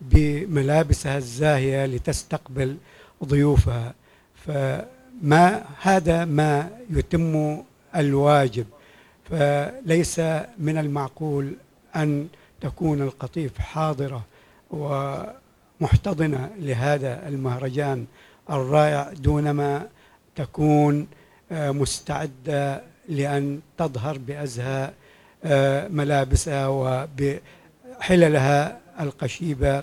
بملابسها 0.00 1.18
الزاهية 1.18 1.86
لتستقبل 1.86 2.76
ضيوفها. 3.24 3.94
فما 4.46 5.64
هذا 5.80 6.24
ما 6.24 6.70
يتم 6.90 7.62
الواجب. 7.96 8.66
فليس 9.30 10.20
من 10.58 10.78
المعقول 10.78 11.52
أن 11.96 12.28
تكون 12.60 13.02
القطيف 13.02 13.58
حاضرة 13.58 14.22
ومحتضنة 14.70 16.50
لهذا 16.58 17.28
المهرجان 17.28 18.06
الرائع 18.50 19.12
دونما 19.12 19.86
تكون 20.36 21.06
آه، 21.52 21.70
مستعدة 21.70 22.82
لأن 23.08 23.60
تظهر 23.78 24.18
بأزهى 24.18 24.90
آه، 25.44 25.88
ملابسها 25.88 26.66
وبحللها 26.68 28.78
القشيبة 29.00 29.82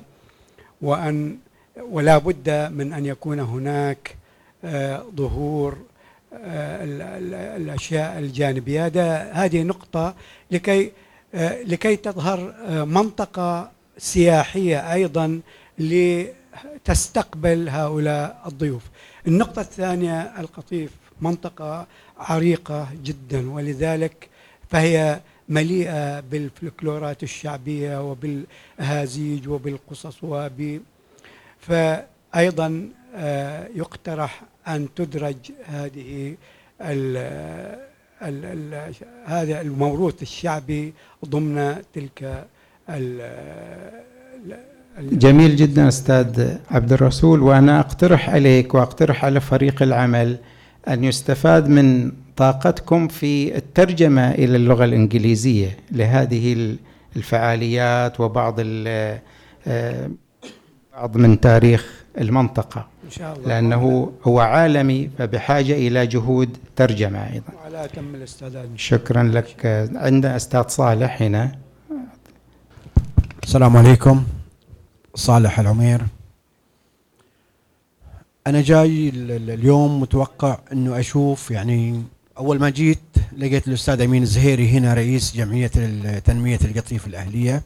وأن 0.82 1.38
ولا 1.82 2.18
بد 2.18 2.50
من 2.50 2.94
أن 2.94 3.06
يكون 3.06 3.40
هناك 3.40 4.16
آه، 4.64 5.04
ظهور 5.16 5.78
الأشياء 6.34 8.19
الجانبية. 8.19 8.88
هذه 9.34 9.63
نقطة 9.63 10.15
لكي 10.51 10.91
لكي 11.63 11.95
تظهر 11.95 12.53
منطقة 12.86 13.71
سياحية 13.97 14.93
أيضا 14.93 15.41
لتستقبل 15.80 17.69
هؤلاء 17.69 18.41
الضيوف. 18.45 18.84
النقطة 19.27 19.59
الثانية 19.61 20.21
القطيف 20.39 20.91
منطقة 21.21 21.88
عريقة 22.17 22.88
جدا 23.03 23.51
ولذلك 23.51 24.27
فهي 24.69 25.19
مليئة 25.49 26.19
بالفلكلورات 26.19 27.23
الشعبية 27.23 28.11
وبالهازيج 28.11 29.47
وبالقصص 29.47 30.23
وب 30.23 30.82
فأيضا 31.59 32.89
آه، 33.15 33.67
يقترح 33.75 34.41
أن 34.76 34.88
تدرج 34.95 35.36
هذه 35.65 36.36
ال 36.82 37.17
ال 38.22 38.45
ال 38.45 38.93
هذا 39.26 39.61
الموروث 39.61 40.22
الشعبي 40.22 40.93
ضمن 41.26 41.76
تلك 41.93 42.45
جميل 44.99 45.55
جدا 45.55 45.88
أستاذ 45.88 46.55
عبد 46.72 46.93
الرسول. 46.93 47.41
وأنا 47.41 47.80
أقترح 47.80 48.30
عليك 48.30 48.74
وأقترح 48.74 49.26
على 49.26 49.39
فريق 49.39 49.82
العمل 49.82 50.38
أن 50.88 51.03
يستفاد 51.03 51.67
من 51.67 52.11
طاقتكم 52.38 53.07
في 53.07 53.57
الترجمة 53.57 54.32
إلى 54.32 54.55
اللغة 54.55 54.86
الإنجليزية 54.86 55.78
لهذه 55.91 56.76
الفعاليات 57.15 58.20
وبعض 58.20 58.55
آه، 58.59 60.09
بعض 60.93 61.17
من 61.17 61.39
تاريخ 61.39 62.03
المنطقة. 62.17 62.88
إن 63.10 63.14
شاء 63.14 63.36
الله. 63.36 63.47
لأنه 63.47 64.12
هو 64.24 64.39
عالمي 64.39 65.10
فبحاجة 65.18 65.74
إلى 65.74 66.07
جهود 66.07 66.57
ترجمة 66.76 67.34
أيضا. 67.34 67.53
وعلى 67.55 67.86
اتم 67.86 68.16
الاستعداد 68.16 68.70
شكرا 68.76 69.24
لك. 69.24 69.66
عندنا 69.95 70.36
أستاذ 70.36 70.68
صالح 70.68 71.22
هنا. 71.22 71.51
السلام 73.43 73.78
عليكم. 73.78 74.24
صالح 75.16 75.60
العمير. 75.60 76.01
أنا 78.47 78.62
جاي 78.62 79.10
اليوم 79.10 80.01
متوقع 80.01 80.60
إنه 80.72 80.99
أشوف 80.99 81.51
يعني 81.51 82.03
أول 82.38 82.60
ما 82.60 82.70
جيت 82.70 82.99
لقيت 83.38 83.68
الأستاذ 83.68 84.01
أمين 84.01 84.24
الزهيري 84.24 84.70
هنا 84.70 84.93
رئيس 84.93 85.36
جمعية 85.36 85.68
تنمية 86.26 86.60
القطيف 86.66 87.07
الأهلية. 87.07 87.62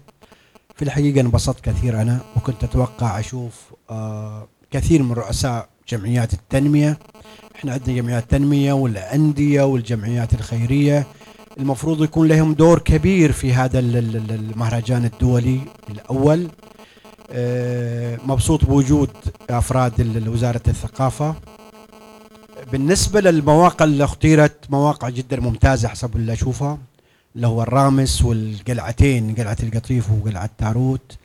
في 0.76 0.82
الحقيقة 0.82 1.22
انبسطت 1.22 1.60
كثير 1.64 2.02
أنا 2.02 2.20
وكنت 2.36 2.64
أتوقع 2.64 3.20
أشوف 3.20 3.74
آه 3.90 4.48
كثير 4.74 5.04
من 5.04 5.12
رؤساء 5.12 5.70
جمعيات 5.90 6.34
التنمية. 6.34 7.00
إحنا 7.56 7.74
عندنا 7.74 7.96
جمعيات 7.96 8.32
تنمية 8.32 8.74
والأندية 8.74 9.62
والجمعيات 9.62 10.34
الخيرية. 10.34 11.08
المفروض 11.60 12.04
يكون 12.04 12.28
لهم 12.28 12.54
دور 12.54 12.80
كبير 12.80 13.32
في 13.32 13.54
هذا 13.54 13.80
المهرجان 13.80 15.06
الدولي 15.06 15.60
الأول. 15.90 16.48
آه، 17.32 18.18
مبسوط 18.26 18.66
بوجود 18.66 19.10
أفراد 19.50 20.28
وزارة 20.28 20.62
الثقافة. 20.68 21.36
بالنسبة 22.72 23.22
للمواقع 23.22 23.86
اللي 23.86 24.04
اختيرت 24.04 24.56
مواقع 24.70 25.10
جدا 25.10 25.40
ممتازة 25.40 25.88
حسب 25.88 26.16
اللي 26.16 26.34
أشوفها 26.34 26.78
اللي 27.36 27.48
هو 27.48 27.64
الرامس 27.64 28.22
والقلعتين 28.22 29.36
قلعة 29.36 29.58
القطيف 29.64 30.12
وقلعة 30.12 30.50
تاروت. 30.58 31.18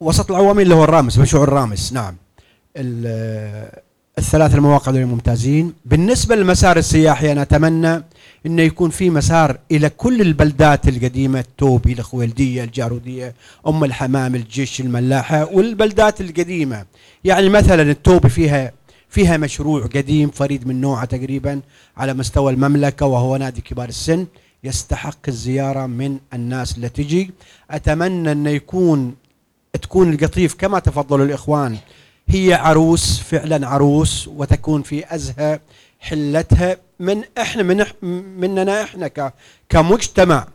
وسط 0.00 0.30
العوامل 0.30 0.62
اللي 0.62 0.74
هو 0.74 0.84
الرامس 0.84 1.18
مشروع 1.18 1.44
الرامس 1.44 1.92
نعم. 1.92 2.16
الثلاث 4.18 4.54
المواقع 4.54 4.92
دول 4.92 5.06
ممتازين. 5.06 5.72
بالنسبة 5.84 6.36
للمسار 6.36 6.76
السياحي 6.76 7.32
أنا 7.32 7.42
أتمنى 7.42 8.02
أنه 8.46 8.62
يكون 8.62 8.90
في 8.90 9.10
مسار 9.10 9.58
إلى 9.70 9.88
كل 9.88 10.20
البلدات 10.20 10.88
القديمة 10.88 11.40
التوبي 11.40 11.92
الخويلدية 11.92 12.64
الجارودية 12.64 13.34
أم 13.66 13.84
الحمام 13.84 14.34
الجيش 14.34 14.80
الملاحة 14.80 15.44
والبلدات 15.44 16.20
القديمة. 16.20 16.84
يعني 17.24 17.48
مثلا 17.48 17.82
التوبي 17.82 18.28
فيها 18.28 18.72
فيها 19.08 19.36
مشروع 19.36 19.86
قديم 19.86 20.30
فريد 20.30 20.66
من 20.68 20.80
نوعه 20.80 21.04
تقريبا 21.04 21.60
على 21.96 22.14
مستوى 22.14 22.52
المملكة 22.52 23.06
وهو 23.06 23.36
نادي 23.36 23.60
كبار 23.60 23.88
السن 23.88 24.26
يستحق 24.64 25.18
الزيارة 25.28 25.86
من 25.86 26.18
الناس 26.34 26.76
اللي 26.76 26.88
تجي. 26.88 27.30
أتمنى 27.70 28.32
أنه 28.32 28.50
يكون 28.50 29.14
تكون 29.82 30.12
القطيف 30.12 30.54
كما 30.54 30.78
تفضلوا 30.78 31.24
الإخوان. 31.26 31.78
هي 32.28 32.54
عروس 32.54 33.18
فعلا 33.20 33.68
عروس 33.68 34.28
وتكون 34.28 34.82
في 34.82 35.14
أزهى 35.14 35.60
حلتها 36.00 36.76
من 37.00 37.22
إحنا 37.38 37.62
من 37.62 37.84
مننا 38.40 38.82
إحنا 38.82 39.32
كمجتمع. 39.68 40.46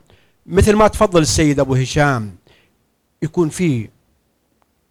مثل 0.45 0.73
ما 0.75 0.87
تفضل 0.87 1.21
السيد 1.21 1.59
أبو 1.59 1.75
هشام 1.75 2.35
يكون 3.23 3.49
في 3.49 3.89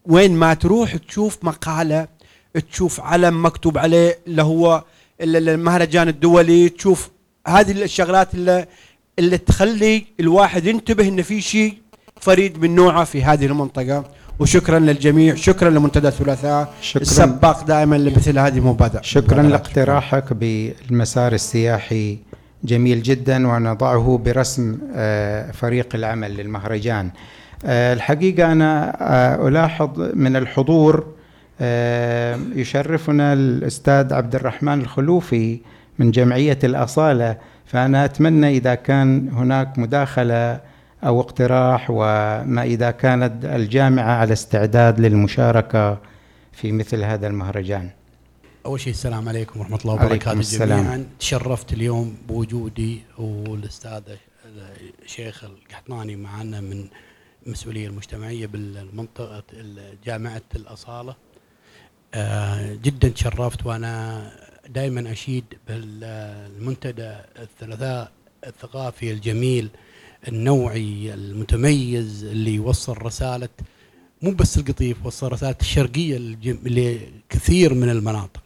وين 0.07 0.33
ما 0.33 0.55
تروح 0.55 0.97
تشوف 0.97 1.45
مقالة 1.45 2.09
تشوف 2.71 3.01
علم 3.01 3.47
مكتوب 3.47 3.79
عليه 3.79 4.19
اللي 4.27 4.43
هو 4.43 4.85
المهرجان 5.21 6.09
الدولي 6.09 6.69
تشوف 6.69 7.11
هذه 7.47 7.71
الشغلات 7.83 8.35
اللي 8.35 8.67
اللي 9.19 9.39
تخلي 9.39 10.07
الواحد 10.21 10.67
ينتبه 10.67 11.09
إن 11.09 11.23
في 11.23 11.41
شيء. 11.41 11.79
فريد 12.21 12.63
من 12.63 12.75
نوعة 12.75 13.05
في 13.05 13.25
هذه 13.25 13.47
المنطقة. 13.47 14.05
وشكرا 14.39 14.79
للجميع. 14.79 15.35
شكرا 15.35 15.71
لمنتدى 15.71 16.09
الثلاثاء. 16.09 16.75
شكرا. 16.81 17.03
السباق 17.03 17.65
دائما 17.65 17.97
لمثل 17.97 18.39
هذه 18.39 18.59
المبادرة. 18.59 19.03
شكرا 19.03 19.43
لاقتراحك 19.43 20.33
بالمسار 20.33 21.33
السياحي. 21.33 22.19
جميل 22.65 23.03
جدا. 23.03 23.49
ونضعه 23.49 24.21
برسم 24.25 24.79
آه، 24.95 25.51
فريق 25.51 25.89
العمل 25.95 26.37
للمهرجان. 26.37 27.11
آه، 27.65 27.93
الحقيقة 27.93 28.53
أنا 28.53 28.97
آه، 29.01 29.49
ألاحظ 29.49 30.11
من 30.15 30.37
الحضور 30.37 31.07
يشرفنا 32.55 33.33
الأستاذ 33.33 34.15
عبد 34.15 34.35
الرحمن 34.35 34.81
الخلوفي 34.81 35.61
من 35.99 36.11
جمعية 36.11 36.59
الأصالة. 36.65 37.37
فأنا 37.67 38.05
أتمنى 38.05 38.49
إذا 38.49 38.75
كان 38.75 39.29
هناك 39.29 39.79
مداخلة 39.79 40.61
أو 41.05 41.21
اقتراح 41.21 41.91
وما 41.91 42.63
إذا 42.63 42.91
كانت 42.91 43.45
الجامعة 43.45 44.13
على 44.13 44.33
استعداد 44.33 45.01
للمشاركة 45.01 45.99
في 46.53 46.73
مثل 46.73 47.05
هذا 47.05 47.27
المهرجان. 47.27 47.91
أول 48.67 48.81
شيء 48.81 48.93
السلام 48.93 49.29
عليكم 49.29 49.61
ورحمة 49.61 49.79
الله 49.83 49.95
وبركاته 49.95 50.41
جميعا. 50.41 51.07
تشرفت 51.19 51.73
اليوم 51.73 52.17
بوجودي 52.29 53.03
والأستاذ 53.19 54.03
الشيخ 55.05 55.45
القحطاني 55.45 56.17
معنا 56.17 56.61
من 56.61 56.89
المسؤولية 57.47 57.89
المجتمعية 57.89 58.47
بالمنطقة 58.47 59.43
جامعة 60.05 60.43
الأصالة. 60.57 61.15
آه، 62.15 62.75
جدا 62.75 63.09
تشرفت 63.09 63.67
وأنا 63.67 64.23
دائما 64.69 65.13
أشيد 65.13 65.45
بالمنتدى 65.69 67.17
الثلاثاء 67.39 68.13
الثقافي 68.47 69.13
الجميل 69.13 69.71
النوعي 70.29 71.15
المتميز 71.15 72.25
اللي 72.25 72.55
يوصل 72.55 73.03
رسالة 73.03 73.49
مو 74.23 74.31
بس 74.31 74.59
القطيف 74.59 75.07
وصل 75.07 75.33
رسالة 75.33 75.57
الشرقية 75.61 76.19
لكثير 76.65 77.75
من 77.75 77.89
المناطق. 77.91 78.43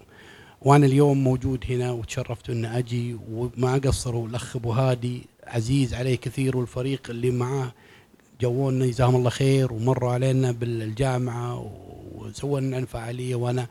وأنا 0.63 0.87
اليوم 0.87 1.25
موجود 1.25 1.65
هنا 1.71 1.93
وتشرفت 1.93 2.51
ان 2.51 2.65
أجي 2.65 3.17
وما 3.31 3.75
قصروا 3.75 4.29
الأخ 4.29 4.57
أبو 4.57 4.73
هادي 4.73 5.23
عزيز 5.47 5.95
عليه 5.95 6.15
كثير 6.17 6.57
والفريق 6.57 7.11
اللي 7.11 7.31
معاه 7.31 7.73
جوونا 8.41 8.87
جزاهم 8.87 9.17
الله 9.17 9.31
خير 9.31 9.73
ومروا 9.73 10.13
علينا 10.13 10.53
بالجامعة 10.53 11.73
وسووا 12.15 12.61
لنا 12.61 12.87
فعاليه 12.87 13.35
وأنا 13.35 13.67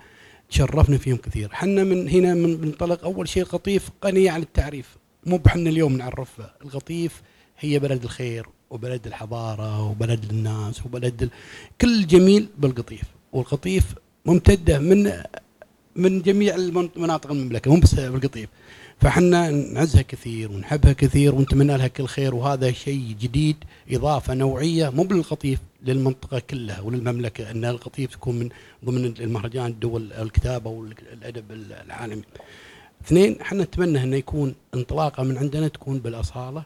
تشرفنا 0.49 0.97
فيهم 0.97 1.17
كثير. 1.17 1.49
حنا 1.53 1.83
من 1.83 2.09
هنا 2.09 2.33
من 2.33 2.61
منطلق 2.61 3.03
أول 3.03 3.27
شيء 3.29 3.43
القطيف 3.43 3.89
غني 4.05 4.29
عن 4.29 4.41
التعريف 4.41 4.97
مو 5.25 5.37
بحنا 5.37 5.69
اليوم 5.69 5.97
نعرفها 5.97 6.53
القطيف 6.65 7.21
هي 7.61 7.79
بلد 7.79 8.03
الخير 8.03 8.45
وبلد 8.69 9.07
الحضارة 9.07 9.89
وبلد 9.89 10.23
الناس 10.29 10.85
وبلد 10.85 11.23
ال... 11.23 11.29
كل 11.81 12.07
جميل 12.07 12.47
بالقطيف 12.57 13.01
والقطيف 13.33 13.95
ممتدة 14.25 14.79
من 14.79 15.13
من 15.95 16.21
جميع 16.21 16.55
مناطق 16.95 17.31
المملكة 17.31 17.73
مو 17.73 17.79
بس 17.79 17.95
بالقطيف 17.95 18.49
فحنا 19.01 19.49
نعزها 19.49 20.01
كثير 20.01 20.51
ونحبها 20.51 20.93
كثير 20.93 21.35
ونتمنى 21.35 21.77
لها 21.77 21.87
كل 21.87 22.05
خير 22.05 22.35
وهذا 22.35 22.71
شيء 22.71 23.15
جديد 23.21 23.55
إضافة 23.91 24.33
نوعية 24.33 24.89
مو 24.89 25.03
بالقطيف 25.03 25.59
للمنطقة 25.83 26.39
كلها 26.39 26.81
وللمملكة 26.81 27.51
إن 27.51 27.65
القطيف 27.65 28.11
تكون 28.11 28.39
من 28.39 28.49
ضمن 28.85 29.05
المهرجان 29.05 29.65
الدول 29.65 30.13
الكتابة 30.13 30.69
والأدب 30.69 31.51
العالمي. 31.51 32.23
اثنين 33.05 33.41
إحنا 33.41 33.63
نتمنى 33.63 34.03
إنه 34.03 34.15
يكون 34.15 34.55
انطلاقة 34.73 35.23
من 35.23 35.37
عندنا 35.37 35.67
تكون 35.67 35.99
بالأصالة 35.99 36.63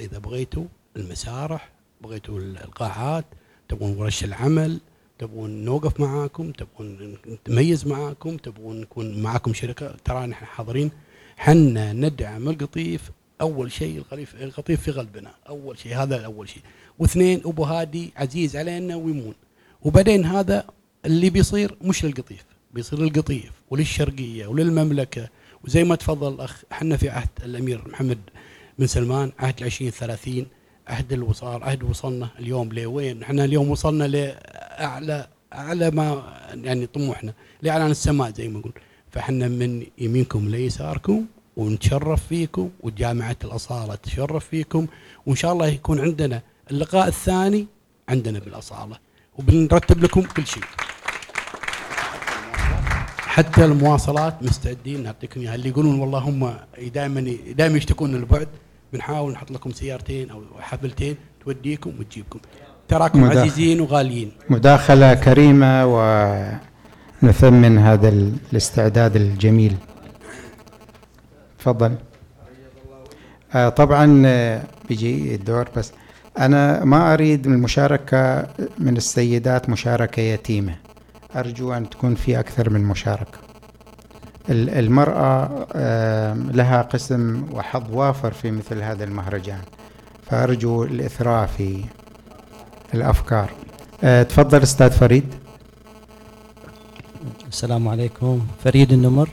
إذا 0.00 0.18
بغيتوا 0.18 0.64
المسارح 0.96 1.70
بغيتوا 2.00 2.38
القاعات 2.40 3.24
تبغون 3.68 3.96
ورش 3.96 4.24
العمل 4.24 4.80
تبغون 5.18 5.64
نوقف 5.64 6.00
معاكم 6.00 6.52
تبغون 6.52 7.16
نتميز 7.26 7.86
معاكم 7.86 8.36
تبغون 8.36 8.80
نكون 8.80 9.22
معاكم 9.22 9.54
شركة 9.54 9.96
ترى 10.04 10.26
نحن 10.26 10.44
حاضرين. 10.44 10.90
حنا 11.36 11.92
ندعم 11.92 12.48
القطيف 12.48 13.10
أول 13.40 13.72
شيء 13.72 13.98
القطيف 13.98 14.34
القطيف 14.42 14.82
في 14.82 14.90
قلبنا 14.90 15.30
أول 15.48 15.78
شيء 15.78 15.96
هذا 15.96 16.24
اول 16.24 16.48
شيء. 16.48 16.62
واثنين 16.98 17.42
أبو 17.44 17.64
هادي 17.64 18.12
عزيز 18.16 18.56
علينا 18.56 18.96
ويمون. 18.96 19.34
وبعدين 19.82 20.24
هذا 20.24 20.66
اللي 21.04 21.30
بيصير 21.30 21.76
مش 21.82 22.04
للقطيف 22.04 22.44
بيصير 22.74 22.98
للقطيف 22.98 23.52
وللشرقية 23.70 24.46
وللمملكة. 24.46 25.28
وزي 25.64 25.84
ما 25.84 25.96
تفضل 25.96 26.34
الأخ 26.34 26.62
إحنا 26.72 26.96
في 26.96 27.08
عهد 27.08 27.28
الأمير 27.44 27.88
محمد 27.88 28.18
بن 28.78 28.86
سلمان 28.86 29.32
عهد 29.38 29.62
20 29.62 29.90
30 29.90 30.46
عهد 30.88 31.12
الوصال 31.12 31.62
عهد 31.62 31.82
وصلنا 31.82 32.28
اليوم 32.38 32.72
لوين؟ 32.72 33.22
إحنا 33.22 33.44
اليوم 33.44 33.70
وصلنا 33.70 34.04
لأعلى 34.04 35.26
أعلى 35.52 35.90
ما 35.90 36.22
يعني 36.54 36.86
طموحنا 36.86 37.34
لاعلان 37.62 37.90
السماء 37.90 38.32
زي 38.32 38.48
ما 38.48 38.58
نقول. 38.58 38.72
فإحنا 39.10 39.48
من 39.48 39.86
يمينكم 39.98 40.48
ليساركم 40.48 41.26
ونتشرف 41.56 42.26
فيكم 42.26 42.70
وجامعة 42.80 43.36
الأصالة 43.44 43.94
تشرف 43.94 44.48
فيكم 44.48 44.86
وإن 45.26 45.36
شاء 45.36 45.52
الله 45.52 45.66
يكون 45.66 46.00
عندنا 46.00 46.42
اللقاء 46.70 47.08
الثاني 47.08 47.66
عندنا 48.08 48.38
بالأصالة. 48.38 48.98
وبنرتب 49.38 50.02
لكم 50.04 50.22
كل 50.22 50.46
شيء. 50.46 50.62
حتى 53.30 53.64
المواصلات 53.64 54.42
مستعدين. 54.42 55.02
نعطيكم 55.02 55.40
إياها. 55.40 55.54
اللي 55.54 55.68
يقولون 55.68 56.00
والله 56.00 56.18
هم 56.18 56.54
دائما 56.94 57.36
دائما 57.56 57.76
يشتكون 57.76 58.14
البعد. 58.14 58.48
بنحاول 58.92 59.32
نحط 59.32 59.50
لكم 59.50 59.70
سيارتين 59.70 60.30
أو 60.30 60.42
حفلتين 60.60 61.16
توديكم 61.44 61.92
وتجيبكم. 62.00 62.38
تراكم 62.88 63.22
مداخل. 63.22 63.38
عزيزين 63.38 63.80
وغاليين. 63.80 64.32
مداخلة 64.50 65.14
كريمة 65.14 65.86
ونثمن 67.22 67.78
هذا 67.78 68.08
الاستعداد 68.52 69.16
الجميل. 69.16 69.76
تفضل. 71.58 71.94
آه 73.54 73.68
طبعا 73.68 74.22
آه، 74.26 74.62
بيجي 74.88 75.34
الدور 75.34 75.68
بس 75.76 75.92
أنا 76.38 76.84
ما 76.84 77.14
أريد 77.14 77.46
المشاركة 77.46 78.48
من 78.78 78.96
السيدات 78.96 79.68
مشاركة 79.68 80.20
يتيمة. 80.20 80.89
أرجو 81.36 81.72
أن 81.72 81.90
تكون 81.90 82.14
في 82.14 82.40
أكثر 82.40 82.70
من 82.70 82.84
مشاركة. 82.84 83.38
المرأة 84.48 85.66
آه 85.72 86.34
لها 86.34 86.82
قسم 86.82 87.44
وحظ 87.52 87.94
وافر 87.94 88.32
في 88.32 88.50
مثل 88.50 88.82
هذا 88.82 89.04
المهرجان. 89.04 89.60
فأرجو 90.22 90.84
الإثراء 90.84 91.46
في 91.46 91.84
الأفكار. 92.94 93.50
آه 94.04 94.22
تفضل 94.22 94.62
أستاذ 94.62 94.90
فريد. 94.90 95.34
السلام 97.48 97.88
عليكم. 97.88 98.46
فريد 98.64 98.92
النمر. 98.92 99.28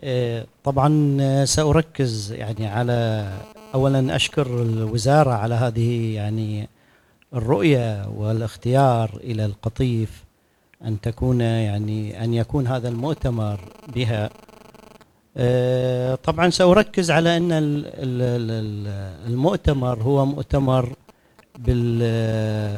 آه، 0.00 0.46
طبعا 0.64 1.16
آه، 1.20 1.44
سأركز 1.44 2.32
يعني 2.32 2.66
على 2.66 3.28
أولا 3.74 4.16
أشكر 4.16 4.62
الوزارة 4.62 5.30
على 5.30 5.54
هذه 5.54 6.14
يعني 6.14 6.68
الرؤية 7.34 8.08
والاختيار 8.08 9.10
إلى 9.24 9.44
القطيف. 9.44 10.24
أن 10.84 11.00
تكون 11.00 11.40
يعني 11.40 12.24
أن 12.24 12.34
يكون 12.34 12.66
هذا 12.66 12.88
المؤتمر 12.88 13.60
بها. 13.94 14.30
آه، 15.36 16.14
طبعا 16.14 16.50
سأركز 16.50 17.10
على 17.10 17.36
أن 17.36 17.48
المؤتمر 19.26 20.02
هو 20.02 20.26
مؤتمر 20.26 20.92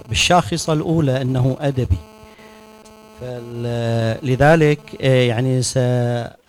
بالشاخصة 0.09 0.73
الأولى 0.73 1.23
أنه 1.23 1.57
أدبي. 1.61 1.99
لذلك 4.23 5.01
يعني 5.01 5.61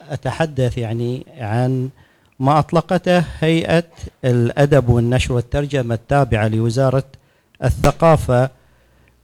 أتحدث 0.10 0.78
يعني 0.78 1.26
عن 1.38 1.89
ما 2.39 2.60
أطلقته 2.60 3.24
هيئة 3.39 3.84
الأدب 4.26 4.89
والنشر 4.89 5.34
والترجمة 5.34 5.95
التابعة 5.95 6.47
لوزارة 6.47 7.04
الثقافة 7.64 8.49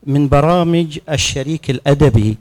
من 0.06 0.28
برامج 0.28 0.98
الشريك 1.10 1.70
الأدبي 1.70 2.36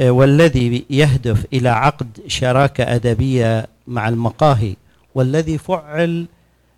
آه، 0.00 0.10
والذي 0.10 0.84
يهدف 0.90 1.46
إلى 1.52 1.68
عقد 1.68 2.20
شراكة 2.26 2.94
أدبية 2.94 3.66
مع 3.86 4.08
المقاهي 4.08 4.76
والذي 5.14 5.58
فعل 5.58 6.26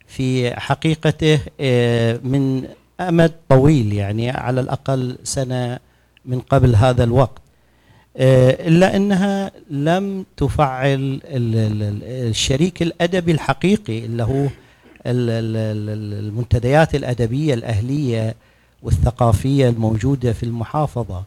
في 0.06 0.60
حقيقته 0.60 1.40
آه، 1.60 2.20
من 2.24 2.68
أمد 3.00 3.32
طويل 3.48 3.92
يعني 3.92 4.30
على 4.30 4.60
الأقل 4.60 5.18
سنة 5.24 5.78
من 6.24 6.40
قبل 6.40 6.76
هذا 6.76 7.04
الوقت. 7.04 7.42
آه، 8.16 8.68
إلا 8.68 8.96
أنها 8.96 9.50
لم 9.70 10.24
تفعل 10.36 11.20
الشريك 11.24 12.82
الأدبي 12.82 13.32
الحقيقي 13.32 13.98
اللي 13.98 14.22
هو 14.22 14.46
المنتديات 15.06 16.94
الأدبية 16.94 17.54
الأهلية 17.54 18.34
والثقافية 18.82 19.68
الموجودة 19.68 20.32
في 20.32 20.42
المحافظة. 20.42 21.22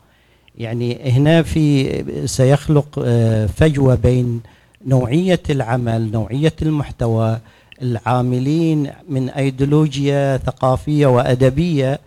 يعني 0.58 1.12
هنا 1.12 1.44
في 1.44 2.04
سيخلق 2.28 3.00
آه، 3.06 3.46
فجوة 3.46 3.96
بين 3.96 4.42
نوعية 4.88 5.40
العمل 5.50 6.12
نوعية 6.12 6.54
المحتوى 6.62 7.40
العاملين 7.82 8.92
من 9.10 9.30
أيديولوجيا 9.30 10.38
ثقافية 10.38 11.08
وأدبية 11.08 12.00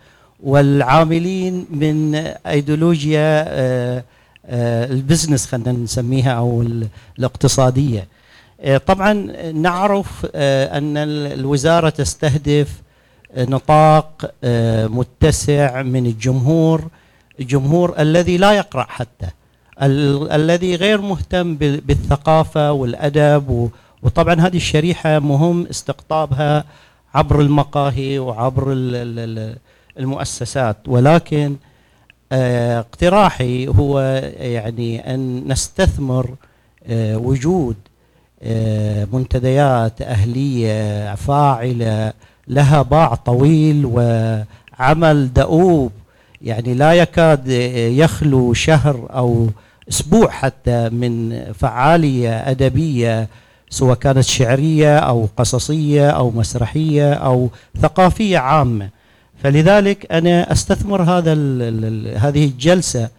والعاملين 0.43 1.65
من 1.69 2.15
أيديولوجيا 2.47 3.45
آه 3.47 4.03
آه، 4.45 4.85
البزنس 4.85 5.45
خلينا 5.45 5.71
نسميها 5.71 6.31
أو 6.31 6.65
الاقتصادية. 7.19 8.07
آه، 8.61 8.77
طبعا 8.77 9.13
نعرف 9.51 10.25
أن 10.35 10.97
الوزارة 10.97 11.89
تستهدف 11.89 12.81
نطاق 13.37 14.31
متسع 14.87 15.81
من 15.81 16.05
الجمهور 16.05 16.87
الجمهور 17.39 17.99
الذي 17.99 18.37
لا 18.37 18.51
يقرأ 18.51 18.85
حتى 18.89 19.27
الذي 20.31 20.75
غير 20.75 21.01
مهتم 21.01 21.55
بالثقافة 21.55 22.71
والأدب 22.71 23.69
وطبعا 24.03 24.41
هذه 24.41 24.57
الشريحة 24.57 25.19
مهم 25.19 25.67
استقطابها 25.67 26.63
عبر 27.15 27.41
المقاهي 27.41 28.19
وعبر 28.19 28.63
المؤسسات. 29.97 30.77
ولكن 30.87 31.55
آه، 32.31 32.79
اقتراحي 32.79 33.67
هو 33.67 33.99
يعني 34.39 35.13
أن 35.13 35.47
نستثمر 35.47 36.35
آه، 36.87 37.17
وجود 37.17 37.75
آه، 38.43 39.07
منتديات 39.13 40.01
أهلية 40.01 41.15
فاعلة 41.15 42.13
لها 42.47 42.81
باع 42.81 43.15
طويل 43.15 43.85
وعمل 43.85 45.33
دؤوب. 45.33 45.91
يعني 46.41 46.73
لا 46.73 46.93
يكاد 46.93 47.47
يخلو 47.97 48.53
شهر 48.53 49.07
أو 49.13 49.47
أسبوع 49.89 50.29
حتى 50.29 50.89
من 50.89 51.43
فعالية 51.53 52.49
أدبية 52.51 53.27
سواء 53.69 53.97
كانت 53.97 54.19
شعرية 54.19 54.97
أو 54.97 55.27
قصصية 55.37 56.09
أو 56.09 56.31
مسرحية 56.31 57.13
أو 57.13 57.49
ثقافية 57.81 58.37
عامة. 58.37 58.89
فلذلك 59.43 60.11
أنا 60.11 60.51
أستثمر 60.51 61.01
هذا 61.01 61.33
هذه 62.17 62.45
الجلسة 62.45 63.09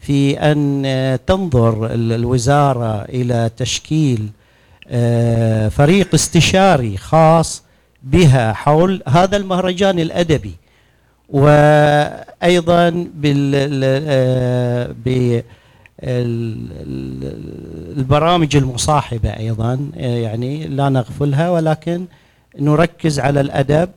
في 0.00 0.38
أن 0.38 1.18
تنظر 1.26 1.86
الوزارة 1.94 3.02
إلى 3.02 3.50
تشكيل 3.56 4.28
آه، 4.88 5.68
فريق 5.68 6.14
استشاري 6.14 6.96
خاص 6.96 7.62
بها 8.04 8.52
حول 8.52 9.02
هذا 9.08 9.36
المهرجان 9.36 9.98
الأدبي. 9.98 10.54
وأيضا 11.28 12.90
بال 13.14 13.52
آه، 13.84 15.44
البرامج 17.96 18.56
المصاحبة 18.56 19.28
أيضا 19.28 19.90
آه، 19.96 20.16
يعني 20.18 20.66
لا 20.66 20.88
نغفلها 20.88 21.50
ولكن 21.50 22.04
نركز 22.58 23.20
على 23.20 23.40
الأدب 23.40 23.90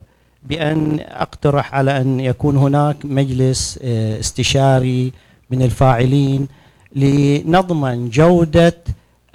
بأن 0.43 0.99
أقترح 0.99 1.75
على 1.75 2.01
أن 2.01 2.19
يكون 2.19 2.57
هناك 2.57 2.95
مجلس 3.03 3.79
آه، 3.83 4.19
استشاري 4.19 5.11
من 5.49 5.61
الفاعلين 5.61 6.47
لنضمن 6.95 8.09
جودة 8.09 8.77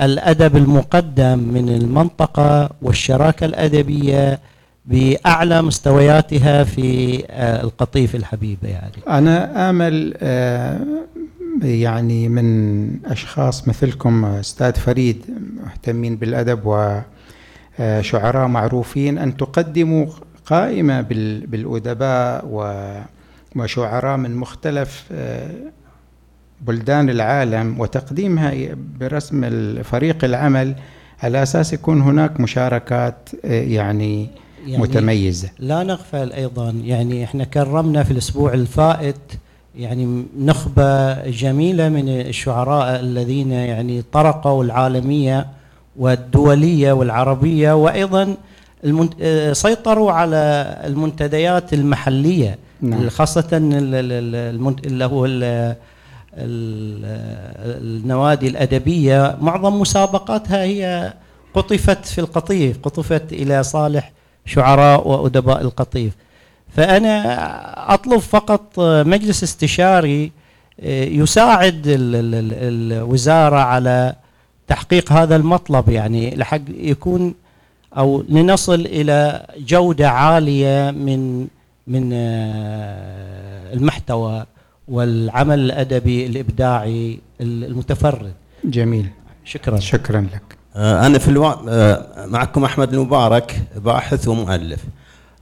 الأدب 0.01 0.57
المقدم 0.57 1.39
من 1.39 1.68
المنطقة 1.68 2.70
والشراكة 2.83 3.45
الأدبية 3.47 4.39
بأعلى 4.87 5.62
مستوياتها 5.62 6.64
في 6.64 7.18
آه، 7.30 7.62
القطيف 7.62 8.14
الحبيبه 8.14 8.68
يعني. 8.68 8.93
أنا 9.09 9.70
آمل 9.70 10.14
آه، 10.18 10.80
يعني 11.62 12.28
من 12.28 12.89
أشخاص 13.07 13.68
مثلكم 13.68 14.24
أستاذ 14.24 14.72
فريد 14.72 15.24
مهتمين 15.64 16.16
بالأدب 16.16 16.61
وشعراء 17.78 18.47
معروفين 18.47 19.18
أن 19.18 19.37
تقدموا 19.37 20.07
قائمة 20.47 21.01
بالأدباء 21.47 22.45
وشعراء 23.57 24.16
من 24.16 24.37
مختلف 24.37 25.05
آه، 25.12 25.51
بلدان 26.61 27.11
العالم 27.11 27.80
وتقديمها 27.80 28.55
برسم 29.01 29.43
فريق 29.83 30.24
العمل 30.24 30.74
على 31.22 31.43
أساس 31.43 31.72
يكون 31.72 32.01
هناك 32.01 32.41
مشاركات 32.41 33.28
يعني, 33.45 34.30
يعني 34.66 34.82
متميزه. 34.82 35.50
لا 35.58 35.82
نغفل 35.82 36.32
أيضا 36.32 36.70
يعني 36.70 37.24
إحنا 37.24 37.44
كرمنا 37.44 38.02
في 38.02 38.10
الأسبوع 38.10 38.54
الفائت 38.54 39.16
يعني 39.76 40.24
نخبة 40.38 41.14
جميلة 41.30 41.88
من 41.88 42.08
الشعراء 42.08 43.00
الذين 43.00 43.52
يعني 43.52 44.02
طرقوا 44.12 44.64
العالمية 44.64 45.46
والدولية 45.96 46.92
والعربية 46.92 47.72
وأيضا 47.72 48.36
سيطروا 49.52 50.12
على 50.12 50.76
المنتديات 50.84 51.72
المحلية 51.72 52.58
نعم. 52.80 53.08
خاصة 53.08 53.48
اللي 53.52 55.04
هو 55.04 55.26
النوادي 56.36 58.48
الأدبية 58.48 59.36
معظم 59.40 59.80
مسابقاتها 59.80 60.62
هي 60.62 61.12
قطفت 61.54 62.06
في 62.06 62.20
القطيف 62.20 62.78
قطفت 62.82 63.32
إلى 63.32 63.62
صالح 63.62 64.12
شعراء 64.47 65.09
وأدباء 65.09 65.61
القطيف 65.61 66.12
فأنا 66.76 67.95
أطلب 67.95 68.18
فقط 68.18 68.80
مجلس 68.80 69.43
استشاري 69.43 70.32
آه، 70.80 71.05
يساعد 71.05 71.82
الوزارة 71.86 73.57
على 73.57 74.14
تحقيق 74.68 75.12
هذا 75.12 75.36
المطلب 75.36 75.88
يعني 75.88 76.34
لحق 76.36 76.61
يكون 76.68 77.34
أو 77.97 78.24
لنصل 78.28 78.80
إلى 78.80 79.47
جودة 79.59 80.11
عالية 80.11 80.90
من 80.90 81.47
من 81.86 82.11
آه، 82.12 83.74
المحتوى 83.74 84.47
والعمل 84.88 85.59
الأدبي 85.59 86.26
الإبداعي 86.26 87.18
المتفرد. 87.40 88.32
جميل. 88.64 89.07
شكرا. 89.45 89.78
شكرا 89.80 90.20
لك. 90.20 90.61
آه، 90.77 91.07
أنا 91.07 91.18
في 91.18 91.29
الواقع 91.29 91.62
آه، 91.68 92.27
معكم 92.27 92.64
أحمد 92.64 92.95
المبارك 92.95 93.62
باحث 93.77 94.29
ومؤلف. 94.29 94.81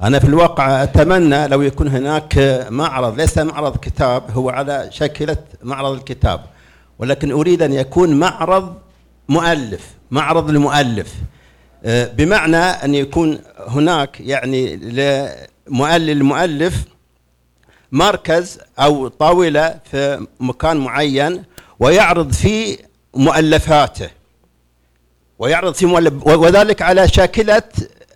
أنا 0.02 0.18
في 0.18 0.24
الواقع 0.24 0.82
أتمنى 0.82 1.48
لو 1.48 1.62
يكون 1.62 1.88
هناك 1.88 2.66
معرض 2.70 3.20
ليس 3.20 3.38
معرض 3.38 3.76
كتاب 3.76 4.30
هو 4.30 4.50
على 4.50 4.88
شكله 4.92 5.36
معرض 5.62 5.92
الكتاب. 5.92 6.40
ولكن 6.98 7.32
أريد 7.32 7.62
أن 7.62 7.72
يكون 7.72 8.14
معرض 8.20 8.74
مؤلف 9.28 9.86
معرض 10.10 10.48
المؤلف 10.48 11.14
آه، 11.84 12.04
بمعنى 12.06 12.56
أن 12.56 12.94
يكون 12.94 13.38
هناك 13.68 14.20
يعني 14.20 14.76
للمؤلف 15.98 16.84
مركز 17.92 18.58
أو 18.78 19.08
طاولة 19.08 19.74
في 19.90 20.26
مكان 20.40 20.76
معين 20.76 21.42
ويعرض 21.80 22.32
فيه 22.32 22.76
مؤلفاته. 23.14 24.19
ويعرض 25.40 25.74
فيه 25.74 25.86
مؤلف 25.86 26.26
وذلك 26.26 26.82
على 26.82 27.08
شاكلة 27.08 27.62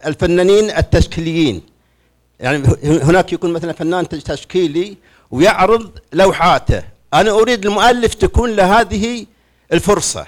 الفنانين 0.07 0.71
التشكيليين. 0.71 1.63
يعني 2.41 2.69
هناك 2.85 3.33
يكون 3.33 3.53
مثلا 3.53 3.73
فنان 3.73 4.09
تشكيلي 4.09 4.97
ويعرض 5.31 5.91
لوحاته. 6.13 6.83
أنا 7.15 7.31
أريد 7.31 7.67
المؤلف 7.67 8.15
تكون 8.15 8.51
له 8.51 8.81
هذه 8.81 9.27
الفرصة. 9.73 10.27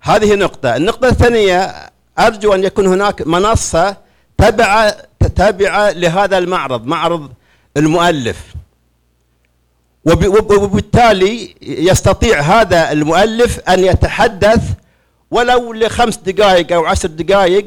هذه 0.00 0.34
نقطة. 0.34 0.76
النقطة 0.76 1.08
الثانية 1.08 1.90
أرجو 2.18 2.54
أن 2.54 2.64
يكون 2.64 2.86
هناك 2.86 3.26
منصة 3.26 3.96
تابعه 4.38 4.96
تابعة 5.36 5.90
لهذا 5.90 6.38
المعرض 6.38 6.86
معرض 6.86 7.32
المؤلف. 7.76 8.38
وبالتالي 10.04 11.54
يستطيع 11.62 12.40
هذا 12.40 12.92
المؤلف 12.92 13.60
أن 13.60 13.84
يتحدث 13.84 14.60
ولو 15.34 15.72
لخمس 15.72 16.16
دقائق 16.16 16.72
أو 16.72 16.82
عشر 16.86 17.08
دقائق 17.08 17.66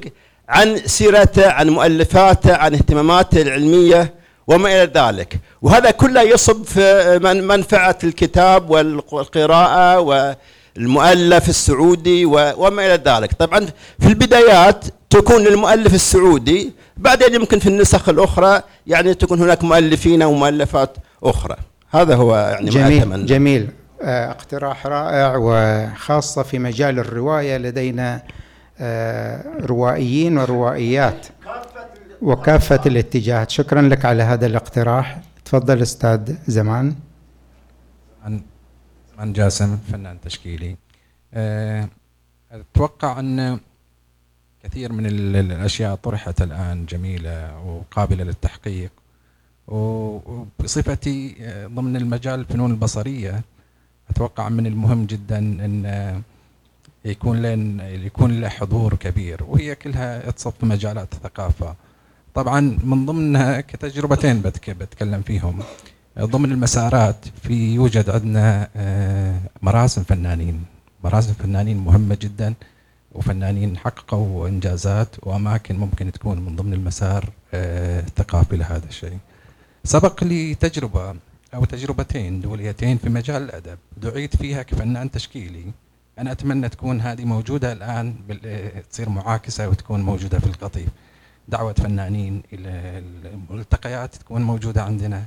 عن 0.49 0.77
سيرته 0.85 1.51
عن 1.51 1.69
مؤلفاته 1.69 2.55
عن 2.55 2.73
اهتماماته 2.73 3.41
العلمية 3.41 4.13
وما 4.47 4.69
إلى 4.69 4.91
ذلك. 4.95 5.39
وهذا 5.61 5.91
كله 5.91 6.21
يصب 6.21 6.63
في 6.63 7.19
منفعة 7.53 7.97
الكتاب 8.03 8.69
والقراءة 8.69 9.99
والمؤلف 9.99 11.49
السعودي 11.49 12.25
وما 12.61 12.85
إلى 12.85 12.99
ذلك. 13.05 13.33
طبعا 13.33 13.67
في 13.99 14.07
البدايات 14.07 14.85
تكون 15.09 15.43
للمؤلف 15.43 15.93
السعودي 15.93 16.71
بعدين 16.97 17.35
يمكن 17.35 17.59
في 17.59 17.67
النسخ 17.67 18.09
الأخرى 18.09 18.61
يعني 18.87 19.13
تكون 19.13 19.41
هناك 19.41 19.63
مؤلفين 19.63 20.23
ومؤلفات 20.23 20.97
أخرى. 21.23 21.55
هذا 21.91 22.15
هو 22.15 22.35
يعني 22.35 22.69
جميل 22.69 22.97
ما 22.97 23.03
أتمنى. 23.03 23.25
جميل. 23.25 23.67
اقتراح 24.01 24.87
رائع 24.87 25.35
وخاصة 25.37 26.43
في 26.43 26.59
مجال 26.59 26.99
الرواية 26.99 27.57
لدينا 27.57 28.23
آه، 28.79 29.43
روائيين 29.61 30.37
وروائيات 30.37 31.27
وكافة 32.21 32.81
الاتجاهات. 32.85 33.49
شكرا 33.49 33.81
لك 33.81 34.05
على 34.05 34.23
هذا 34.23 34.45
الاقتراح. 34.45 35.21
تفضل 35.45 35.81
أستاذ 35.81 36.35
زمان. 36.47 36.95
من 39.19 39.33
جاسم 39.33 39.77
فنان 39.91 40.21
تشكيلي. 40.21 40.75
آه، 41.33 41.87
أتوقع 42.51 43.19
أن 43.19 43.59
كثير 44.63 44.91
من 44.91 45.05
الأشياء 45.35 45.95
طرحت 45.95 46.41
الآن 46.41 46.85
جميلة 46.85 47.59
وقابلة 47.65 48.23
للتحقيق 48.23 48.91
وبصفتي 49.67 51.35
آه، 51.41 51.67
ضمن 51.67 51.95
المجال 51.95 52.39
الفنون 52.39 52.71
البصرية. 52.71 53.41
أتوقع 54.09 54.49
من 54.49 54.67
المهم 54.67 55.05
جدا 55.05 55.37
أن 55.37 56.21
يكون 57.05 57.41
لين 57.41 57.79
يكون 57.79 58.41
له 58.41 58.49
حضور 58.49 58.93
كبير 58.93 59.43
وهي 59.47 59.75
كلها 59.75 60.31
تصب 60.31 60.53
في 60.59 60.65
مجالات 60.65 61.13
الثقافه 61.13 61.75
طبعا 62.35 62.59
من 62.83 63.05
ضمنها 63.05 63.61
كتجربتين 63.61 64.41
بتكلم 64.67 65.21
فيهم. 65.21 65.59
ضمن 66.19 66.51
المسارات 66.51 67.25
في 67.43 67.73
يوجد 67.73 68.09
عندنا 68.09 68.69
آه، 68.75 69.39
مراسم 69.61 70.03
فنانين. 70.03 70.63
مراسم 71.03 71.33
فنانين 71.33 71.77
مهمة 71.77 72.17
جدا 72.21 72.53
وفنانين 73.11 73.77
حققوا 73.77 74.47
إنجازات 74.47 75.15
وأماكن 75.23 75.77
ممكن 75.77 76.11
تكون 76.11 76.39
من 76.39 76.55
ضمن 76.55 76.73
المسار 76.73 77.29
آه، 77.53 77.99
الثقافي 77.99 78.57
لهذا 78.57 78.85
الشيء. 78.89 79.17
سبق 79.83 80.23
لي 80.23 80.55
تجربة. 80.55 81.15
أو 81.53 81.65
تجربتين 81.65 82.41
دوليتين 82.41 82.97
في 82.97 83.09
مجال 83.09 83.41
الأدب. 83.43 83.77
دعيت 83.97 84.35
فيها 84.35 84.63
كفنان 84.63 85.11
تشكيلي. 85.11 85.71
أنا 86.19 86.31
أتمنى 86.31 86.69
تكون 86.69 87.01
هذه 87.01 87.25
موجودة 87.25 87.73
الآن 87.73 88.15
تصير 88.89 89.09
معاكسة 89.09 89.69
وتكون 89.69 90.01
موجودة 90.01 90.39
في 90.39 90.45
القطيف. 90.45 90.89
دعوة 91.47 91.73
فنانين 91.73 92.43
إلى 92.53 92.69
الملتقيات 93.33 94.15
تكون 94.15 94.41
موجودة 94.41 94.83
عندنا. 94.83 95.25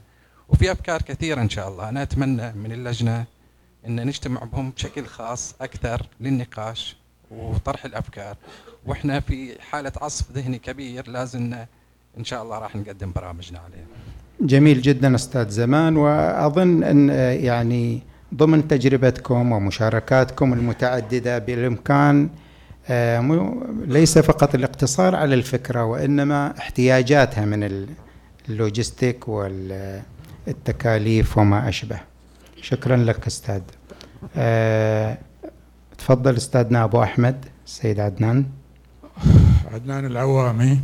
وفي 0.49 0.73
أفكار 0.73 1.03
كثيرة 1.03 1.41
إن 1.41 1.49
شاء 1.49 1.69
الله. 1.69 1.89
أنا 1.89 2.03
أتمنى 2.03 2.53
من 2.53 2.73
اللجنة 2.73 3.25
إن 3.87 4.07
نجتمع 4.07 4.45
بهم 4.45 4.71
بشكل 4.71 5.07
خاص 5.07 5.55
أكثر 5.61 6.07
للنقاش 6.21 6.97
وطرح 7.31 7.85
الأفكار. 7.85 8.37
وإحنا 8.87 9.21
في 9.21 9.63
حالة 9.63 9.93
عصف 9.97 10.33
ذهني 10.33 10.59
كبير 10.59 11.09
لازم 11.09 11.55
إن 12.19 12.25
شاء 12.25 12.43
الله 12.43 12.59
راح 12.59 12.77
نقدم 12.77 13.13
برامجنا 13.13 13.59
عليه. 13.59 13.87
جميل 14.43 14.83
جدا 14.83 15.15
أستاذ 15.15 15.49
زمان 15.49 15.97
وأظن 15.97 16.83
أن 16.83 17.09
يعني 17.45 18.03
ضمن 18.35 18.69
تجربتكم 18.69 19.53
ومشاركاتكم 19.53 20.53
المتعددة 20.53 21.39
بالإمكان 21.39 22.29
آه، 22.89 23.55
ليس 23.87 24.19
فقط 24.19 24.55
الاقتصار 24.55 25.15
على 25.15 25.35
الفكرة 25.35 25.85
وإنما 25.85 26.59
احتياجاتها 26.59 27.45
من 27.45 27.87
اللوجستيك 28.49 29.29
والتكاليف 30.49 31.39
وما 31.39 31.69
أشبه. 31.69 32.01
شكرا 32.63 32.97
لك 32.97 33.27
أستاذ. 33.27 33.61
أه 34.37 35.19
تفضل 35.99 36.37
أستاذنا 36.37 36.85
أبو 36.85 37.03
أحمد 37.03 37.45
السيد 37.67 38.01
عدنان. 38.01 38.45
عدنان 39.73 40.07
العوامي 40.07 40.81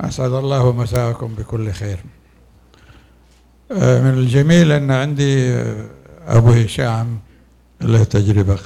أسعد 0.00 0.32
الله 0.32 0.72
مساءكم 0.72 1.34
بكل 1.34 1.70
خير. 1.72 1.98
آه، 1.98 2.13
من 3.74 4.14
الجميل 4.18 4.72
أن 4.72 4.90
عندي 4.90 5.54
آه، 5.54 5.86
أبو 6.26 6.50
هشام 6.50 7.18
له 7.80 8.04
تجربة 8.04 8.58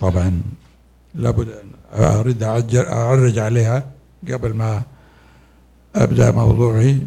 طبعا 0.00 0.42
لابد 1.14 1.48
أن 1.48 1.70
أريد 1.92 2.42
أعرج 2.74 3.38
عليها 3.38 3.90
قبل 4.32 4.54
ما 4.54 4.82
أبدأ 5.96 6.30
موضوعي. 6.30 6.98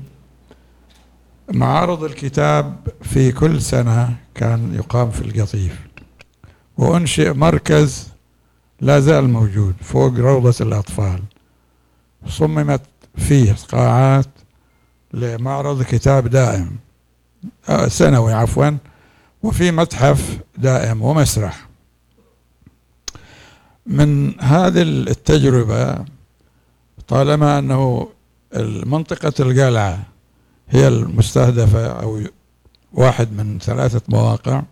معارض 1.53 2.03
الكتاب 2.03 2.75
في 3.01 3.31
كل 3.31 3.61
سنة 3.61 4.15
كان 4.35 4.73
يقام 4.73 5.11
في 5.11 5.21
القطيف 5.21 5.79
وأنشئ 6.77 7.33
مركز 7.33 8.07
لا 8.81 8.99
زال 8.99 9.29
موجود 9.29 9.75
فوق 9.81 10.13
روضة 10.13 10.55
الأطفال. 10.61 11.19
صممت 12.27 12.81
فيه 13.17 13.55
قاعات 13.71 14.27
لمعرض 15.13 15.83
كتاب 15.83 16.27
دائم. 16.27 16.67
آه، 16.67 16.88
سنوي 17.87 18.33
عفوا 18.33 18.77
وفي 19.43 19.71
متحف 19.71 20.39
دائم 20.57 21.01
ومسرح. 21.01 21.69
من 23.85 24.39
هذه 24.41 24.81
التجربة 24.81 26.05
طالما 27.07 27.59
أنه 27.59 28.09
منطقة 28.85 29.33
القلعة 29.39 29.99
هي 30.69 30.87
المستهدفة 30.87 31.87
أو 31.87 32.21
واحد 32.93 33.33
من 33.33 33.59
ثلاثة 33.59 34.01
مواقع 34.09 34.63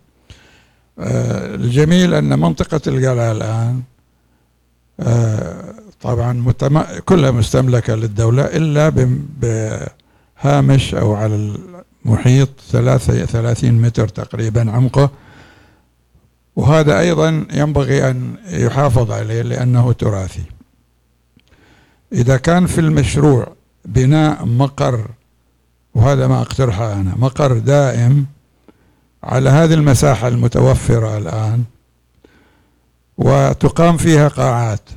آه، 0.99 1.55
الجميل 1.55 2.13
أن 2.13 2.39
منطقة 2.39 2.82
القلعة 2.88 3.32
الآن 3.32 3.82
آه، 4.99 5.74
طبعا 6.01 6.53
كلها 7.05 7.32
مستملكة 7.32 7.95
للدولة 7.95 8.43
إلا 8.43 8.89
بهامش 10.43 10.95
أو 10.95 11.15
على 11.15 11.36
المحيط 12.06 12.50
ثلاثة 12.72 13.26
ثلاثين 13.26 13.82
متر 13.82 14.08
تقريبا 14.08 14.72
عمقه. 14.72 15.10
وهذا 16.56 17.00
أيضا 17.00 17.48
ينبغي 17.54 18.10
أن 18.10 18.36
يحافظ 18.50 19.12
عليه 19.12 19.41
لأنه 19.41 19.91
تراثي. 19.91 20.43
إذا 22.14 22.38
كان 22.38 22.66
في 22.66 22.82
المشروع 22.82 23.54
بناء 23.86 24.45
مقر 24.45 25.08
وهذا 25.95 26.28
ما 26.28 26.41
أقترحه 26.41 26.93
أنا 26.93 27.16
مقر 27.18 27.58
دائم 27.58 28.26
على 29.24 29.50
هذه 29.50 29.74
المساحة 29.74 30.28
المتوفرة 30.28 31.18
الآن 31.18 31.64
وتقام 33.18 33.98
فيها 33.98 34.28
قاعات. 34.28 34.89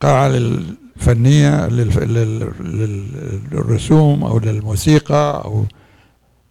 قاعة 0.00 0.28
للفنية 1.08 1.66
للرسوم 3.52 4.24
أو 4.24 4.38
للموسيقى 4.38 5.42
أو 5.44 5.64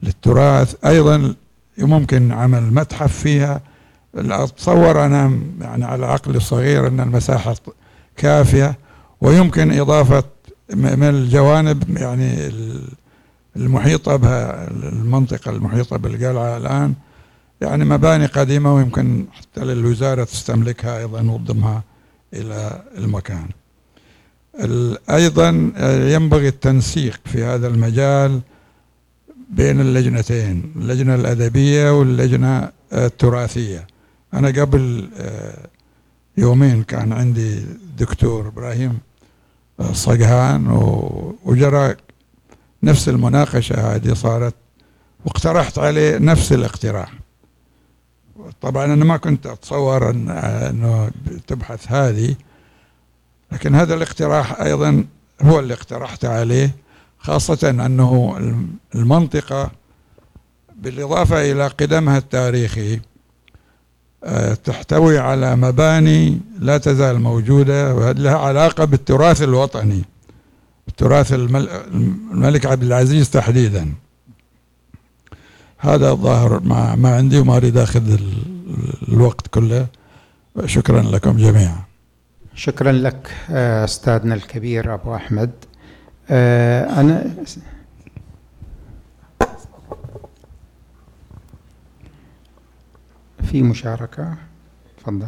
للتراث. 0.04 0.86
أيضا 0.86 1.36
ممكن 1.78 2.32
عمل 2.32 2.74
متحف 2.74 3.18
فيها. 3.18 3.62
أتصور 4.16 5.06
أنا 5.06 5.40
يعني 5.62 5.86
على 5.86 6.06
عقلي 6.06 6.38
الصغير 6.38 6.88
أن 6.88 7.00
المساحة 7.00 7.56
كافية 8.18 8.78
ويمكن 9.22 9.80
إضافة 9.80 10.24
من 10.70 11.04
الجوانب 11.04 11.98
يعني 11.98 12.52
المحيطة 13.56 14.16
بها 14.16 14.68
المنطقة 14.72 15.52
المحيطة 15.52 15.98
بالقلعة 15.98 16.58
الآن. 16.58 16.94
يعني 17.62 17.86
مباني 17.86 18.26
قديمة 18.26 18.76
ويمكن 18.76 19.26
حتى 19.32 19.66
للوزارة 19.66 20.24
تستملكها 20.24 20.98
أيضا 21.00 21.22
وتضمها 21.22 21.84
إلى 22.34 22.82
المكان. 22.98 23.50
أيضا 25.10 25.50
ينبغي 26.14 26.48
التنسيق 26.48 27.20
في 27.26 27.44
هذا 27.44 27.68
المجال 27.68 28.42
بين 29.50 29.82
اللجنتين 29.82 30.74
اللجنة 30.76 31.16
الأدبية 31.16 32.00
واللجنة 32.00 32.72
التراثية. 32.94 33.88
أنا 34.34 34.48
قبل 34.48 35.10
آه، 35.18 35.68
يومين 36.38 36.84
كان 36.84 37.14
عندي 37.14 37.66
دكتور 37.98 38.48
إبراهيم 38.48 39.00
آه، 39.80 39.94
صقهان 39.94 40.68
وجرى 41.46 41.96
نفس 42.84 43.10
المناقشة 43.10 43.96
هذه 43.96 44.14
صارت 44.14 44.56
واقترحت 45.26 45.80
عليه 45.80 46.18
نفس 46.18 46.54
الاقتراح. 46.54 47.14
طبعا 48.62 48.86
أنا 48.86 49.06
ما 49.06 49.18
كنت 49.18 49.48
أتصور 49.48 50.10
أن 50.10 50.30
أنه 50.30 51.12
تبحث 51.48 51.92
هذه 51.92 52.36
لكن 53.52 53.76
هذا 53.76 53.94
الاقتراح 53.94 54.62
أيضا 54.62 55.06
هو 55.42 55.60
اللي 55.60 55.74
اقترحت 55.74 56.26
عليه 56.26 56.76
خاصة 57.20 57.70
أنه 57.70 58.38
المنطقة 58.96 59.72
بالإضافة 60.76 61.52
إلى 61.52 61.68
قدمها 61.68 62.18
التاريخي 62.18 63.00
آه، 64.24 64.54
تحتوي 64.54 65.20
على 65.20 65.56
مباني 65.56 66.40
لا 66.60 66.78
تزال 66.78 67.20
موجودة 67.20 67.96
ولها 67.96 68.38
علاقة 68.38 68.86
بالتراث 68.86 69.42
الوطني 69.42 70.04
تراث 70.98 71.34
الملك 71.34 72.66
عبد 72.66 72.84
العزيز 72.84 73.30
تحديدا. 73.30 73.94
هذا 75.78 76.12
الظاهر 76.12 76.60
ما, 76.60 76.96
ما 76.96 77.16
عندي 77.16 77.40
وما 77.40 77.58
أريد 77.58 77.78
أخذ 77.78 78.20
الوقت 79.10 79.48
كله. 79.48 79.88
شكرا 80.66 81.02
لكم 81.02 81.38
جميعا. 81.38 81.84
شكرا 82.56 82.92
لك 82.92 83.36
آه، 83.52 83.86
أستاذنا 83.86 84.36
الكبير 84.36 84.94
أبو 84.94 85.16
أحمد. 85.16 85.52
آه، 86.30 87.00
أنا 87.00 87.36
في 93.52 93.62
مشاركة؟ 93.62 94.36
تفضل. 94.98 95.28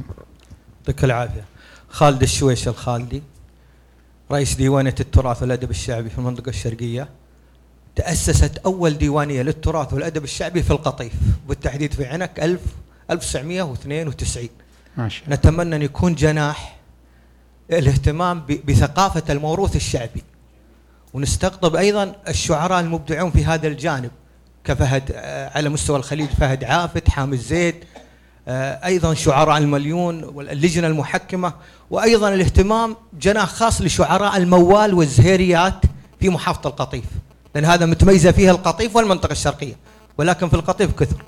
يعطيك 0.79 1.03
العافية. 1.03 1.45
خالد 1.89 2.21
الشويش 2.21 2.67
الخالدي 2.67 3.23
رئيس 4.31 4.55
ديوانية 4.55 4.95
التراث 4.99 5.41
والأدب 5.41 5.69
الشعبي 5.69 6.09
في 6.09 6.17
المنطقة 6.17 6.49
الشرقية. 6.49 7.09
تأسست 7.95 8.57
أول 8.57 8.97
ديوانية 8.97 9.41
للتراث 9.41 9.93
والأدب 9.93 10.23
الشعبي 10.23 10.63
في 10.63 10.71
القطيف 10.71 11.13
بالتحديد 11.47 11.93
في 11.93 12.05
عنك 12.05 12.39
1000 12.39 12.61
1992 13.11 14.49
ما 14.97 15.09
شاء 15.09 15.25
الله. 15.25 15.35
نتمنى 15.35 15.75
أن 15.75 15.81
يكون 15.81 16.15
جناح 16.15 16.77
الاهتمام 17.77 18.43
بثقافة 18.67 19.23
الموروث 19.29 19.75
الشعبي. 19.75 20.23
ونستقطب 21.13 21.75
أيضا 21.75 22.15
الشعراء 22.27 22.79
المبدعون 22.79 23.31
في 23.31 23.45
هذا 23.45 23.67
الجانب 23.67 24.11
كفهد 24.63 25.11
آه، 25.15 25.57
على 25.57 25.69
مستوى 25.69 25.97
الخليج 25.97 26.29
فهد 26.29 26.63
عافت 26.63 27.09
حامد 27.09 27.37
زيد 27.37 27.75
آه، 28.47 28.85
أيضا 28.85 29.13
شعراء 29.13 29.57
المليون 29.57 30.23
واللجنة 30.23 30.87
المحكمة 30.87 31.53
وأيضا 31.89 32.33
الاهتمام 32.33 32.95
جناح 33.21 33.49
خاص 33.49 33.81
لشعراء 33.81 34.37
الموال 34.37 34.93
والزهيريات 34.93 35.81
في 36.19 36.29
محافظة 36.29 36.69
القطيف. 36.69 37.05
لأن 37.55 37.65
هذا 37.65 37.85
متميزة 37.85 38.31
فيها 38.31 38.51
القطيف 38.51 38.95
والمنطقة 38.95 39.31
الشرقية 39.31 39.75
ولكن 40.17 40.49
في 40.49 40.53
القطيف 40.53 40.91
كثر. 40.99 41.23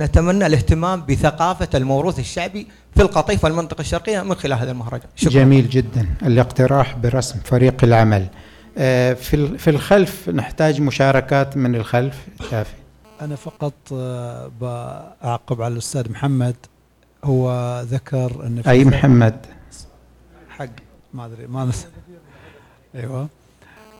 نتمنى 0.00 0.46
الاهتمام 0.46 1.06
بثقافة 1.08 1.68
الموروث 1.74 2.18
الشعبي 2.18 2.66
في 2.94 3.02
القطيف 3.02 3.44
والمنطقة 3.44 3.80
الشرقية 3.80 4.22
من 4.22 4.34
خلال 4.34 4.58
هذا 4.58 4.70
المهرجان. 4.70 5.08
شكرا. 5.16 5.32
جميل 5.32 5.68
جدا 5.68 6.08
الاقتراح 6.22 6.96
برسم 6.96 7.38
فريق 7.44 7.84
العمل. 7.84 8.26
آه، 8.78 9.12
في 9.12 9.58
في 9.58 9.70
الخلف 9.70 10.28
نحتاج 10.28 10.80
مشاركات 10.80 11.56
من 11.56 11.74
الخلف. 11.74 12.26
كافي 12.50 12.74
أنا 13.20 13.36
فقط 13.36 13.72
آه، 13.92 14.50
بأعقب 14.60 15.62
على 15.62 15.72
الأستاذ 15.72 16.10
محمد. 16.10 16.56
هو 17.24 17.80
ذكر 17.90 18.46
أن 18.46 18.62
في 18.62 18.70
أي 18.70 18.84
محمد؟ 18.84 19.46
حق 20.50 20.66
ما 21.14 21.26
أدري 21.26 21.46
ما 21.46 21.64
نس... 21.64 21.86
أيوه. 22.94 23.28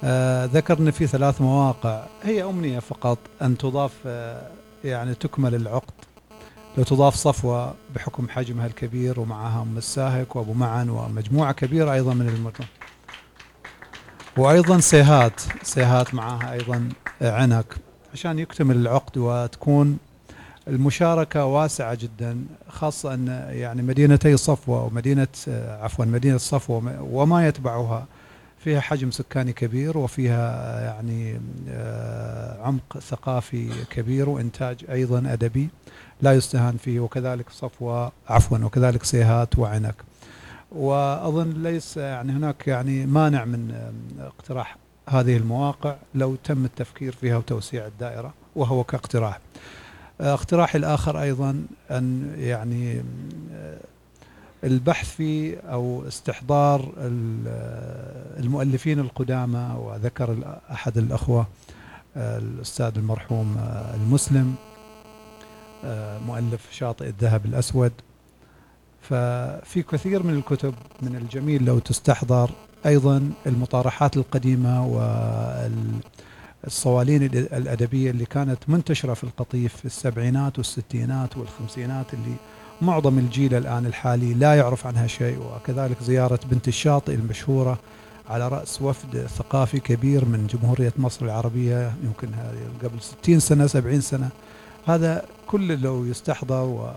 آه 0.05 0.45
ذكر 0.45 0.79
أن 0.79 0.91
في 0.91 1.07
ثلاث 1.07 1.41
مواقع. 1.41 2.07
هي 2.23 2.43
أمنية 2.45 2.79
فقط 2.79 3.19
أن 3.43 3.59
تضاف 3.59 3.93
آه 4.07 4.51
يعني 4.87 5.15
تكمل 5.15 5.55
العقد. 5.55 5.95
لو 6.79 6.85
تضاف 6.85 7.15
صفوة 7.15 7.75
بحكم 7.95 8.29
حجمها 8.29 8.67
الكبير 8.67 9.21
ومعها 9.21 9.63
أم 9.63 9.79
الساهك 9.79 10.37
وأبو 10.37 10.53
معن 10.53 10.89
ومجموعة 10.89 11.53
كبيرة 11.53 11.93
أيضا 11.93 12.15
من 12.15 12.29
المجموعة 12.29 12.69
وأيضا 14.37 14.81
سيهات 14.81 15.41
سيهات 15.63 16.15
معها 16.15 16.53
أيضا 16.53 16.89
عنك 17.23 17.77
عشان 18.13 18.39
يكتمل 18.39 18.77
العقد 18.77 19.19
وتكون 19.19 19.99
المشاركة 20.69 21.45
واسعة 21.45 21.95
جدا 21.95 22.45
خاصة 22.69 23.15
أن 23.15 23.27
يعني 23.51 23.83
مدينتي 23.83 24.37
صفوة 24.37 24.85
ومدينة 24.85 25.29
عفوا 25.49 26.05
مدينة 26.05 26.37
صفوة 26.39 27.03
وما 27.03 27.49
يتبعها 27.49 28.07
فيها 28.67 28.81
حجم 28.81 29.11
سكاني 29.11 29.53
كبير 29.53 29.99
وفيها 29.99 30.81
يعني 30.81 31.41
آه، 31.69 32.63
عمق 32.63 32.99
ثقافي 32.99 33.85
كبير 33.91 34.29
وإنتاج 34.29 34.85
أيضا 34.91 35.33
أدبي 35.33 35.69
لا 36.23 36.33
يستهان 36.33 36.77
فيه 36.77 37.01
وكذلك 37.01 37.51
صفوة 37.51 38.13
عفوا 38.29 38.59
وكذلك 38.59 39.05
سيهات 39.05 39.59
وعنك. 39.59 39.95
وأظن 40.73 41.63
ليس 41.63 41.97
يعني 41.97 42.33
هناك 42.33 42.69
يعني 42.69 43.07
مانع 43.07 43.45
من 43.45 43.71
آه، 43.71 44.27
اقتراح 44.27 44.77
هذه 45.09 45.37
المواقع 45.37 45.97
لو 46.15 46.37
تم 46.45 46.65
التفكير 46.65 47.13
فيها 47.13 47.37
وتوسيع 47.37 47.87
الدائرة 47.87 48.35
وهو 48.57 48.85
كاقتراح. 48.85 49.41
اقتراحي 50.21 50.79
الآخر 50.79 51.23
أيضا 51.23 51.67
أن 51.91 52.35
يعني 52.39 53.03
البحث 54.65 55.11
في 55.17 55.57
أو 55.57 56.05
استحضار 56.09 56.93
المؤلفين 58.39 58.99
القدامى 58.99 59.75
وذكر 59.79 60.59
أحد 60.71 60.99
الأخوة 60.99 61.47
الأستاذ 62.17 62.93
المرحوم 62.97 63.57
المسلم 63.95 64.55
مؤلف 66.27 66.67
شاطئ 66.73 67.09
الذهب 67.09 67.47
الأسود. 67.47 67.93
ففي 69.03 69.83
كثير 69.83 70.23
من 70.23 70.35
الكتب 70.35 70.75
من 71.03 71.17
الجميل 71.17 71.65
لو 71.65 71.79
تستحضر 71.79 72.51
أيضا 72.87 73.31
المطارحات 73.47 74.17
القديمة 74.17 74.87
وال 74.87 75.93
الصوالين 76.67 77.23
الأدبية 77.35 78.11
اللي 78.11 78.25
كانت 78.27 78.59
منتشرة 78.69 79.15
في 79.15 79.25
القطيف 79.25 79.77
في 79.77 79.85
السبعينات 79.85 80.59
والستينات 80.59 81.37
والخمسينات 81.37 82.15
اللي 82.15 82.35
معظم 82.83 83.19
الجيل 83.19 83.55
الآن 83.55 83.87
الحالي 83.87 84.35
لا 84.35 84.55
يعرف 84.55 84.87
عنها 84.87 85.07
شيء 85.07 85.39
وكذلك 85.39 86.03
زيارة 86.03 86.41
بنت 86.51 86.69
الشاطئ 86.69 87.15
المشهورة 87.15 87.79
على 88.29 88.49
رأس 88.49 88.83
وفد 88.83 89.27
ثقافي 89.27 89.81
كبير 89.81 90.25
من 90.25 90.47
جمهورية 90.47 90.93
مصر 90.97 91.25
العربية 91.25 91.93
يمكن 92.05 92.29
قبل 92.83 93.01
60 93.01 93.41
سنة 93.41 93.67
70 93.67 94.01
سنة. 94.01 94.29
هذا 94.87 95.25
كل 95.47 95.81
لو 95.81 96.05
يستحضر 96.05 96.63
و 96.63 96.91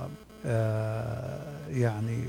آه، 0.46 1.40
يعني 1.70 2.24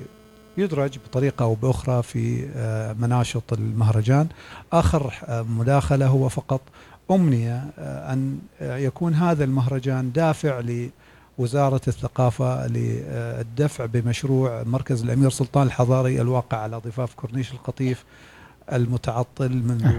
يدرج 0.57 0.99
بطريقة 0.99 1.43
أو 1.43 1.55
بأخرى 1.55 2.03
في 2.03 2.49
آه، 2.57 2.93
مناشط 2.93 3.53
المهرجان. 3.53 4.29
آخر 4.73 5.15
آه، 5.25 5.43
مداخلة 5.43 6.07
هو 6.07 6.29
فقط 6.29 6.61
أمنية 7.11 7.65
أن 7.79 8.39
يكون 8.61 9.15
هذا 9.15 9.45
المهرجان 9.45 10.13
دافع 10.13 10.61
لوزارة 11.41 11.81
الثقافة 11.89 12.67
للدفع 12.67 13.87
بمشروع 13.87 14.63
مركز 14.67 15.03
الأمير 15.03 15.31
سلطان 15.31 15.67
الحضاري 15.67 16.21
الواقع 16.21 16.57
على 16.59 16.77
ضفاف 16.77 17.15
كورنيش 17.15 17.53
القطيف 17.53 18.05
المتعطل 18.73 19.53
منذ 19.53 19.93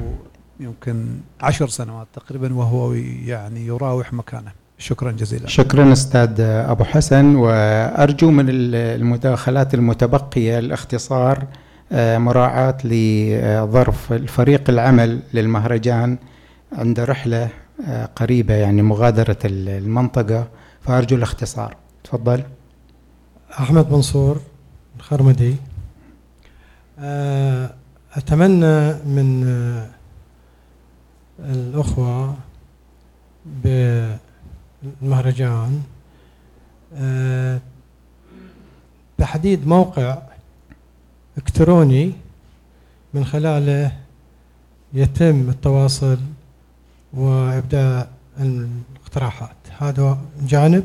يمكن 0.59 1.07
عشر 1.41 1.67
سنوات 1.67 2.07
تقريبا 2.13 2.53
وهو 2.53 2.93
يعني 3.25 3.65
يراوح 3.65 4.13
مكانه. 4.13 4.51
شكرا 4.77 5.11
جزيلا. 5.11 5.47
شكرا 5.47 5.91
أستاذ 5.91 6.41
أبو 6.41 6.83
حسن 6.83 7.35
وأرجو 7.35 8.31
من 8.31 8.45
المداخلات 8.49 9.73
المتبقية 9.73 10.59
الاختصار 10.59 11.45
آه، 11.91 12.17
مراعاة 12.17 12.77
لظرف 12.83 14.13
الفريق 14.13 14.69
العمل 14.69 15.19
للمهرجان 15.33 16.17
عند 16.73 16.99
رحلة 16.99 17.49
آه، 17.87 18.05
قريبة 18.05 18.53
يعني 18.53 18.81
مغادرة 18.81 19.37
المنطقة. 19.45 20.47
فأرجو 20.81 21.15
الاختصار. 21.15 21.75
تفضل. 22.03 22.43
أحمد 23.59 23.91
منصور 23.91 24.41
الخرمدي 24.97 25.55
آه، 26.99 27.73
أتمنى 28.13 28.93
من 28.93 29.43
آه، 29.47 29.89
الأخوة 31.39 32.37
بالمهرجان 35.01 35.83
تحديد 39.17 39.67
موقع 39.67 40.17
إلكتروني 41.37 42.13
من 43.13 43.25
خلاله 43.25 43.97
يتم 44.93 45.49
التواصل 45.49 46.17
وإبداء 47.13 48.11
الاقتراحات. 48.39 49.60
هذا 49.81 50.17
جانب. 50.47 50.83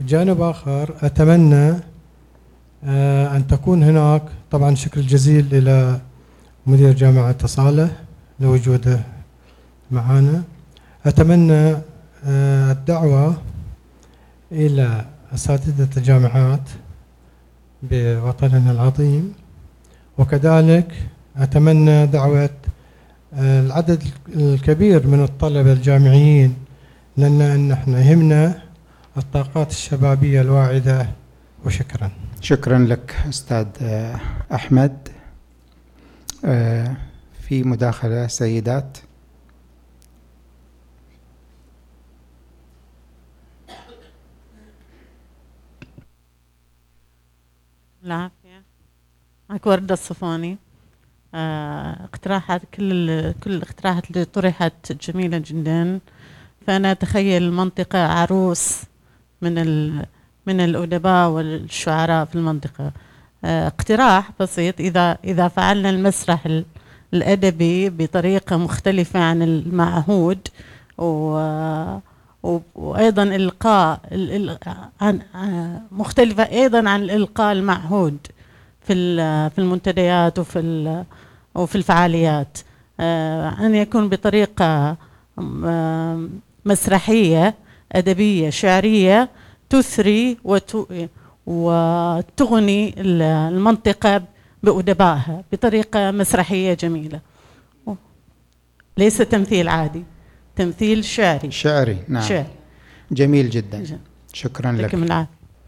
جانب 0.00 0.40
آخر 0.40 0.94
أتمنى 1.02 1.74
آه، 2.84 3.36
أن 3.36 3.46
تكون 3.46 3.82
هناك 3.82 4.22
طبعا 4.50 4.74
شكر 4.74 5.00
جزيل 5.00 5.54
إلى 5.54 6.00
مدير 6.66 6.92
جامعة 6.92 7.46
صالح 7.46 7.90
لوجوده 8.40 9.00
معنا 9.90 10.42
أتمنى 11.06 11.76
آه، 12.26 12.72
الدعوة 12.72 13.36
إلى 14.52 15.04
أساتذة 15.34 15.88
الجامعات 15.96 16.68
بوطننا 17.82 18.70
العظيم. 18.72 19.32
وكذلك 20.18 20.92
أتمنى 21.36 22.06
دعوة 22.06 22.50
العدد 23.38 24.02
الكبير 24.36 25.06
من 25.06 25.22
الطلبة 25.24 25.72
الجامعيين 25.72 26.54
لأن 27.16 27.40
أن 27.40 27.72
إحنا 27.72 28.00
يهمنا 28.00 28.62
الطاقات 29.16 29.70
الشبابية 29.70 30.40
الواعدة. 30.40 31.08
وشكرا. 31.64 32.10
شكرا 32.40 32.78
لك 32.78 33.16
أستاذ 33.28 33.66
أحمد. 34.54 35.08
في 37.40 37.62
مداخلة 37.64 38.26
سيدات. 38.26 38.98
العافية. 48.04 48.62
معك 49.50 49.66
وردة 49.66 49.94
الصفاني. 49.94 50.58
آه، 51.34 52.04
اقتراحات 52.04 52.62
كل 52.74 53.32
كل 53.32 53.52
الاقتراحات 53.54 54.10
اللي 54.10 54.24
طرحت 54.24 54.92
جميلة 54.92 55.38
جدا. 55.46 56.00
فأنا 56.66 56.92
أتخيل 56.92 57.42
المنطقة 57.42 57.98
عروس 58.06 58.82
من 59.42 59.54
من 60.46 60.60
الأدباء 60.60 61.28
والشعراء 61.30 62.24
في 62.24 62.34
المنطقة. 62.34 62.92
آه، 63.44 63.66
اقتراح 63.66 64.30
بسيط. 64.40 64.80
إذا 64.80 65.18
إذا 65.24 65.48
فعلنا 65.48 65.90
المسرح 65.90 66.62
الأدبي 67.14 67.90
بطريقة 67.90 68.56
مختلفة 68.56 69.20
عن 69.20 69.42
المعهود 69.42 70.38
و 70.98 71.04
وأيضا 72.74 73.22
إلقاء 73.22 74.00
عن 75.00 75.20
مختلفة 75.92 76.42
أيضا 76.42 76.88
عن 76.88 77.02
الإلقاء 77.02 77.52
المعهود 77.52 78.18
في 78.80 78.94
في 79.50 79.58
المنتديات 79.58 80.38
وفي 80.38 81.04
وفي 81.54 81.76
الفعاليات. 81.76 82.58
آه، 83.00 83.66
أن 83.66 83.74
يكون 83.74 84.08
بطريقة 84.08 84.96
مسرحية 86.64 87.54
أدبية 87.92 88.50
شعرية 88.50 89.30
تثري 89.70 90.38
وتغني 91.46 92.94
المنطقة 92.98 94.22
بأدبائها 94.62 95.44
بطريقة 95.52 96.10
مسرحية 96.10 96.74
جميلة. 96.74 97.20
ليس 98.96 99.18
تمثيل 99.18 99.68
عادي 99.68 100.04
تمثيل 100.56 101.04
شعري. 101.04 101.50
شعري 101.50 101.98
نعم. 102.08 102.22
شعري. 102.22 102.54
جميل 103.10 103.50
جدا. 103.50 103.98
شكرا 104.32 104.72
لك. 104.72 104.94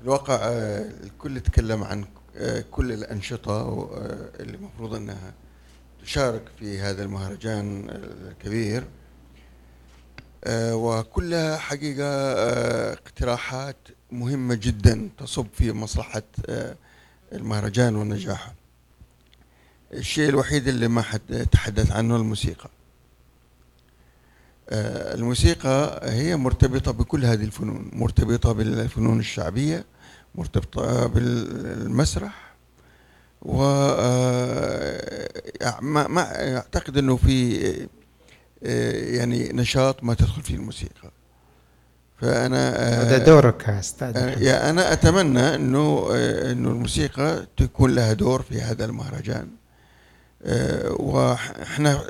الواقع 0.03 0.34
آه، 0.42 0.84
الكل 1.05 1.40
تكلم 1.40 1.84
عن 1.84 2.05
آه، 2.36 2.64
كل 2.70 2.92
الأنشطة 2.92 3.88
اللي 4.40 4.57
المفروض 4.57 4.94
أنها 4.94 5.34
تشارك 6.05 6.42
في 6.59 6.78
هذا 6.78 7.03
المهرجان 7.03 7.86
الكبير. 7.90 8.82
آه، 8.82 8.95
وكلها 10.49 11.57
حقيقة 11.57 12.05
آه، 12.05 12.92
اقتراحات 12.92 13.76
مهمة 14.12 14.55
جدا 14.55 15.09
تصب 15.18 15.47
في 15.55 15.72
مصلحة 15.72 16.22
آه، 16.49 16.76
المهرجان 17.32 17.97
ونجاحه 17.97 18.55
الشيء 19.92 20.28
الوحيد 20.28 20.68
اللي 20.68 20.88
ما 20.88 21.03
حد 21.03 21.47
تحدث 21.53 21.92
عنه 21.92 22.16
الموسيقى. 22.16 22.70
الموسيقى 24.72 26.01
هي 26.03 26.36
مرتبطة 26.36 26.92
بكل 26.92 27.24
هذه 27.24 27.44
الفنون 27.44 27.90
مرتبطة 27.92 28.53
بالفنون 28.53 29.18
الشعبية 29.18 29.84
مرتبطة 30.34 31.07
بالمسرح 31.07 32.55
و 33.42 33.62
آه، 33.62 35.28
ما 35.80 36.57
أعتقد 36.57 36.99
إنه 36.99 37.16
في 37.16 37.66
آه، 37.68 37.88
يعني 39.16 39.48
نشاط 39.52 40.04
ما 40.04 40.14
تدخل 40.14 40.42
فيه 40.42 40.54
الموسيقى. 40.54 41.10
فأنا 42.20 42.70
هذا 43.02 43.18
دورك 43.18 43.68
يا 43.68 43.78
أستاذ 43.78 44.42
يا 44.42 44.70
أنا 44.70 44.92
أتمنى 44.92 45.54
إنه 45.54 46.08
إنه 46.50 46.68
الموسيقى 46.68 47.46
تكون 47.56 47.94
لها 47.94 48.12
دور 48.12 48.42
في 48.42 48.60
هذا 48.60 48.84
المهرجان. 48.84 49.48
وإحنا 50.90 52.02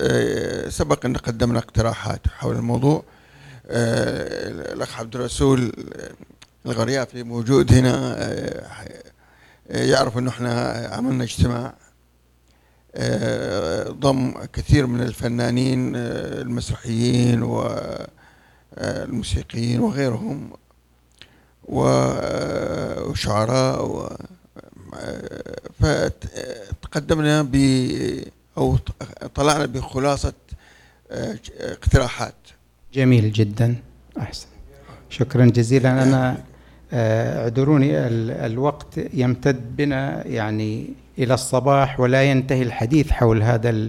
سبق 0.69 1.07
أن 1.07 1.17
قدمنا 1.17 1.59
اقتراحات 1.59 2.21
حول 2.29 2.57
الموضوع. 2.57 3.05
الأخ 3.67 4.99
عبد 4.99 5.17
الرسول 5.17 5.73
الغريافي 6.67 7.23
موجود 7.23 7.73
هنا. 7.73 8.17
يعرف 9.71 10.19
إنه 10.19 10.31
إحنا 10.31 10.73
عملنا 10.93 11.25
اجتماع. 11.25 11.75
ضم 13.91 14.33
كثير 14.53 14.87
من 14.87 15.01
الفنانين 15.01 15.97
المسرحيين 15.97 17.43
والموسيقيين 18.77 19.81
وغيرهم 19.81 20.51
وشعراء 23.05 23.79
فتقدمنا 25.81 27.43
ب 27.43 27.57
أو 28.59 28.79
طلعنا 29.35 29.67
بخلاصة 29.67 30.33
اقتراحات. 31.61 32.35
جميل 32.95 33.33
جدا. 33.33 33.77
أحسن. 34.19 34.47
شكرا 35.11 35.47
جزيلا. 35.47 36.03
أنا 36.03 36.45
اعذروني 36.93 37.99
الوقت 38.47 38.99
يمتد 39.15 39.77
بنا 39.77 40.27
يعني 40.27 40.89
إلى 41.19 41.35
الصباح 41.35 42.01
ولا 42.01 42.23
ينتهي 42.23 42.63
الحديث 42.63 43.11
حول 43.11 43.43
هذا 43.43 43.89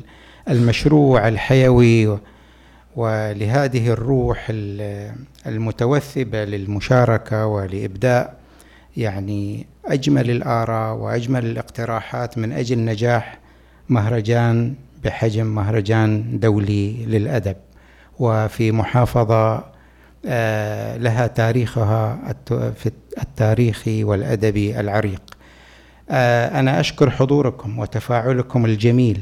المشروع 0.49 1.27
الحيوي 1.27 2.19
ولهذه 2.95 3.89
الروح 3.89 4.45
المتوثبة 5.47 6.45
للمشاركة 6.45 7.45
ولإبداء 7.45 8.37
يعني 8.97 9.67
أجمل 9.85 10.29
الآراء 10.29 10.95
وأجمل 10.95 11.45
الاقتراحات 11.45 12.37
من 12.37 12.51
أجل 12.51 12.85
نجاح 12.85 13.39
مهرجان 13.89 14.73
بحجم 15.03 15.45
مهرجان 15.45 16.39
دولي 16.39 17.05
للأدب. 17.05 17.55
وفي 18.19 18.71
محافظة 18.71 19.63
لها 20.97 21.27
تاريخها 21.27 22.33
التاريخي 23.17 24.03
والادبي 24.03 24.79
العريق. 24.79 25.36
أنا 26.09 26.79
أشكر 26.79 27.09
حضوركم 27.09 27.79
وتفاعلكم 27.79 28.65
الجميل. 28.65 29.21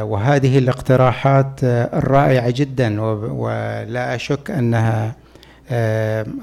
وهذه 0.00 0.58
الاقتراحات 0.58 1.60
الرائعة 1.64 2.50
جدا 2.50 3.02
ولا 3.32 4.14
أشك 4.14 4.50
أنها 4.50 5.14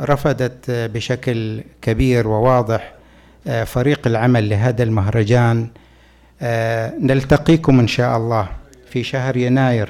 رفضت 0.02 0.72
بشكل 0.72 1.64
كبير 1.82 2.28
وواضح 2.28 2.94
فريق 3.66 4.08
العمل 4.08 4.50
لهذا 4.50 4.84
المهرجان. 4.84 5.68
نلتقيكم 7.02 7.80
إن 7.80 7.88
شاء 7.88 8.18
الله 8.18 8.48
في 8.90 9.04
شهر 9.04 9.38
يناير. 9.38 9.90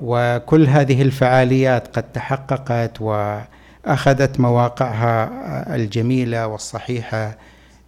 وكل 0.00 0.66
هذه 0.66 1.02
الفعاليات 1.02 1.96
قد 1.96 2.02
تحققت 2.02 3.00
وأخذت 3.00 4.40
مواقعها 4.40 5.30
الجميلة 5.74 6.46
والصحيحة. 6.46 7.36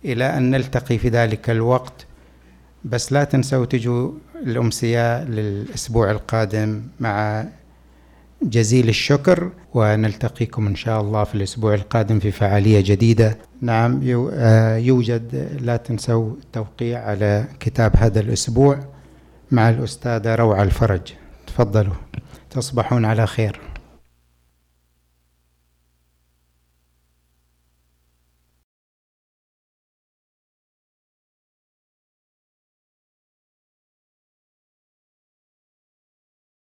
إلى 0.05 0.37
أن 0.37 0.51
نلتقي 0.51 0.99
في 0.99 1.09
ذلك 1.09 1.51
الوقت. 1.51 2.07
بس 2.85 3.13
لا 3.13 3.25
تنسوا 3.25 3.65
تجوا 3.65 4.11
الأمسية 4.47 5.25
للأسبوع 5.25 6.11
القادم 6.11 6.83
مع 7.01 7.45
جزيل 8.43 8.89
الشكر 8.89 9.51
ونلتقيكم 9.75 10.67
إن 10.67 10.75
شاء 10.75 11.01
الله 11.01 11.25
في 11.25 11.35
الأسبوع 11.35 11.75
القادم 11.75 12.19
في 12.19 12.31
فعالية 12.31 12.81
جديدة. 12.81 13.39
نعم 13.61 14.03
يوجد 14.79 15.49
لا 15.61 15.77
تنسوا 15.77 16.33
التوقيع 16.33 17.05
على 17.05 17.45
كتاب 17.61 17.97
هذا 17.97 18.21
الأسبوع 18.21 18.79
مع 19.51 19.71
الأستاذة 19.71 20.35
روعة 20.35 20.63
الفرج. 20.63 21.13
تفضلوا 21.47 21.95
تصبحون 22.51 23.05
على 23.05 23.27
خير. 23.27 23.61